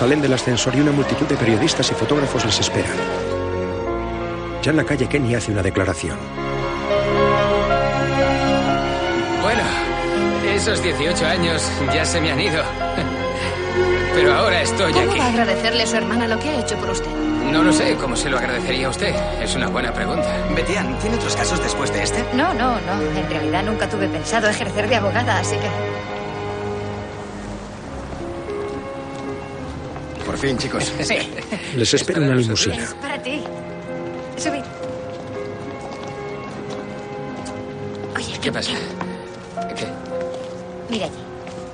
Salen 0.00 0.22
del 0.22 0.32
ascensor 0.32 0.74
y 0.74 0.80
una 0.80 0.92
multitud 0.92 1.26
de 1.26 1.36
periodistas 1.36 1.90
y 1.90 1.94
fotógrafos 1.94 2.42
les 2.46 2.58
esperan. 2.58 2.96
Ya 4.62 4.70
en 4.70 4.78
la 4.78 4.84
calle 4.84 5.06
Kenny 5.06 5.34
hace 5.34 5.52
una 5.52 5.62
declaración. 5.62 6.16
Bueno, 9.42 9.60
esos 10.54 10.82
18 10.82 11.26
años 11.26 11.70
ya 11.92 12.06
se 12.06 12.18
me 12.18 12.32
han 12.32 12.40
ido. 12.40 12.62
Pero 14.14 14.32
ahora 14.32 14.62
estoy 14.62 14.90
¿Cómo 14.90 15.10
aquí. 15.10 15.18
va 15.18 15.26
a 15.26 15.28
agradecerle 15.28 15.82
a 15.82 15.86
su 15.86 15.96
hermana 15.96 16.28
lo 16.28 16.38
que 16.38 16.48
ha 16.48 16.60
hecho 16.60 16.78
por 16.78 16.88
usted? 16.88 17.10
No 17.52 17.62
lo 17.62 17.70
sé, 17.70 17.94
¿cómo 17.96 18.16
se 18.16 18.30
lo 18.30 18.38
agradecería 18.38 18.86
a 18.86 18.90
usted? 18.90 19.14
Es 19.42 19.54
una 19.54 19.68
buena 19.68 19.92
pregunta. 19.92 20.34
Betian, 20.56 20.98
¿tiene 21.00 21.16
otros 21.16 21.36
casos 21.36 21.62
después 21.62 21.92
de 21.92 22.04
este? 22.04 22.24
No, 22.32 22.54
no, 22.54 22.80
no. 22.80 23.02
En 23.18 23.28
realidad 23.28 23.64
nunca 23.64 23.86
tuve 23.86 24.08
pensado 24.08 24.48
ejercer 24.48 24.88
de 24.88 24.96
abogada, 24.96 25.40
así 25.40 25.56
que. 25.56 25.89
Por 30.30 30.38
fin, 30.38 30.56
chicos. 30.56 30.92
Sí. 31.02 31.18
Les 31.74 31.92
espera 31.92 32.20
una 32.20 32.36
limusina. 32.36 32.76
Es 32.76 32.94
para 32.94 33.20
ti. 33.20 33.42
Subid. 34.36 34.62
Oye, 38.16 38.38
¿Qué 38.40 38.52
pasa? 38.52 38.70
¿Qué? 39.74 39.86
mira 40.88 41.06
allí. 41.06 41.18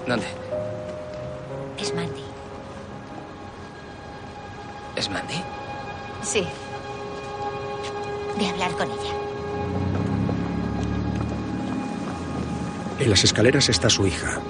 ¿Dónde? 0.07 0.24
Es 1.78 1.95
Mandy. 1.95 2.23
¿Es 4.97 5.11
Mandy? 5.11 5.43
Sí. 6.23 6.47
A 8.41 8.51
hablar 8.53 8.70
con 8.73 8.91
ella. 8.91 9.12
En 13.01 13.11
las 13.11 13.23
escaleras 13.23 13.69
está 13.69 13.91
su 13.91 14.07
hija. 14.07 14.41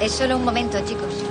Es 0.00 0.12
solo 0.12 0.36
un 0.36 0.44
momento, 0.44 0.78
chicos. 0.86 1.21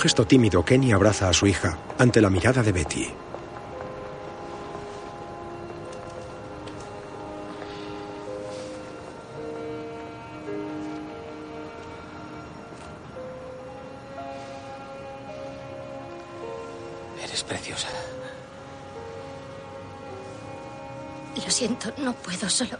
Gesto 0.00 0.26
tímido, 0.26 0.64
Kenny 0.64 0.92
abraza 0.92 1.28
a 1.28 1.32
su 1.34 1.46
hija 1.46 1.78
ante 1.98 2.22
la 2.22 2.30
mirada 2.30 2.62
de 2.62 2.72
Betty. 2.72 3.06
Eres 17.22 17.44
preciosa. 17.44 17.88
Lo 21.36 21.50
siento, 21.50 21.92
no 21.98 22.14
puedo 22.14 22.48
solo. 22.48 22.79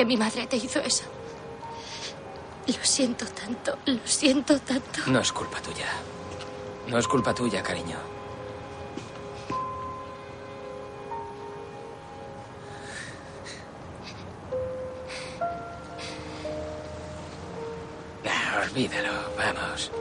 ¿Por 0.00 0.06
qué 0.06 0.16
mi 0.16 0.16
madre 0.16 0.46
te 0.46 0.56
hizo 0.56 0.80
eso? 0.80 1.04
Lo 2.66 2.82
siento 2.82 3.26
tanto, 3.26 3.76
lo 3.84 4.00
siento 4.06 4.58
tanto. 4.58 5.00
No 5.08 5.20
es 5.20 5.30
culpa 5.30 5.60
tuya. 5.60 5.88
No 6.88 6.96
es 6.96 7.06
culpa 7.06 7.34
tuya, 7.34 7.62
cariño. 7.62 7.98
Olvídalo. 18.62 19.12
Vamos. 19.36 19.92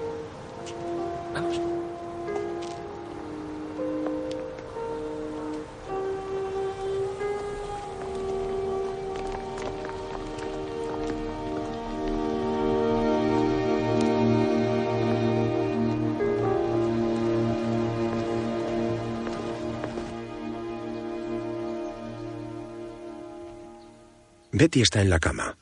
Betty 24.59 24.81
está 24.81 24.99
en 24.99 25.09
la 25.09 25.19
cama. 25.21 25.55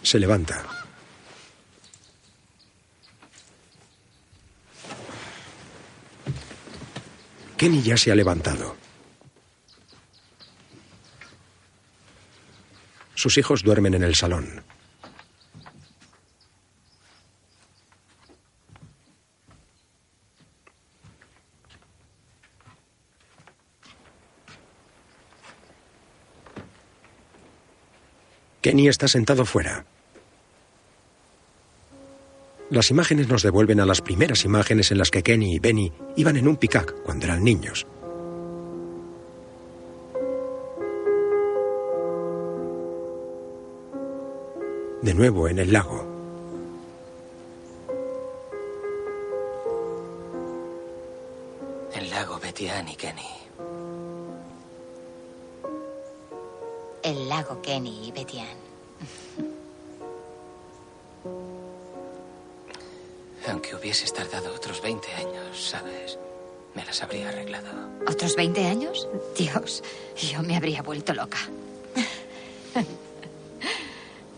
Se 0.00 0.20
levanta. 0.20 0.64
Kenny 7.56 7.82
ya 7.82 7.96
se 7.96 8.12
ha 8.12 8.14
levantado. 8.14 8.76
Sus 13.16 13.36
hijos 13.38 13.64
duermen 13.64 13.94
en 13.94 14.04
el 14.04 14.14
salón. 14.14 14.62
Kenny 28.66 28.88
está 28.88 29.06
sentado 29.06 29.44
fuera. 29.44 29.84
Las 32.68 32.90
imágenes 32.90 33.28
nos 33.28 33.44
devuelven 33.44 33.78
a 33.78 33.86
las 33.86 34.00
primeras 34.00 34.44
imágenes 34.44 34.90
en 34.90 34.98
las 34.98 35.12
que 35.12 35.22
Kenny 35.22 35.54
y 35.54 35.58
Benny 35.60 35.92
iban 36.16 36.36
en 36.36 36.48
un 36.48 36.56
picac 36.56 36.92
cuando 37.04 37.26
eran 37.26 37.44
niños. 37.44 37.86
De 45.00 45.14
nuevo 45.14 45.46
en 45.46 45.60
el 45.60 45.72
lago. 45.72 46.04
El 51.94 52.10
lago 52.10 52.40
Betian 52.40 52.88
y 52.88 52.96
Kenny. 52.96 53.35
El 57.06 57.28
lago 57.28 57.62
Kenny 57.62 58.08
y 58.08 58.10
Betian. 58.10 58.48
Aunque 63.48 63.76
hubieses 63.76 64.12
tardado 64.12 64.52
otros 64.52 64.82
20 64.82 65.12
años, 65.12 65.68
¿sabes? 65.70 66.18
Me 66.74 66.84
las 66.84 67.00
habría 67.04 67.28
arreglado. 67.28 67.68
¿Otros 68.08 68.34
20 68.34 68.66
años? 68.66 69.06
Dios, 69.38 69.84
yo 70.16 70.42
me 70.42 70.56
habría 70.56 70.82
vuelto 70.82 71.14
loca. 71.14 71.38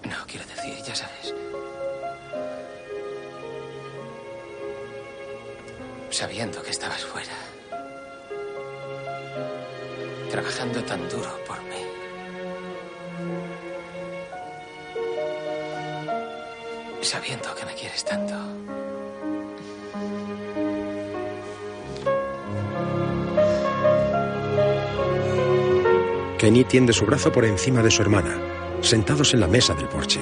No, 0.04 0.26
quiero 0.26 0.44
decir, 0.44 0.76
ya 0.86 0.94
sabes. 0.94 1.34
Sabiendo 6.10 6.62
que 6.62 6.70
estabas 6.70 7.02
fuera. 7.02 7.32
Trabajando 10.30 10.84
tan 10.84 11.08
duro 11.08 11.34
por 11.46 11.62
Sabiendo 17.08 17.54
que 17.54 17.64
me 17.64 17.72
quieres 17.72 18.04
tanto. 18.04 18.34
Kenny 26.36 26.64
tiende 26.64 26.92
su 26.92 27.06
brazo 27.06 27.32
por 27.32 27.46
encima 27.46 27.82
de 27.82 27.90
su 27.90 28.02
hermana, 28.02 28.36
sentados 28.82 29.32
en 29.32 29.40
la 29.40 29.46
mesa 29.46 29.72
del 29.72 29.88
porche. 29.88 30.20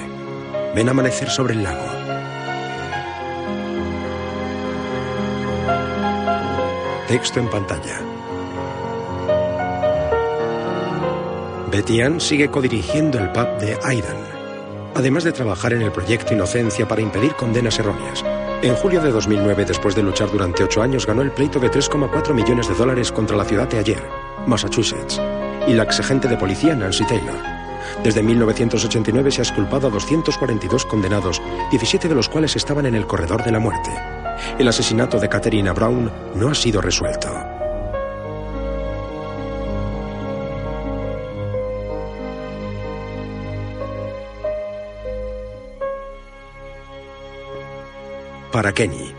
Ven 0.77 0.89
amanecer 0.89 1.29
sobre 1.29 1.55
el 1.55 1.65
lago. 1.65 1.91
Texto 7.09 7.41
en 7.41 7.51
pantalla. 7.51 8.01
Betty 11.73 12.01
Ann 12.01 12.21
sigue 12.21 12.49
codirigiendo 12.49 13.19
el 13.19 13.33
pub 13.33 13.59
de 13.59 13.77
Aidan, 13.83 14.36
además 14.97 15.25
de 15.25 15.33
trabajar 15.33 15.75
en 15.75 15.83
el 15.83 15.93
proyecto 15.93 16.33
Inocencia 16.33 16.89
para 16.89 17.03
impedir 17.03 17.35
condenas 17.35 17.79
erróneas. 17.79 18.25
En 18.63 18.75
julio 18.75 19.03
de 19.03 19.11
2009, 19.11 19.67
después 19.67 19.95
de 19.95 20.03
luchar 20.03 20.31
durante 20.31 20.65
ocho 20.65 20.81
años, 20.81 21.07
ganó 21.07 21.21
el 21.21 21.33
pleito 21.33 21.61
de 21.61 21.71
3,4 21.71 22.33
millones 22.33 22.67
de 22.67 22.75
dólares 22.75 23.13
contra 23.13 23.37
la 23.37 23.45
ciudad 23.45 23.69
de 23.69 23.79
ayer, 23.79 24.03
Massachusetts, 24.47 25.21
y 25.69 25.75
la 25.75 25.83
exagente 25.83 26.29
de 26.29 26.39
policía 26.39 26.75
Nancy 26.75 27.05
Taylor. 27.05 27.37
Desde 28.03 28.23
1989 28.23 29.31
se 29.31 29.43
ha 29.43 29.45
exculpado 29.45 29.89
a 29.89 29.91
242 29.91 30.87
condenados, 30.87 31.43
17 31.71 32.09
de 32.09 32.15
los 32.15 32.31
cuales 32.31 32.57
estaban 32.57 32.87
en 32.87 32.95
el 32.95 33.07
corredor 33.07 33.45
de 33.45 33.53
la 33.53 33.59
muerte. 33.59 33.91
El 34.59 34.67
asesinato 34.67 35.19
de 35.19 35.29
Katerina 35.29 35.75
Brown 35.75 36.11
no 36.35 36.49
ha 36.49 36.55
sido 36.55 36.81
resuelto. 36.81 37.36
Para 48.57 48.73
Kenny, 48.73 49.15